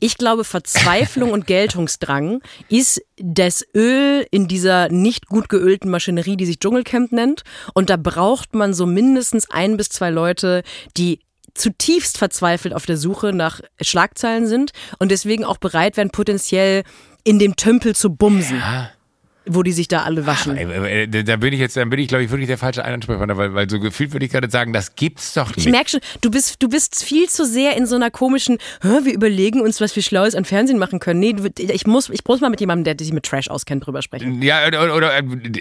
[0.00, 6.46] Ich glaube, Verzweiflung und Geltungsdrang ist das Öl in dieser nicht gut geölten Maschinerie, die
[6.46, 7.44] sich Dschungelcamp nennt.
[7.72, 10.64] Und da braucht man so mindestens ein bis zwei Leute,
[10.96, 11.20] die
[11.54, 16.82] zutiefst verzweifelt auf der Suche nach Schlagzeilen sind und deswegen auch bereit wären, potenziell
[17.24, 18.58] in dem Tümpel zu bumsen.
[18.58, 18.90] Ja
[19.46, 20.58] wo die sich da alle waschen.
[20.58, 23.54] Ach, da bin ich jetzt, dann bin ich, glaube ich, wirklich der falsche Ansprechpartner, weil,
[23.54, 25.66] weil so gefühlt würde ich gerade sagen, das gibt's doch nicht.
[25.66, 29.12] Ich merke schon, du bist, du bist viel zu sehr in so einer komischen, wir
[29.12, 31.20] überlegen uns, was wir Schlaues an Fernsehen machen können.
[31.20, 34.42] Nee, ich muss, ich muss mal mit jemandem, der sich mit Trash auskennt, drüber sprechen.
[34.42, 35.12] Ja, oder, oder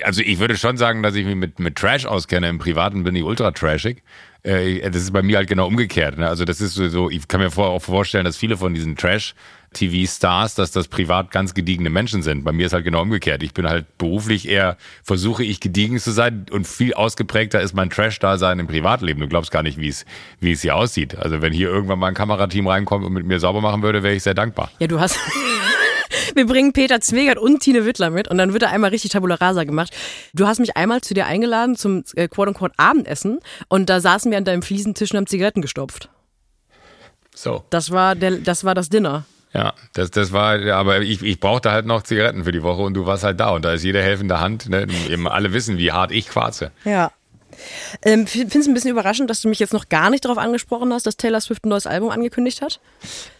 [0.04, 2.50] also ich würde schon sagen, dass ich mich mit, mit Trash auskenne.
[2.50, 4.04] Im Privaten bin ich ultra trashig.
[4.44, 6.18] Äh, das ist bei mir halt genau umgekehrt.
[6.18, 6.28] Ne?
[6.28, 9.36] Also das ist so, ich kann mir auch vorstellen, dass viele von diesen Trash
[9.74, 12.44] TV-Stars, dass das privat ganz gediegene Menschen sind.
[12.44, 13.44] Bei mir ist halt genau umgekehrt.
[13.44, 17.90] Ich bin halt beruflich eher, versuche ich gediegen zu sein und viel ausgeprägter ist mein
[17.90, 19.20] Trash-Dasein im Privatleben.
[19.20, 20.06] Du glaubst gar nicht, wie es,
[20.40, 21.18] wie es hier aussieht.
[21.18, 24.16] Also wenn hier irgendwann mal ein Kamerateam reinkommt und mit mir sauber machen würde, wäre
[24.16, 24.72] ich sehr dankbar.
[24.80, 25.18] Ja, du hast...
[26.36, 29.36] Wir bringen Peter Zwegert und Tine Wittler mit und dann wird da einmal richtig Tabula
[29.36, 29.96] Rasa gemacht.
[30.34, 34.38] Du hast mich einmal zu dir eingeladen zum äh, quote-unquote Abendessen und da saßen wir
[34.38, 36.10] an deinem Fliesentisch und haben Zigaretten gestopft.
[37.36, 37.64] So.
[37.70, 39.26] Das war, der, das war das Dinner.
[39.54, 42.94] Ja, das, das war, aber ich, ich brauchte halt noch Zigaretten für die Woche und
[42.94, 44.70] du warst halt da und da ist jede helfende Hand.
[44.70, 44.86] Ne?
[45.10, 46.72] Eben alle wissen, wie hart ich quarze.
[46.86, 47.12] Ja.
[48.04, 50.94] Ähm, Finde es ein bisschen überraschend, dass du mich jetzt noch gar nicht darauf angesprochen
[50.94, 52.80] hast, dass Taylor Swift ein neues Album angekündigt hat?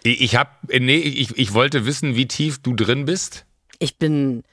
[0.04, 3.46] Ich, ich habe, nee, ich, ich wollte wissen, wie tief du drin bist.
[3.78, 4.44] Ich bin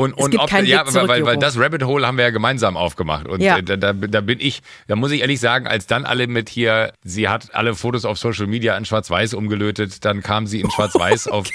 [0.00, 3.28] und, und ob, ja, zurück, weil, weil das Rabbit Hole haben wir ja gemeinsam aufgemacht.
[3.28, 3.60] Und ja.
[3.60, 6.94] da, da, da bin ich, da muss ich ehrlich sagen, als dann alle mit hier,
[7.04, 11.28] sie hat alle Fotos auf Social Media in Schwarz-Weiß umgelötet, dann kam sie in Schwarz-Weiß
[11.28, 11.48] auf.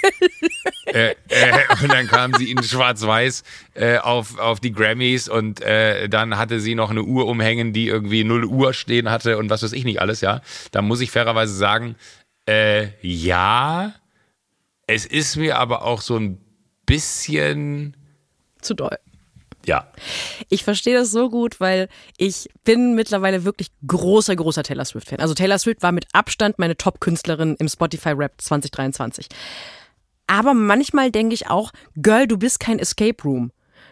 [0.86, 1.16] Äh, äh,
[1.82, 3.44] und dann kam sie in Schwarz-Weiß
[3.74, 7.88] äh, auf, auf die Grammys und äh, dann hatte sie noch eine Uhr umhängen, die
[7.88, 10.42] irgendwie 0 Uhr stehen hatte und was weiß ich nicht alles, ja.
[10.72, 11.96] Da muss ich fairerweise sagen,
[12.48, 13.96] äh, ja,
[14.86, 16.38] es ist mir aber auch so ein
[16.86, 17.98] bisschen
[18.66, 18.98] zu doll.
[19.66, 19.88] Ja.
[20.50, 25.20] Ich verstehe das so gut, weil ich bin mittlerweile wirklich großer, großer Taylor Swift-Fan.
[25.20, 29.28] Also Taylor Swift war mit Abstand meine Top-Künstlerin im Spotify-Rap 2023.
[30.28, 33.52] Aber manchmal denke ich auch, Girl, du bist kein Escape Room.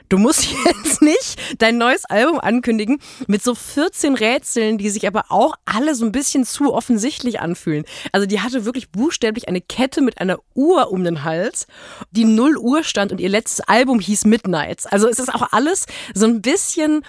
[0.10, 5.26] Du musst jetzt nicht dein neues Album ankündigen mit so 14 Rätseln, die sich aber
[5.30, 7.86] auch alle so ein bisschen zu offensichtlich anfühlen.
[8.12, 11.68] Also die hatte wirklich buchstäblich eine Kette mit einer Uhr um den Hals,
[12.12, 14.86] die 0 Uhr stand und ihr letztes Album hieß Midnights.
[14.86, 17.04] Also es ist auch alles so ein bisschen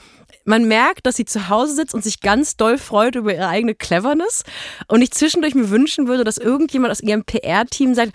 [0.45, 3.75] man merkt, dass sie zu Hause sitzt und sich ganz doll freut über ihre eigene
[3.75, 4.45] Cleverness.
[4.89, 8.13] Und ich zwischendurch mir wünschen würde, dass irgendjemand aus ihrem PR-Team sagt,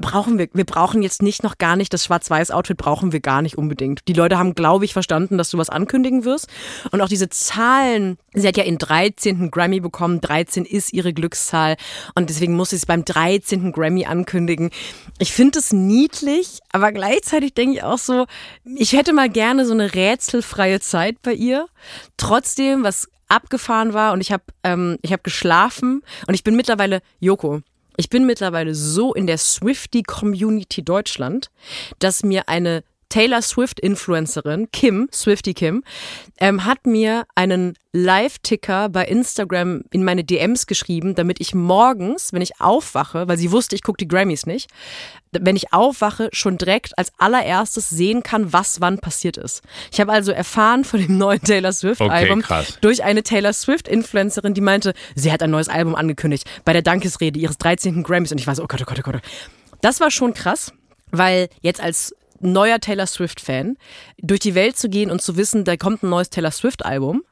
[0.00, 3.58] brauchen wir, wir brauchen jetzt nicht noch gar nicht das Schwarz-Weiß-Outfit, brauchen wir gar nicht
[3.58, 4.00] unbedingt.
[4.08, 6.48] Die Leute haben, glaube ich, verstanden, dass du was ankündigen wirst.
[6.90, 9.50] Und auch diese Zahlen, sie hat ja in 13.
[9.50, 11.76] Grammy bekommen, 13 ist ihre Glückszahl
[12.14, 13.72] und deswegen muss sie es beim 13.
[13.72, 14.70] Grammy ankündigen.
[15.18, 18.26] Ich finde es niedlich, aber gleichzeitig denke ich auch so,
[18.64, 21.66] ich hätte mal gerne so eine rätselfreie Zeit bei ihr.
[22.16, 27.00] Trotzdem, was abgefahren war und ich habe ähm, ich habe geschlafen und ich bin mittlerweile
[27.20, 27.60] Joko
[28.00, 31.50] Ich bin mittlerweile so in der Swifty Community Deutschland,
[31.98, 35.84] dass mir eine Taylor Swift-Influencerin, Kim, Swifty Kim,
[36.38, 42.40] ähm, hat mir einen Live-Ticker bei Instagram in meine DMs geschrieben, damit ich morgens, wenn
[42.40, 44.70] ich aufwache, weil sie wusste, ich gucke die Grammys nicht,
[45.32, 49.62] wenn ich aufwache, schon direkt als allererstes sehen kann, was wann passiert ist.
[49.92, 54.60] Ich habe also erfahren von dem neuen Taylor Swift-Album Okay, durch eine Taylor Swift-Influencerin, die
[54.60, 58.02] meinte, sie hat ein neues Album angekündigt bei der Dankesrede ihres 13.
[58.04, 58.30] Grammys.
[58.32, 59.22] Und ich war so, oh Gott, oh Gott, oh Gott.
[59.80, 60.72] Das war schon krass,
[61.10, 63.76] weil jetzt als neuer Taylor Swift-Fan
[64.18, 67.22] durch die Welt zu gehen und zu wissen, da kommt ein neues Taylor Swift-Album.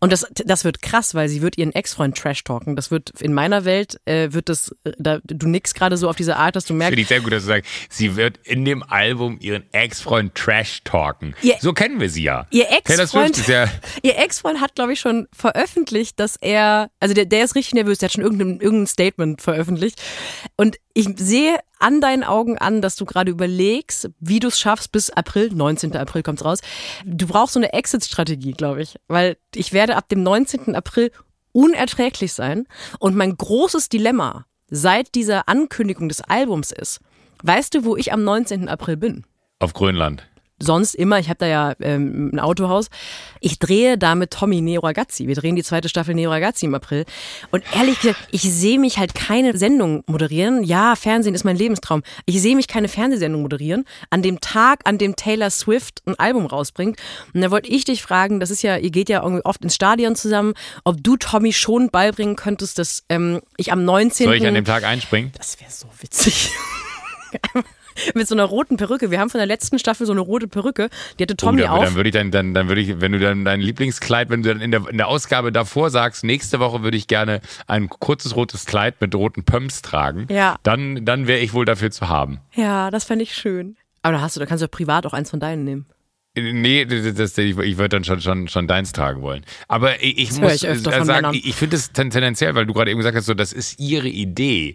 [0.00, 2.74] Und das, das wird krass, weil sie wird ihren Ex-Freund trash-talken.
[2.74, 6.36] Das wird in meiner Welt, äh, wird das, da, du nix gerade so auf diese
[6.36, 8.82] Art, dass du merkst, Finde ich sehr gut, dass du sagst, sie wird in dem
[8.82, 11.34] Album ihren Ex-Freund Trash talken.
[11.42, 12.46] Ihr- so kennen wir sie ja.
[12.50, 13.68] Ihr Ex-Freund, ja,
[14.02, 17.98] ihr Ex-Freund hat, glaube ich, schon veröffentlicht, dass er, also der, der ist richtig nervös,
[17.98, 20.00] der hat schon irgendein, irgendein Statement veröffentlicht.
[20.56, 24.90] Und ich sehe an deinen Augen an, dass du gerade überlegst, wie du es schaffst
[24.92, 25.96] bis April, 19.
[25.96, 26.60] April kommt's raus.
[27.04, 30.74] Du brauchst so eine Exit-Strategie, glaube ich, weil ich werde ab dem 19.
[30.74, 31.10] April
[31.52, 32.66] unerträglich sein.
[32.98, 37.00] Und mein großes Dilemma seit dieser Ankündigung des Albums ist,
[37.42, 38.68] weißt du, wo ich am 19.
[38.68, 39.24] April bin?
[39.64, 40.28] auf Grönland.
[40.58, 42.88] Sonst immer, ich habe da ja ähm, ein Autohaus,
[43.40, 45.26] ich drehe da mit Tommy Neo Ragazzi.
[45.26, 47.04] Wir drehen die zweite Staffel Neo Ragazzi im April.
[47.50, 50.62] Und ehrlich gesagt, ich sehe mich halt keine Sendung moderieren.
[50.62, 52.02] Ja, Fernsehen ist mein Lebenstraum.
[52.26, 53.84] Ich sehe mich keine Fernsehsendung moderieren.
[54.10, 57.00] An dem Tag, an dem Taylor Swift ein Album rausbringt.
[57.32, 59.74] Und da wollte ich dich fragen, das ist ja, ihr geht ja irgendwie oft ins
[59.74, 64.26] Stadion zusammen, ob du Tommy schon beibringen könntest, dass ähm, ich am 19.
[64.26, 65.32] Soll ich an dem Tag einspringen?
[65.36, 66.50] Das wäre so witzig.
[68.14, 69.10] Mit so einer roten Perücke.
[69.10, 70.88] Wir haben von der letzten Staffel so eine rote Perücke.
[71.18, 71.84] Die hatte Tommy oh, dann, auf.
[71.84, 74.48] dann würde ich dann, dann, dann würde ich, wenn du dann dein Lieblingskleid, wenn du
[74.50, 78.36] dann in der, in der Ausgabe davor sagst, nächste Woche würde ich gerne ein kurzes
[78.36, 80.56] rotes Kleid mit roten Pumps tragen, Ja.
[80.62, 82.40] dann, dann wäre ich wohl dafür zu haben.
[82.54, 83.76] Ja, das fände ich schön.
[84.02, 85.86] Aber da hast du, da kannst du privat auch eins von deinen nehmen.
[86.36, 89.44] Nee, das, das, ich, ich würde dann schon, schon, schon deins tragen wollen.
[89.68, 91.32] Aber ich, ich muss ich äh, sagen, Männern.
[91.32, 94.08] ich, finde es ten- tendenziell, weil du gerade eben gesagt hast, so, das ist ihre
[94.08, 94.74] Idee.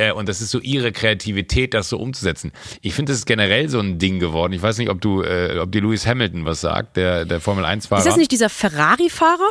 [0.00, 2.52] Äh, Und das ist so ihre Kreativität, das so umzusetzen.
[2.80, 4.52] Ich finde, das ist generell so ein Ding geworden.
[4.52, 7.64] Ich weiß nicht, ob du, äh, ob dir Lewis Hamilton was sagt, der, der Formel
[7.64, 9.50] 1-Fahrer, Ist das nicht dieser Ferrari-Fahrer?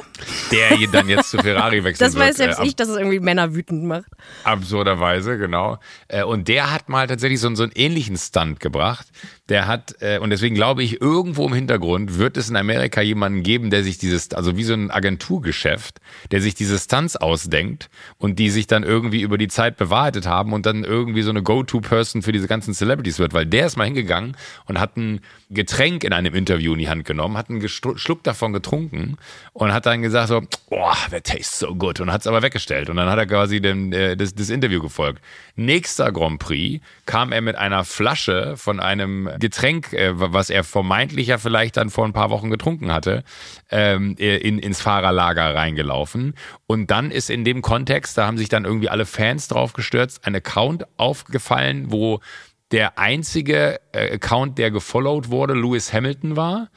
[0.52, 2.56] der hier dann jetzt zu Ferrari wechseln Das weiß wird.
[2.56, 4.06] selbst äh, ich, dass es irgendwie Männer wütend macht.
[4.44, 5.78] Absurderweise, genau.
[6.08, 9.08] Äh, Und der hat mal tatsächlich so, so einen ähnlichen Stunt gebracht.
[9.50, 13.44] Der hat, äh, und deswegen glaube ich, irgendwo im Hintergrund wird es in Amerika jemanden
[13.44, 16.00] geben, der sich dieses, also wie so ein Agenturgeschäft,
[16.32, 20.54] der sich diese Stunts ausdenkt und die sich dann irgendwie über die Zeit bewahrheitet haben
[20.54, 23.86] und dann irgendwie so eine Go-To-Person für diese ganzen Celebrities wird, weil der ist mal
[23.86, 28.24] hingegangen und hat ein Getränk in einem Interview in die Hand genommen, hat einen Schluck
[28.24, 29.18] davon getrunken
[29.54, 32.90] und hat dann gesagt so, oh, that tastes so good und hat es aber weggestellt
[32.90, 35.22] und dann hat er quasi dem, äh, das, das Interview gefolgt.
[35.56, 41.28] Nächster Grand Prix kam er mit einer Flasche von einem Getränk, äh, was er vermeintlich
[41.28, 43.24] ja vielleicht dann vor ein paar Wochen getrunken hatte,
[43.72, 46.36] ähm, äh, in, ins Fahrerlager reingelaufen.
[46.68, 50.26] Und dann ist in dem Kontext, da haben sich dann irgendwie alle Fans drauf gestürzt,
[50.26, 52.20] ein Account aufgefallen, wo
[52.72, 56.70] der einzige äh, Account, der gefollowt wurde, Lewis Hamilton war.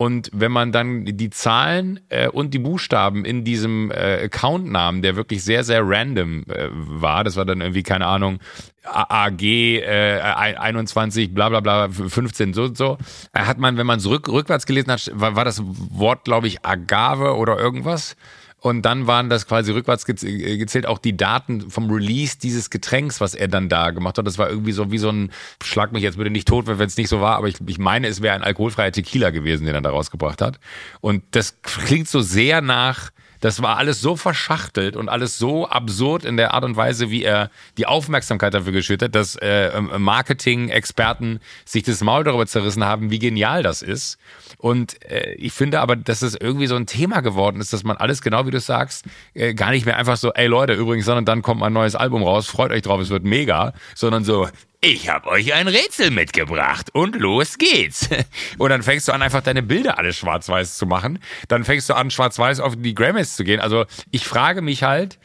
[0.00, 5.14] Und wenn man dann die Zahlen äh, und die Buchstaben in diesem äh, Accountnamen, der
[5.14, 8.38] wirklich sehr, sehr random äh, war, das war dann irgendwie, keine Ahnung,
[8.82, 12.96] AG äh, 21, bla bla bla, 15, so und so,
[13.34, 16.64] hat man, wenn man es rück, rückwärts gelesen hat, war, war das Wort, glaube ich,
[16.64, 18.16] Agave oder irgendwas.
[18.60, 23.20] Und dann waren das quasi rückwärts äh, gezählt auch die Daten vom Release dieses Getränks,
[23.20, 24.26] was er dann da gemacht hat.
[24.26, 25.32] Das war irgendwie so wie so ein,
[25.62, 28.06] schlag mich jetzt bitte nicht tot, wenn es nicht so war, aber ich, ich meine,
[28.06, 30.60] es wäre ein alkoholfreier Tequila gewesen, den er da rausgebracht hat.
[31.00, 36.24] Und das klingt so sehr nach, das war alles so verschachtelt und alles so absurd
[36.24, 41.40] in der Art und Weise, wie er die Aufmerksamkeit dafür geschürt hat, dass äh, Marketing-Experten
[41.64, 44.18] sich das Maul darüber zerrissen haben, wie genial das ist.
[44.58, 47.96] Und äh, ich finde aber, dass es irgendwie so ein Thema geworden ist, dass man
[47.96, 51.24] alles, genau wie du sagst, äh, gar nicht mehr einfach so, ey Leute, übrigens, sondern
[51.24, 54.48] dann kommt mein neues Album raus, freut euch drauf, es wird mega, sondern so,
[54.82, 58.08] ich habe euch ein Rätsel mitgebracht und los geht's.
[58.58, 61.18] Und dann fängst du an, einfach deine Bilder alle schwarz-weiß zu machen.
[61.48, 63.60] Dann fängst du an, schwarz-weiß auf die Grammys zu gehen.
[63.60, 65.18] Also ich frage mich halt,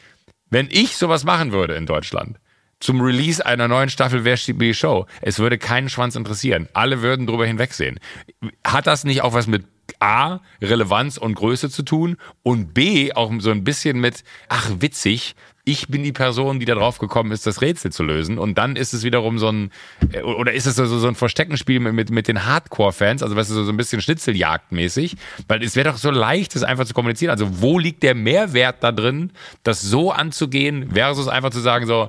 [0.50, 2.38] wenn ich sowas machen würde in Deutschland,
[2.80, 6.68] zum Release einer neuen Staffel Wer steht die Show, es würde keinen Schwanz interessieren.
[6.74, 7.98] Alle würden drüber hinwegsehen.
[8.62, 9.64] Hat das nicht auch was mit
[10.00, 15.34] A, Relevanz und Größe zu tun und B, auch so ein bisschen mit, ach witzig,
[15.68, 18.38] ich bin die Person, die da drauf gekommen ist, das Rätsel zu lösen.
[18.38, 19.72] Und dann ist es wiederum so ein,
[20.12, 23.42] äh, oder ist es so, so ein Versteckenspiel mit, mit, mit den Hardcore-Fans, also du,
[23.42, 25.16] so, so ein bisschen Schnitzeljagdmäßig,
[25.48, 27.32] weil es wäre doch so leicht, das einfach zu kommunizieren.
[27.32, 29.32] Also wo liegt der Mehrwert da drin,
[29.64, 32.08] das so anzugehen, versus einfach zu sagen so,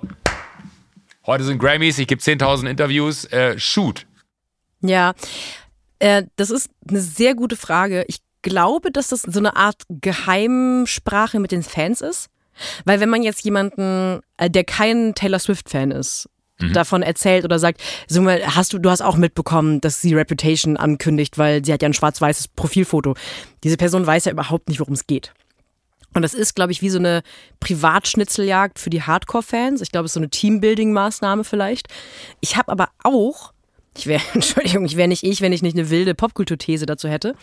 [1.25, 3.25] Heute sind Grammys, ich gebe 10.000 Interviews.
[3.25, 4.05] Äh, shoot.
[4.79, 5.13] Ja,
[5.99, 8.05] äh, das ist eine sehr gute Frage.
[8.07, 12.29] Ich glaube, dass das so eine Art Geheimsprache mit den Fans ist.
[12.85, 16.29] Weil wenn man jetzt jemanden, äh, der kein Taylor Swift-Fan ist,
[16.59, 16.73] mhm.
[16.73, 20.77] davon erzählt oder sagt, sag mal, hast du, du hast auch mitbekommen, dass sie Reputation
[20.77, 23.15] ankündigt, weil sie hat ja ein schwarz-weißes Profilfoto.
[23.63, 25.33] Diese Person weiß ja überhaupt nicht, worum es geht.
[26.13, 27.21] Und das ist, glaube ich, wie so eine
[27.59, 29.81] Privatschnitzeljagd für die Hardcore-Fans.
[29.81, 31.87] Ich glaube, es ist so eine Teambuilding-Maßnahme vielleicht.
[32.39, 33.53] Ich habe aber auch,
[33.97, 37.35] ich wäre, Entschuldigung, ich wäre nicht ich, wenn ich nicht eine wilde Popkulturthese dazu hätte.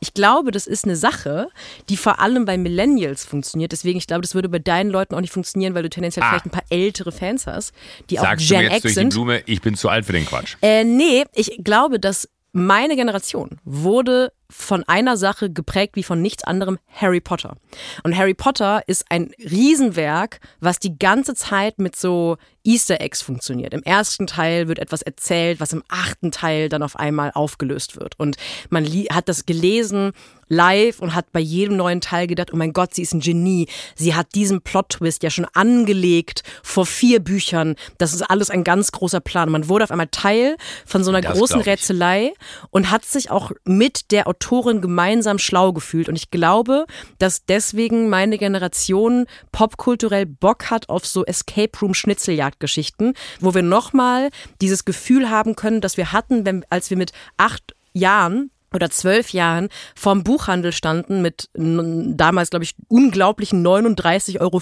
[0.00, 1.48] Ich glaube, das ist eine Sache,
[1.88, 3.72] die vor allem bei Millennials funktioniert.
[3.72, 6.28] Deswegen, ich glaube, das würde bei deinen Leuten auch nicht funktionieren, weil du tendenziell ah.
[6.28, 7.72] vielleicht ein paar ältere Fans hast,
[8.10, 9.12] die Sagst auch Gen du jetzt X durch sind.
[9.12, 10.56] Die Blume, ich bin zu alt für den Quatsch.
[10.60, 16.44] Äh, nee, ich glaube, dass meine Generation wurde von einer Sache geprägt wie von nichts
[16.44, 17.56] anderem Harry Potter.
[18.04, 23.74] Und Harry Potter ist ein Riesenwerk, was die ganze Zeit mit so Easter Eggs funktioniert.
[23.74, 28.18] Im ersten Teil wird etwas erzählt, was im achten Teil dann auf einmal aufgelöst wird.
[28.20, 28.36] Und
[28.70, 30.12] man hat das gelesen
[30.48, 33.68] live und hat bei jedem neuen Teil gedacht, oh mein Gott, sie ist ein Genie.
[33.94, 37.76] Sie hat diesen Plot-Twist ja schon angelegt vor vier Büchern.
[37.98, 39.50] Das ist alles ein ganz großer Plan.
[39.50, 42.32] Man wurde auf einmal Teil von so einer das großen Rätselei
[42.70, 46.08] und hat sich auch mit der Autorin gemeinsam schlau gefühlt.
[46.08, 46.86] Und ich glaube,
[47.18, 54.30] dass deswegen meine Generation popkulturell Bock hat auf so Escape Room Schnitzeljagdgeschichten, wo wir nochmal
[54.60, 59.30] dieses Gefühl haben können, dass wir hatten, wenn, als wir mit acht Jahren oder zwölf
[59.30, 64.60] Jahren vorm Buchhandel standen mit damals, glaube ich, unglaublichen 39,50 Euro,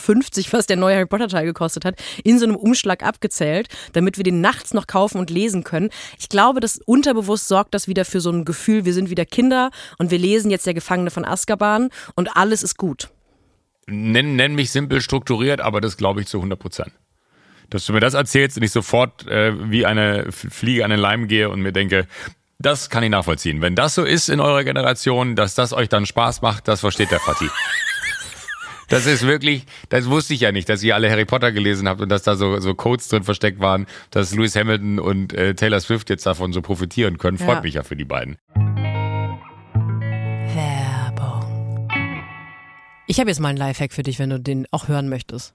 [0.52, 4.24] was der neue Harry Potter Teil gekostet hat, in so einem Umschlag abgezählt, damit wir
[4.24, 5.90] den nachts noch kaufen und lesen können.
[6.18, 9.70] Ich glaube, das unterbewusst sorgt das wieder für so ein Gefühl, wir sind wieder Kinder
[9.98, 13.08] und wir lesen jetzt der Gefangene von Azkaban und alles ist gut.
[13.86, 16.92] Nenn, nenn mich simpel strukturiert, aber das glaube ich zu 100 Prozent.
[17.70, 21.26] Dass du mir das erzählst und ich sofort äh, wie eine Fliege an den Leim
[21.26, 22.06] gehe und mir denke,
[22.62, 23.60] das kann ich nachvollziehen.
[23.60, 27.10] Wenn das so ist in eurer Generation, dass das euch dann Spaß macht, das versteht
[27.10, 27.50] der Fatih.
[28.88, 32.02] Das ist wirklich, das wusste ich ja nicht, dass ihr alle Harry Potter gelesen habt
[32.02, 35.80] und dass da so, so Codes drin versteckt waren, dass Lewis Hamilton und äh, Taylor
[35.80, 37.38] Swift jetzt davon so profitieren können.
[37.38, 37.60] Freut ja.
[37.62, 38.36] mich ja für die beiden.
[40.54, 41.88] Werbung.
[43.06, 45.54] Ich habe jetzt mal einen Lifehack für dich, wenn du den auch hören möchtest.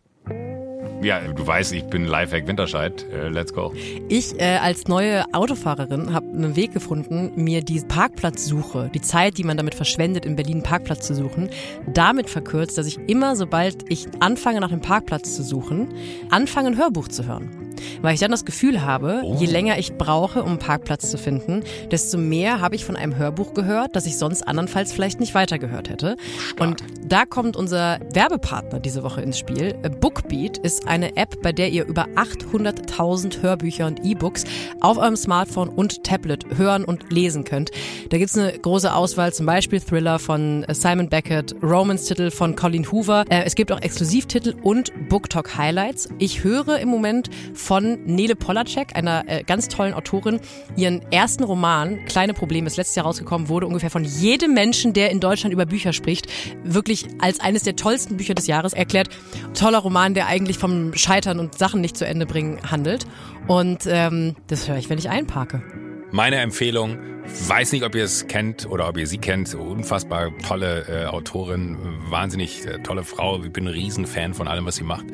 [1.07, 3.05] Ja, du weißt, ich bin Lifehack Winterscheid.
[3.13, 3.71] Uh, let's go.
[4.09, 9.45] Ich äh, als neue Autofahrerin habe einen Weg gefunden, mir die Parkplatzsuche, die Zeit, die
[9.45, 11.49] man damit verschwendet, in Berlin einen Parkplatz zu suchen,
[11.93, 15.93] damit verkürzt, dass ich immer, sobald ich anfange, nach einem Parkplatz zu suchen,
[16.29, 17.66] anfange, ein Hörbuch zu hören.
[18.01, 19.37] Weil ich dann das Gefühl habe, oh.
[19.39, 23.17] je länger ich brauche, um einen Parkplatz zu finden, desto mehr habe ich von einem
[23.17, 26.17] Hörbuch gehört, das ich sonst andernfalls vielleicht nicht weitergehört hätte.
[26.49, 26.61] Stark.
[26.61, 29.73] Und da kommt unser Werbepartner diese Woche ins Spiel.
[29.99, 34.43] Bookbeat ist eine App, bei der ihr über 800.000 Hörbücher und E-Books
[34.81, 37.71] auf eurem Smartphone und Tablet hören und lesen könnt.
[38.09, 42.91] Da gibt es eine große Auswahl, zum Beispiel Thriller von Simon Beckett, Romance-Titel von Colin
[42.91, 43.25] Hoover.
[43.29, 46.09] Äh, es gibt auch Exklusivtitel und BookTalk Highlights.
[46.19, 47.29] Ich höre im Moment
[47.67, 50.39] von Nele Polacek, einer äh, ganz tollen Autorin.
[50.77, 55.11] Ihren ersten Roman, Kleine Probleme, ist letztes Jahr rausgekommen, wurde ungefähr von jedem Menschen, der
[55.11, 56.27] in Deutschland über Bücher spricht,
[56.63, 59.09] wirklich als eines der tollsten Bücher des Jahres erklärt.
[59.53, 63.05] Toller Roman, der eigentlich vom Scheitern und Sachen nicht zu Ende bringen handelt.
[63.47, 65.61] Und ähm, das höre ich, wenn ich einparke.
[66.11, 70.85] Meine Empfehlung, weiß nicht, ob ihr es kennt oder ob ihr sie kennt, unfassbar tolle
[70.87, 71.77] äh, Autorin,
[72.09, 75.05] wahnsinnig äh, tolle Frau, ich bin ein Riesenfan von allem, was sie macht.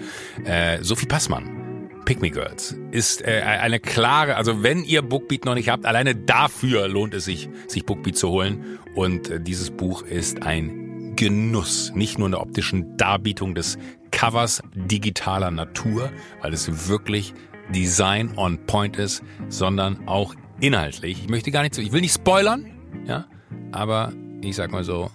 [0.46, 1.73] Äh, Sophie Passmann
[2.06, 6.16] Pick Me Girls ist äh, eine klare, also wenn ihr Bookbeat noch nicht habt, alleine
[6.16, 8.80] dafür lohnt es sich, sich Bookbeat zu holen.
[8.96, 13.78] Und äh, dieses Buch ist ein Genuss, nicht nur in der optischen Darbietung des
[14.12, 17.34] Covers digitaler Natur, weil es wirklich
[17.74, 21.20] Design on Point ist, sondern auch inhaltlich.
[21.24, 22.66] Ich möchte gar nicht so, ich will nicht spoilern,
[23.06, 23.26] ja,
[23.72, 25.10] aber ich sag mal so,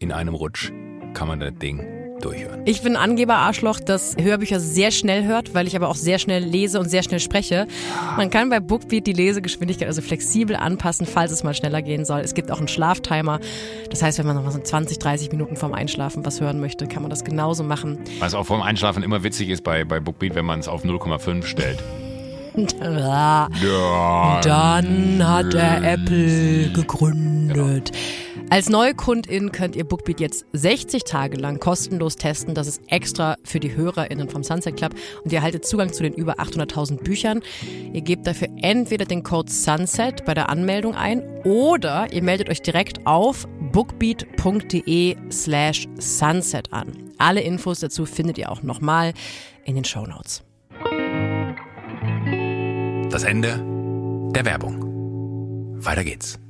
[0.00, 0.72] in einem Rutsch
[1.14, 2.62] kann man das Ding durchhören.
[2.64, 6.78] Ich bin Angeber-Arschloch, das Hörbücher sehr schnell hört, weil ich aber auch sehr schnell lese
[6.80, 7.66] und sehr schnell spreche.
[8.16, 12.20] Man kann bei Bookbeat die Lesegeschwindigkeit also flexibel anpassen, falls es mal schneller gehen soll.
[12.20, 13.40] Es gibt auch einen Schlaftimer.
[13.90, 16.86] Das heißt, wenn man noch mal so 20, 30 Minuten vorm Einschlafen was hören möchte,
[16.86, 17.98] kann man das genauso machen.
[18.20, 21.44] Was auch vorm Einschlafen immer witzig ist bei, bei Bookbeat, wenn man es auf 0,5
[21.44, 21.78] stellt.
[22.82, 23.48] Ja.
[24.42, 27.90] Dann hat er Apple gegründet.
[27.92, 28.31] Genau.
[28.52, 32.54] Als Neukundin könnt ihr Bookbeat jetzt 60 Tage lang kostenlos testen.
[32.54, 34.94] Das ist extra für die HörerInnen vom Sunset Club.
[35.24, 37.40] Und ihr erhaltet Zugang zu den über 800.000 Büchern.
[37.94, 42.60] Ihr gebt dafür entweder den Code SUNSET bei der Anmeldung ein oder ihr meldet euch
[42.60, 46.92] direkt auf bookbeat.de slash sunset an.
[47.16, 49.14] Alle Infos dazu findet ihr auch nochmal
[49.64, 50.42] in den Show Notes.
[53.10, 53.64] Das Ende
[54.34, 54.84] der Werbung.
[55.82, 56.41] Weiter geht's.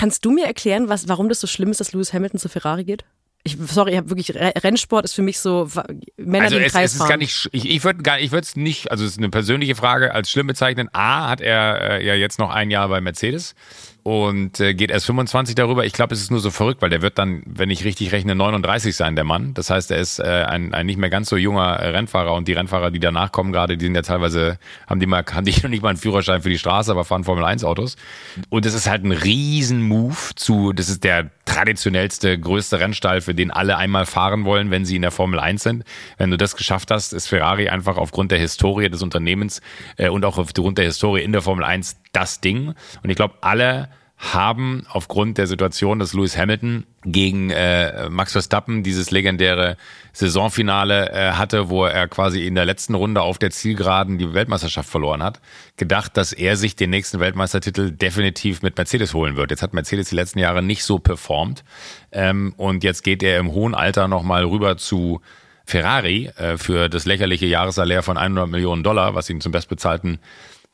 [0.00, 2.84] Kannst du mir erklären, was, warum das so schlimm ist, dass Lewis Hamilton zu Ferrari
[2.84, 3.04] geht?
[3.42, 5.68] Ich, sorry, ich habe wirklich Rennsport ist für mich so
[6.16, 7.50] Männer also die es, Kreis es ist gar nicht.
[7.52, 8.90] Ich, ich würde gar, ich würde es nicht.
[8.90, 10.88] Also es ist eine persönliche Frage als schlimm bezeichnen.
[10.94, 13.54] A hat er äh, ja jetzt noch ein Jahr bei Mercedes
[14.02, 15.84] und äh, geht erst 25 darüber.
[15.84, 18.34] Ich glaube, es ist nur so verrückt, weil der wird dann, wenn ich richtig rechne,
[18.34, 19.54] 39 sein, der Mann.
[19.54, 22.54] Das heißt, er ist äh, ein, ein nicht mehr ganz so junger Rennfahrer und die
[22.54, 25.68] Rennfahrer, die danach kommen, gerade, die sind ja teilweise, haben die mal, haben die noch
[25.68, 27.96] nicht mal einen Führerschein für die Straße, aber fahren Formel 1 Autos.
[28.48, 33.50] Und das ist halt ein Riesen-Move zu, das ist der traditionellste, größte Rennstall, für den
[33.50, 35.84] alle einmal fahren wollen, wenn sie in der Formel 1 sind.
[36.16, 39.60] Wenn du das geschafft hast, ist Ferrari einfach aufgrund der Historie des Unternehmens
[39.96, 42.74] äh, und auch aufgrund der Historie in der Formel 1 das Ding.
[43.02, 43.88] Und ich glaube, alle
[44.20, 49.78] haben aufgrund der Situation, dass Lewis Hamilton gegen äh, Max Verstappen dieses legendäre
[50.12, 54.90] Saisonfinale äh, hatte, wo er quasi in der letzten Runde auf der Zielgeraden die Weltmeisterschaft
[54.90, 55.40] verloren hat,
[55.78, 59.52] gedacht, dass er sich den nächsten Weltmeistertitel definitiv mit Mercedes holen wird.
[59.52, 61.64] Jetzt hat Mercedes die letzten Jahre nicht so performt
[62.12, 65.22] ähm, und jetzt geht er im hohen Alter nochmal rüber zu
[65.64, 70.18] Ferrari äh, für das lächerliche Jahressalär von 100 Millionen Dollar, was ihn zum bestbezahlten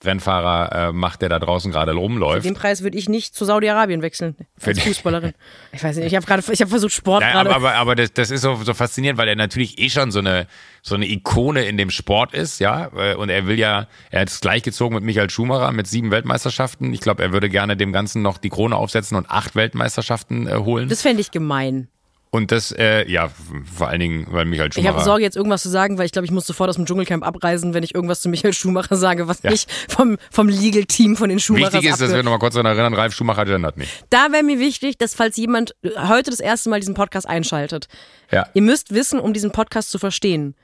[0.05, 2.44] Rennfahrer äh, macht, der da draußen gerade rumläuft.
[2.44, 5.32] Den Preis würde ich nicht zu Saudi-Arabien wechseln als Fußballerin.
[5.72, 7.51] Ich weiß nicht, ich habe gerade, ich habe versucht Sport Ja, gerade.
[7.51, 10.18] aber, aber, aber das, das ist so, so faszinierend, weil er natürlich eh schon so
[10.20, 10.47] eine,
[10.82, 12.90] so eine Ikone in dem Sport ist, ja.
[12.97, 16.92] äh, Und er will ja, er hat es gleichgezogen mit Michael Schumacher mit sieben Weltmeisterschaften.
[16.94, 20.55] Ich glaube, er würde gerne dem Ganzen noch die Krone aufsetzen und acht Weltmeisterschaften äh,
[20.57, 20.88] holen.
[20.88, 21.88] das fände ich gemein.
[22.37, 23.30] Und das, äh, ja,
[23.76, 25.05] vor allen Dingen, weil Michael Ich habe Schumacher.
[25.05, 27.74] Sorge, jetzt irgendwas zu sagen, weil ich glaube, ich muss sofort aus dem Dschungelcamp abreisen,
[27.74, 29.51] wenn ich irgendwas zu Michael Schumacher sage, was Ja.
[29.51, 32.95] nicht vom, vom Legal-Team von den Schumachers Wichtig ist, dass wir nochmal kurz daran erinnern,
[32.95, 33.91] Ralf Schumacher gendert nicht.
[34.11, 35.74] Da wäre mir wichtig, dass falls jemand
[36.09, 37.89] heute das erste Mal diesen Podcast einschaltet,
[38.30, 38.47] Ja.
[38.55, 40.55] ihr müsst wissen, um diesen Podcast zu verstehen,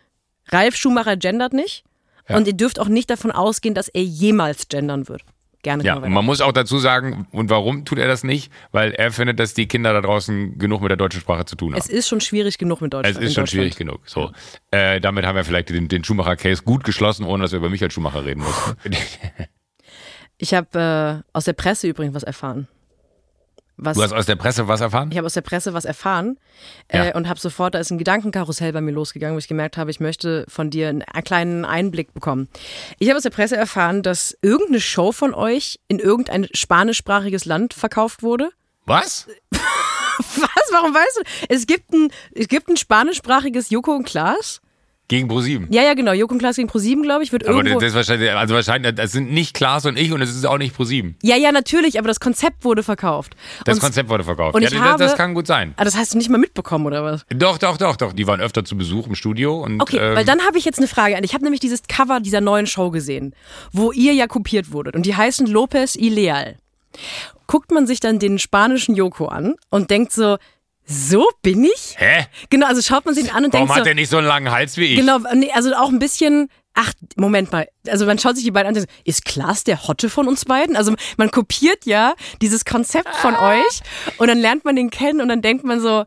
[0.51, 1.85] Ralf Schumacher gendert nicht
[2.29, 2.37] Ja.
[2.37, 5.23] und ihr dürft auch nicht davon ausgehen, dass er jemals gendern wird.
[5.63, 8.51] Gerne Ja, und man muss auch dazu sagen, und warum tut er das nicht?
[8.73, 11.73] Weil er findet, dass die Kinder da draußen genug mit der deutschen Sprache zu tun
[11.73, 11.79] haben.
[11.79, 13.17] Es ist schon schwierig genug mit Deutschland.
[13.17, 14.01] Es ist schon schwierig genug.
[14.05, 14.33] So,
[14.73, 17.93] äh, damit haben wir vielleicht den, den Schumacher-Case gut geschlossen, ohne dass wir über Michael
[17.93, 18.75] Schumacher reden mussten.
[20.39, 22.67] Ich habe äh, aus der Presse übrigens was erfahren.
[23.77, 25.11] Was, Du hast aus der Presse was erfahren?
[25.11, 26.39] ich habe aus der Presse was erfahren
[26.93, 27.07] Ja.
[27.07, 29.91] äh, und habe sofort, da ist ein Gedankenkarussell bei mir losgegangen, wo ich gemerkt habe,
[29.91, 32.49] ich möchte von dir einen, einen kleinen Einblick bekommen.
[32.99, 37.75] Ich habe aus der Presse erfahren, dass irgendeine Show von euch in irgendein spanischsprachiges Land
[37.75, 38.51] verkauft wurde.
[38.87, 39.27] Was?
[39.53, 40.69] Was?
[40.73, 41.47] Warum weißt du?
[41.49, 44.61] Es gibt ein, es gibt ein spanischsprachiges Joko und Klaas.
[45.09, 45.67] Gegen ProSieben.
[45.71, 46.13] Ja, ja, genau.
[46.13, 47.81] Joko und Klaas gegen ProSieben, glaube ich, wird Aber irgendwo.
[47.81, 50.57] das ist wahrscheinlich, also wahrscheinlich, das sind nicht Klaas und ich und es ist auch
[50.57, 51.17] nicht ProSieben.
[51.23, 53.35] ja, ja, natürlich, aber das Konzept wurde verkauft.
[53.67, 54.55] Das und, Konzept wurde verkauft.
[54.55, 55.75] und ja, ich das, habe- das kann gut sein.
[55.77, 57.27] Ah, das hast du nicht mal mitbekommen, oder was?
[57.29, 58.15] Doch, doch, doch, doch.
[58.15, 60.79] Die waren öfter zu Besuch im Studio und Okay, ähm, weil dann habe ich jetzt
[60.79, 61.25] eine Frage an.
[61.25, 63.35] Ich habe nämlich dieses Cover dieser neuen Show gesehen,
[63.73, 64.97] wo ihr ja kopiert wurdet.
[64.97, 66.57] Und die heißen Lopez y Leal.
[67.47, 70.39] Guckt man sich dann den spanischen Joko an und denkt so,
[70.85, 71.95] so bin ich?
[71.99, 72.27] Hä?
[72.51, 74.27] Genau, also schaut man sich an und Warum denkt hat so, der nicht so einen
[74.27, 74.97] langen Hals wie ich?
[74.97, 78.69] genau, nee, also auch ein bisschen, ach, Moment mal, also man schaut sich die beiden
[78.69, 80.77] an und denkt, ist Klaas der Hotte von uns beiden?
[80.77, 83.53] Also man kopiert ja dieses Konzept von Ah.
[83.59, 83.81] euch
[84.19, 86.05] und dann lernt man den kennen und dann denkt man so,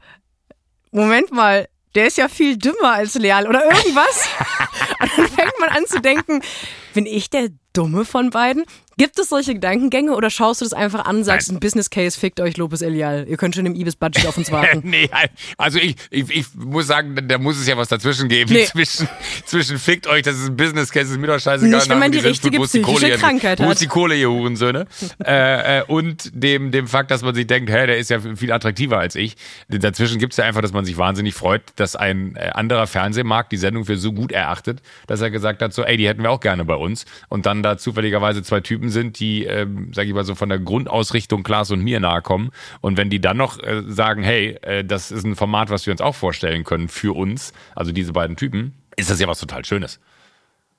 [0.92, 4.28] Moment mal, der ist ja viel dümmer als Leal oder irgendwas.
[5.36, 6.42] und fängt man an zu denken,
[6.94, 8.66] bin ich der Dumme von beiden?
[8.98, 12.40] Gibt es solche Gedankengänge oder schaust du das einfach an, sagst ein Business Case, fickt
[12.40, 13.26] euch Lopez Elial.
[13.28, 14.82] Ihr könnt schon im Ibis-Budget auf uns warten.
[14.86, 15.10] nee,
[15.58, 18.54] also ich, ich, ich muss sagen, da muss es ja was dazwischen geben.
[18.54, 18.64] Nee.
[18.64, 19.10] Zwischen,
[19.46, 21.78] zwischen fickt euch, das ist ein Business Case, ist mir doch scheißegal.
[21.78, 23.74] Nicht, wenn man die richtige wo die psychische Kohle, Krankheit Wo hat.
[23.74, 24.88] ist die Kohle, ihr Hurensöhne?
[25.26, 28.54] äh, äh, und dem, dem Fakt, dass man sich denkt, hä, der ist ja viel
[28.54, 29.36] attraktiver als ich.
[29.68, 33.58] Dazwischen gibt's ja einfach, dass man sich wahnsinnig freut, dass ein äh, anderer Fernsehmarkt die
[33.58, 36.40] Sendung für so gut erachtet, dass er gesagt hat, so, ey, die hätten wir auch
[36.40, 37.06] gerne bei uns.
[37.30, 40.60] Und dann da zufälligerweise zwei Typen sind, die, ähm, sag ich mal so, von der
[40.60, 42.52] Grundausrichtung Klaas und mir nahe kommen.
[42.82, 45.92] Und wenn die dann noch äh, sagen, hey, äh, das ist ein Format, was wir
[45.92, 49.66] uns auch vorstellen können für uns, also diese beiden Typen, ist das ja was total
[49.66, 50.00] Schönes.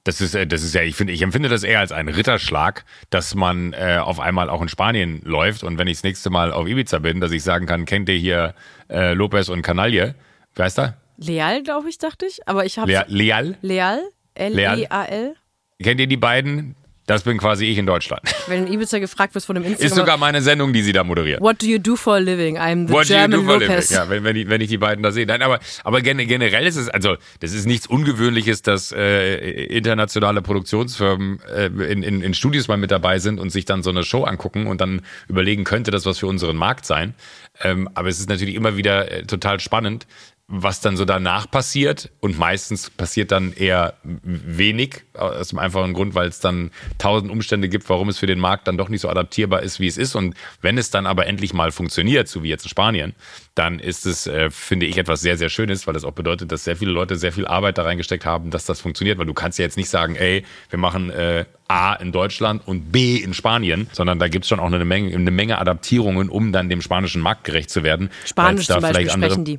[0.04, 2.84] Das ist, äh, das ist ja, ich finde, ich empfinde das eher als einen Ritterschlag,
[3.10, 6.52] dass man äh, auf einmal auch in Spanien läuft und wenn ich das nächste Mal
[6.52, 8.54] auf Ibiza bin, dass ich sagen kann, kennt ihr hier
[8.88, 10.14] äh, Lopez und Canaille?
[10.54, 10.94] Wer ist da?
[11.18, 12.46] Leal, glaube ich, dachte ich.
[12.46, 13.58] Aber ich habe Lea- Leal?
[13.62, 14.00] Leal,
[14.36, 15.34] L-E-A-L.
[15.82, 16.74] Kennt ihr die beiden?
[17.08, 18.20] Das bin quasi ich in Deutschland.
[18.48, 19.96] Wenn in Ibiza gefragt wird von dem Ist Instagram.
[19.96, 21.40] sogar meine Sendung, die sie da moderiert.
[21.40, 22.58] What do you do for a living?
[22.58, 23.68] I'm the What do you German do for a living?
[23.76, 23.90] Lopez.
[23.90, 25.24] Ja, wenn, wenn, ich, wenn ich die beiden da sehe.
[25.24, 30.42] Nein, aber, aber gen- generell ist es, also das ist nichts Ungewöhnliches, dass äh, internationale
[30.42, 34.02] Produktionsfirmen äh, in, in, in Studios mal mit dabei sind und sich dann so eine
[34.02, 37.14] Show angucken und dann überlegen, könnte das was für unseren Markt sein.
[37.62, 40.08] Ähm, aber es ist natürlich immer wieder äh, total spannend,
[40.48, 42.10] was dann so danach passiert.
[42.20, 47.68] Und meistens passiert dann eher wenig, aus dem einfachen Grund, weil es dann tausend Umstände
[47.68, 50.14] gibt, warum es für den Markt dann doch nicht so adaptierbar ist, wie es ist.
[50.14, 53.14] Und wenn es dann aber endlich mal funktioniert, so wie jetzt in Spanien,
[53.56, 56.62] dann ist es, äh, finde ich, etwas sehr, sehr Schönes, weil das auch bedeutet, dass
[56.62, 59.18] sehr viele Leute sehr viel Arbeit da reingesteckt haben, dass das funktioniert.
[59.18, 62.92] Weil du kannst ja jetzt nicht sagen, ey, wir machen äh, A in Deutschland und
[62.92, 66.52] B in Spanien, sondern da gibt es schon auch eine Menge, eine Menge Adaptierungen, um
[66.52, 68.10] dann dem spanischen Markt gerecht zu werden.
[68.24, 69.58] Spanisch zum Beispiel sprechen die.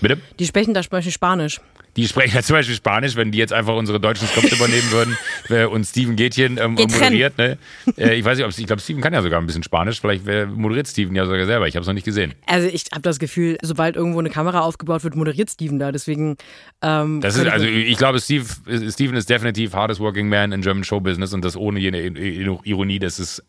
[0.00, 0.18] Bitte?
[0.38, 1.60] Die sprechen da zum Beispiel Spanisch.
[1.96, 5.68] Die sprechen ja zum Beispiel Spanisch, wenn die jetzt einfach unsere deutschen Skripte übernehmen würden
[5.70, 7.38] und Steven Gätchen ähm, moderiert.
[7.38, 7.56] Ne?
[7.96, 10.00] Äh, ich weiß nicht, ob ich glaube, Steven kann ja sogar ein bisschen Spanisch.
[10.00, 11.68] Vielleicht moderiert Steven ja sogar selber.
[11.68, 12.34] Ich habe es noch nicht gesehen.
[12.46, 15.92] Also ich habe das Gefühl, sobald irgendwo eine Kamera aufgebaut wird, moderiert Steven da.
[15.92, 16.36] Deswegen.
[16.82, 18.44] Ähm, das ist, also ich glaube, Steve,
[18.90, 22.98] Steven ist definitiv hardest working man in German Show Business und das ohne jene Ironie.
[22.98, 23.42] Das ist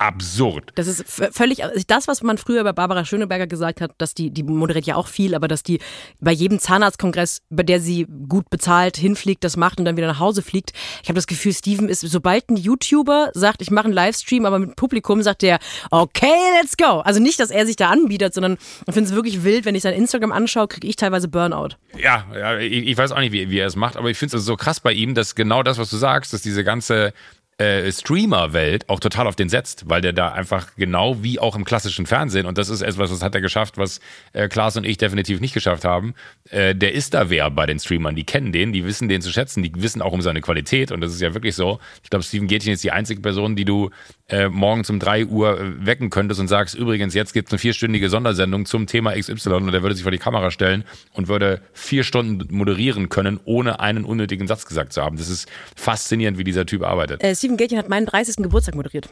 [0.00, 0.72] absurd.
[0.76, 4.30] Das ist völlig, also das, was man früher bei Barbara Schöneberger gesagt hat, dass die,
[4.30, 5.78] die moderiert ja auch viel, aber dass die
[6.20, 10.18] bei jedem Zahnarztkongress, bei der sie gut bezahlt, hinfliegt, das macht und dann wieder nach
[10.18, 10.72] Hause fliegt.
[11.02, 14.58] Ich habe das Gefühl, Steven ist, sobald ein YouTuber sagt, ich mache einen Livestream, aber
[14.58, 15.58] mit Publikum, sagt der,
[15.90, 17.00] okay, let's go.
[17.00, 19.82] Also nicht, dass er sich da anbietet, sondern ich finde es wirklich wild, wenn ich
[19.82, 21.76] sein Instagram anschaue, kriege ich teilweise Burnout.
[21.98, 24.38] Ja, ja ich, ich, weiß auch nicht, wie, wie er es macht, aber ich finde
[24.38, 27.12] es so krass bei ihm, dass genau das, was du sagst, dass diese ganze
[27.60, 31.64] äh, Streamer-Welt auch total auf den setzt, weil der da einfach genau wie auch im
[31.64, 34.00] klassischen Fernsehen, und das ist etwas, das hat er geschafft, was
[34.32, 36.14] äh, Klaas und ich definitiv nicht geschafft haben,
[36.48, 38.16] äh, der ist da wer bei den Streamern.
[38.16, 41.02] Die kennen den, die wissen den zu schätzen, die wissen auch um seine Qualität und
[41.02, 41.80] das ist ja wirklich so.
[42.02, 43.90] Ich glaube, Steven Gätchen ist die einzige Person, die du
[44.30, 47.58] äh, morgens um drei Uhr äh, wecken könntest und sagst, übrigens, jetzt gibt es eine
[47.58, 51.60] vierstündige Sondersendung zum Thema XY und der würde sich vor die Kamera stellen und würde
[51.74, 55.16] vier Stunden moderieren können, ohne einen unnötigen Satz gesagt zu haben.
[55.16, 57.22] Das ist faszinierend, wie dieser Typ arbeitet.
[57.22, 58.36] Äh, Steven Gätchen hat meinen 30.
[58.36, 59.08] Geburtstag moderiert.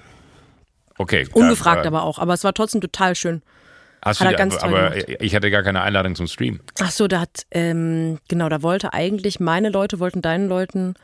[0.97, 1.27] Okay.
[1.33, 3.43] Ungefragt äh, aber auch, aber es war trotzdem total schön.
[4.01, 5.17] Hast hat du, ganz aber gemacht.
[5.21, 6.61] ich hatte gar keine Einladung zum Stream.
[6.81, 10.95] Ach so, da hat, ähm, genau, da wollte eigentlich, meine Leute wollten deinen Leuten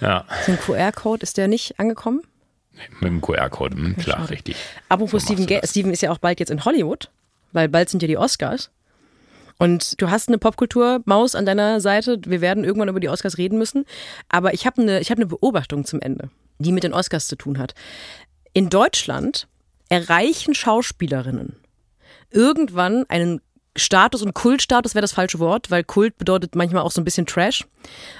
[0.00, 0.24] ja.
[0.46, 2.22] so QR-Code, ist der nicht angekommen?
[3.00, 4.30] Mit dem QR-Code, hm, klar, Schade.
[4.30, 4.56] richtig.
[4.88, 7.10] Apropos so Steven, Steven ist ja auch bald jetzt in Hollywood,
[7.52, 8.70] weil bald sind ja die Oscars.
[9.58, 12.18] Und du hast eine Popkultur-Maus an deiner Seite.
[12.26, 13.84] Wir werden irgendwann über die Oscars reden müssen.
[14.28, 17.58] Aber ich habe eine, hab eine Beobachtung zum Ende, die mit den Oscars zu tun
[17.58, 17.74] hat.
[18.52, 19.48] In Deutschland
[19.88, 21.56] erreichen Schauspielerinnen
[22.34, 23.40] irgendwann einen
[23.76, 27.26] Status und Kultstatus wäre das falsche Wort, weil Kult bedeutet manchmal auch so ein bisschen
[27.26, 27.64] Trash.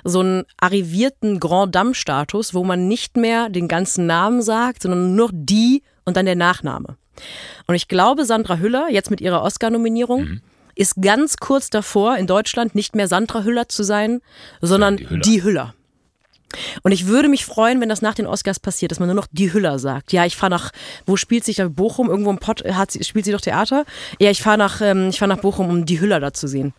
[0.03, 5.30] So einen arrivierten Grand Dame-Status, wo man nicht mehr den ganzen Namen sagt, sondern nur
[5.32, 6.97] die und dann der Nachname.
[7.66, 10.41] Und ich glaube, Sandra Hüller, jetzt mit ihrer Oscar-Nominierung, mhm.
[10.75, 14.20] Ist ganz kurz davor, in Deutschland nicht mehr Sandra Hüller zu sein,
[14.61, 15.20] sondern die Hüller.
[15.20, 15.75] Die Hüller.
[16.83, 19.27] Und ich würde mich freuen, wenn das nach den Oscars passiert, dass man nur noch
[19.31, 20.12] die Hüller sagt.
[20.12, 20.70] Ja, ich fahre nach,
[21.07, 22.09] wo spielt sich da Bochum?
[22.09, 23.85] Irgendwo im Pott hat sie, spielt sie doch Theater?
[24.18, 26.75] Ja, ich fahre nach, ähm, ich nach Bochum, um die Hüller da zu sehen.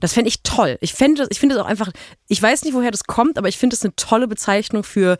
[0.00, 0.78] Das fände ich toll.
[0.80, 1.90] Ich finde ich finde es auch einfach,
[2.28, 5.18] ich weiß nicht, woher das kommt, aber ich finde es eine tolle Bezeichnung für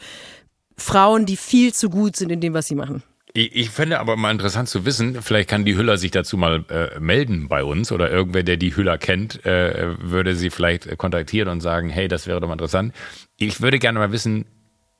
[0.76, 3.02] Frauen, die viel zu gut sind in dem, was sie machen.
[3.36, 6.64] Ich, ich fände aber mal interessant zu wissen, vielleicht kann die Hüller sich dazu mal
[6.70, 11.48] äh, melden bei uns oder irgendwer, der die Hüller kennt, äh, würde sie vielleicht kontaktieren
[11.48, 12.94] und sagen, hey, das wäre doch mal interessant.
[13.36, 14.46] Ich würde gerne mal wissen,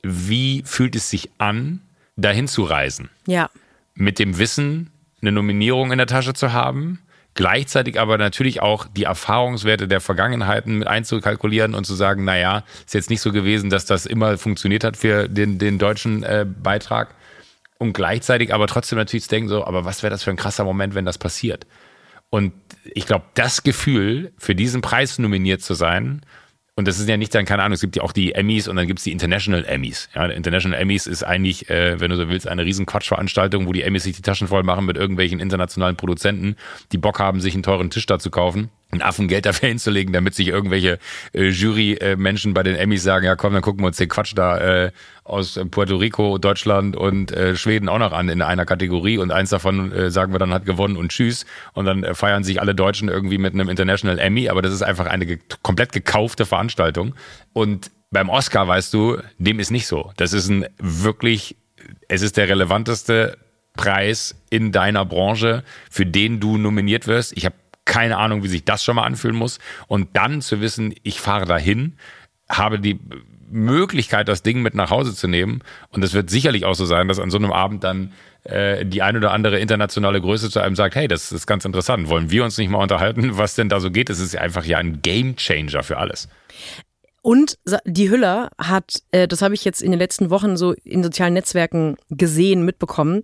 [0.02, 1.80] wie fühlt es sich an,
[2.16, 3.08] dahin zu reisen?
[3.26, 3.50] Ja.
[3.94, 4.90] Mit dem Wissen,
[5.22, 6.98] eine Nominierung in der Tasche zu haben,
[7.34, 12.94] gleichzeitig aber natürlich auch die Erfahrungswerte der Vergangenheiten mit einzukalkulieren und zu sagen, naja, ist
[12.94, 17.14] jetzt nicht so gewesen, dass das immer funktioniert hat für den, den deutschen äh, Beitrag
[17.84, 20.64] und gleichzeitig aber trotzdem natürlich zu denken, so, aber was wäre das für ein krasser
[20.64, 21.66] Moment, wenn das passiert?
[22.30, 22.52] Und
[22.84, 26.22] ich glaube, das Gefühl, für diesen Preis nominiert zu sein,
[26.76, 28.74] und das ist ja nicht dann, keine Ahnung, es gibt ja auch die Emmys und
[28.74, 30.08] dann gibt es die International Emmys.
[30.14, 33.82] Ja, International Emmys ist eigentlich, äh, wenn du so willst, eine riesen Quatschveranstaltung, wo die
[33.82, 36.56] Emmys sich die Taschen voll machen mit irgendwelchen internationalen Produzenten,
[36.90, 40.12] die Bock haben, sich einen teuren Tisch da zu kaufen einen Affen Geld dafür hinzulegen,
[40.12, 40.98] damit sich irgendwelche
[41.32, 44.32] äh, Jury-Menschen äh, bei den Emmys sagen, ja komm, dann gucken wir uns den Quatsch
[44.36, 44.92] da äh,
[45.24, 49.50] aus Puerto Rico, Deutschland und äh, Schweden auch noch an in einer Kategorie und eins
[49.50, 52.74] davon äh, sagen wir dann hat gewonnen und tschüss und dann äh, feiern sich alle
[52.74, 57.14] Deutschen irgendwie mit einem International Emmy, aber das ist einfach eine ge komplett gekaufte Veranstaltung
[57.52, 60.12] und beim Oscar, weißt du, dem ist nicht so.
[60.16, 61.56] Das ist ein wirklich,
[62.08, 63.36] es ist der relevanteste
[63.74, 67.36] Preis in deiner Branche, für den du nominiert wirst.
[67.36, 69.58] Ich habe keine Ahnung, wie sich das schon mal anfühlen muss.
[69.86, 71.96] Und dann zu wissen, ich fahre dahin,
[72.48, 72.98] habe die
[73.50, 75.62] Möglichkeit, das Ding mit nach Hause zu nehmen.
[75.90, 78.12] Und es wird sicherlich auch so sein, dass an so einem Abend dann
[78.44, 82.08] äh, die ein oder andere internationale Größe zu einem sagt, hey, das ist ganz interessant.
[82.08, 84.10] Wollen wir uns nicht mal unterhalten, was denn da so geht?
[84.10, 86.28] Es ist einfach ja ein Game Changer für alles.
[87.22, 91.02] Und die Hüller hat, äh, das habe ich jetzt in den letzten Wochen so in
[91.02, 93.22] sozialen Netzwerken gesehen, mitbekommen.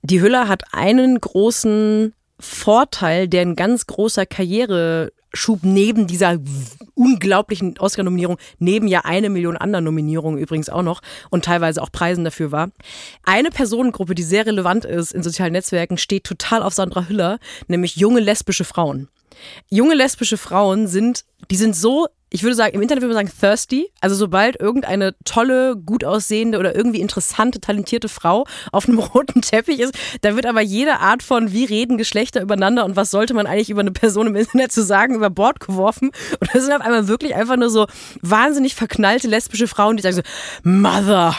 [0.00, 6.38] Die Hüller hat einen großen Vorteil, der ein ganz großer Karriere Nachschub neben dieser
[6.94, 12.24] unglaublichen Oscar-Nominierung, neben ja eine Million anderen Nominierungen übrigens auch noch und teilweise auch Preisen
[12.24, 12.70] dafür war.
[13.24, 17.96] Eine Personengruppe, die sehr relevant ist in sozialen Netzwerken, steht total auf Sandra Hüller, nämlich
[17.96, 19.08] junge lesbische Frauen.
[19.70, 23.38] Junge lesbische Frauen sind, die sind so ich würde sagen, im Internet würde man sagen
[23.38, 23.90] thirsty.
[24.00, 29.80] Also sobald irgendeine tolle, gut aussehende oder irgendwie interessante, talentierte Frau auf einem roten Teppich
[29.80, 33.46] ist, da wird aber jede Art von, wie reden Geschlechter übereinander und was sollte man
[33.46, 36.10] eigentlich über eine Person im Internet zu sagen, über Bord geworfen.
[36.40, 37.86] Und das sind auf einmal wirklich einfach nur so
[38.22, 40.22] wahnsinnig verknallte lesbische Frauen, die sagen so,
[40.62, 41.36] Mother,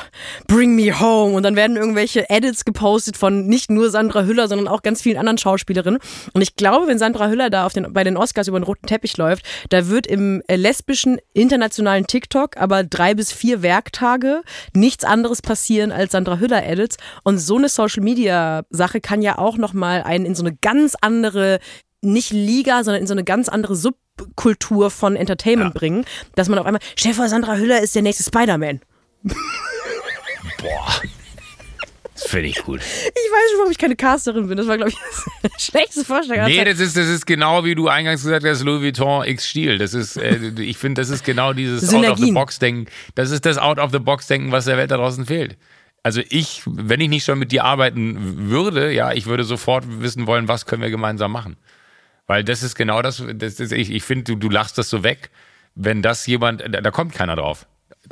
[0.48, 1.34] bring me home.
[1.34, 5.18] Und dann werden irgendwelche Edits gepostet von nicht nur Sandra Hüller, sondern auch ganz vielen
[5.18, 6.00] anderen Schauspielerinnen.
[6.34, 8.86] Und ich glaube, wenn Sandra Hüller da auf den, bei den Oscars über den roten
[8.86, 10.82] Teppich läuft, da wird im äh, lesbischen
[11.34, 14.41] internationalen TikTok aber drei bis vier Werktage
[14.73, 19.38] nichts anderes passieren als Sandra Hüller Edits und so eine Social Media Sache kann ja
[19.38, 21.59] auch noch mal einen in so eine ganz andere
[22.03, 25.79] nicht Liga, sondern in so eine ganz andere Subkultur von Entertainment ja.
[25.79, 26.05] bringen,
[26.36, 26.81] dass man auf einmal,
[27.13, 28.81] vor, Sandra Hüller ist der nächste Spider-Man.
[30.61, 31.01] Boah.
[32.26, 32.80] Finde ich gut.
[32.80, 34.57] Ich weiß schon, warum ich keine Casterin bin.
[34.57, 34.97] Das war, glaube ich,
[35.41, 36.47] das schlechteste Vorschlag.
[36.47, 39.78] Nee, das ist, das ist genau wie du eingangs gesagt hast, Louis Vuitton X Stil.
[39.78, 42.91] Das ist, äh, ich finde, das ist genau dieses Out-of-the-Box-Denken.
[43.15, 45.57] Das ist das Out-of-the-Box-Denken, was der Welt da draußen fehlt.
[46.01, 50.28] Also ich, wenn ich nicht schon mit dir arbeiten würde, ja, ich würde sofort wissen
[50.28, 51.55] wollen, was können wir gemeinsam machen.
[52.28, 55.03] Weil das ist genau das, das ist, ich, ich finde, du, du lachst das so
[55.03, 55.30] weg.
[55.76, 57.65] Wenn das jemand, da, da kommt keiner drauf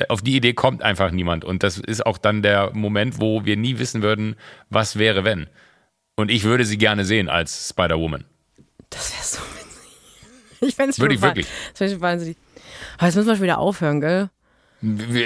[0.09, 1.45] auf die Idee kommt einfach niemand.
[1.45, 4.35] Und das ist auch dann der Moment, wo wir nie wissen würden,
[4.69, 5.47] was wäre, wenn.
[6.15, 8.25] Und ich würde sie gerne sehen als Spider-Woman.
[8.89, 9.61] Das wäre so witzig.
[10.63, 11.47] Ich fände es Würde ich wirklich.
[11.71, 12.37] Das wäre wahnsinnig.
[12.97, 14.29] Aber jetzt müssen wir schon wieder aufhören, gell?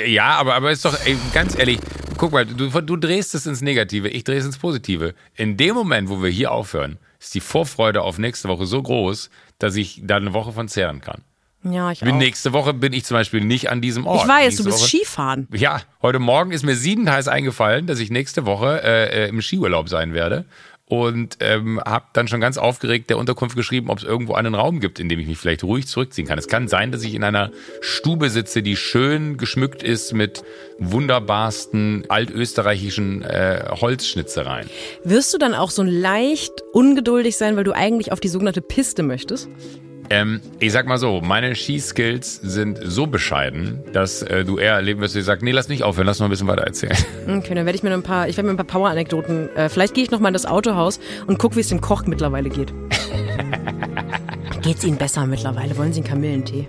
[0.08, 1.80] Ja, aber, aber ist doch, ey, ganz ehrlich,
[2.18, 5.14] guck mal, du, du drehst es ins Negative, ich drehe es ins Positive.
[5.36, 9.30] In dem Moment, wo wir hier aufhören, ist die Vorfreude auf nächste Woche so groß,
[9.60, 11.24] dass ich da eine Woche von zehren kann.
[11.70, 12.18] Ja, ich bin auch.
[12.18, 14.24] Nächste Woche bin ich zum Beispiel nicht an diesem Ort.
[14.24, 15.48] Ich weiß, nächste du bist Woche, Skifahren.
[15.54, 19.42] Ja, heute Morgen ist mir siedend heiß eingefallen, dass ich nächste Woche äh, äh im
[19.42, 20.46] Skiurlaub sein werde
[20.88, 24.80] und ähm, habe dann schon ganz aufgeregt der Unterkunft geschrieben, ob es irgendwo einen Raum
[24.80, 26.38] gibt, in dem ich mich vielleicht ruhig zurückziehen kann.
[26.38, 27.52] Es kann sein, dass ich in einer
[27.82, 30.44] Stube sitze, die schön geschmückt ist mit
[30.78, 34.70] wunderbarsten altösterreichischen äh, Holzschnitzereien.
[35.04, 39.02] Wirst du dann auch so leicht ungeduldig sein, weil du eigentlich auf die sogenannte Piste
[39.02, 39.50] möchtest?
[40.10, 45.02] Ähm, ich sag mal so, meine Skiskills sind so bescheiden, dass äh, du eher erleben
[45.02, 46.96] wirst, wie du sagst, nee, lass nicht aufhören, lass noch ein bisschen weiter erzählen.
[47.28, 49.94] Okay, dann werde ich mir ein paar, ich werde mir ein paar Power-Anekdoten, äh, vielleicht
[49.96, 52.72] gehe ich noch mal in das Autohaus und gucke, wie es dem Koch mittlerweile geht.
[54.62, 55.76] Geht's Ihnen besser mittlerweile?
[55.78, 56.68] Wollen Sie einen Kamillentee?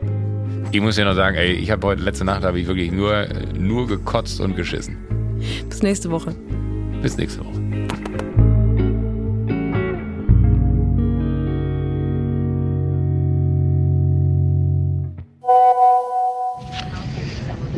[0.72, 3.26] Ich muss dir noch sagen, ey, ich habe heute, letzte Nacht habe ich wirklich nur,
[3.56, 4.96] nur gekotzt und geschissen.
[5.68, 6.34] Bis nächste Woche.
[7.02, 8.25] Bis nächste Woche.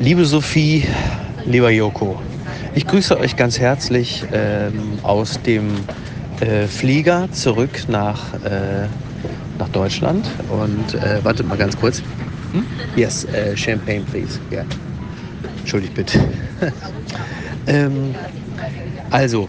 [0.00, 0.84] Liebe Sophie,
[1.44, 2.22] lieber Joko,
[2.76, 5.70] ich grüße euch ganz herzlich ähm, aus dem
[6.38, 8.86] äh, Flieger zurück nach, äh,
[9.58, 10.30] nach Deutschland.
[10.50, 12.00] Und äh, wartet mal ganz kurz.
[12.52, 12.64] Hm?
[12.94, 14.38] Yes, uh, Champagne, please.
[14.52, 14.64] Yeah.
[15.58, 16.20] Entschuldigt bitte.
[17.66, 18.14] ähm,
[19.10, 19.48] also,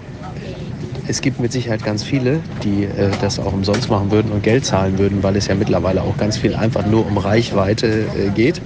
[1.08, 4.66] es gibt mit Sicherheit ganz viele, die äh, das auch umsonst machen würden und Geld
[4.66, 8.62] zahlen würden, weil es ja mittlerweile auch ganz viel einfach nur um Reichweite äh, geht.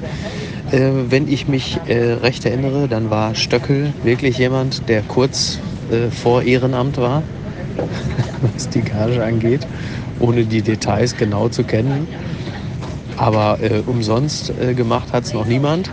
[0.71, 5.59] Äh, wenn ich mich äh, recht erinnere, dann war Stöckel wirklich jemand, der kurz
[5.91, 7.23] äh, vor Ehrenamt war,
[8.53, 9.67] was die Gage angeht,
[10.19, 12.07] ohne die Details genau zu kennen.
[13.17, 15.91] Aber äh, umsonst äh, gemacht hat es noch niemand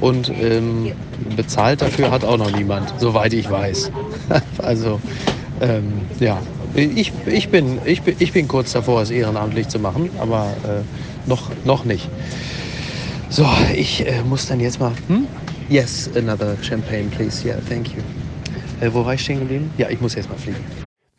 [0.00, 0.92] und ähm,
[1.36, 3.90] bezahlt dafür hat auch noch niemand, soweit ich weiß.
[4.58, 5.00] also
[5.60, 6.38] ähm, ja,
[6.74, 11.28] ich, ich, bin, ich, bin, ich bin kurz davor, es ehrenamtlich zu machen, aber äh,
[11.28, 12.08] noch, noch nicht.
[13.30, 14.92] So, ich äh, muss dann jetzt mal.
[15.06, 15.26] Hm?
[15.68, 17.46] Yes, another champagne, please.
[17.46, 18.02] Yeah, thank you.
[18.80, 19.72] Äh, wo war ich stehen geblieben?
[19.78, 20.58] Ja, ich muss jetzt mal fliegen.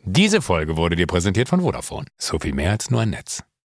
[0.04, 2.06] Diese Folge wurde dir präsentiert von Vodafone.
[2.18, 3.42] So viel mehr als nur ein Netz.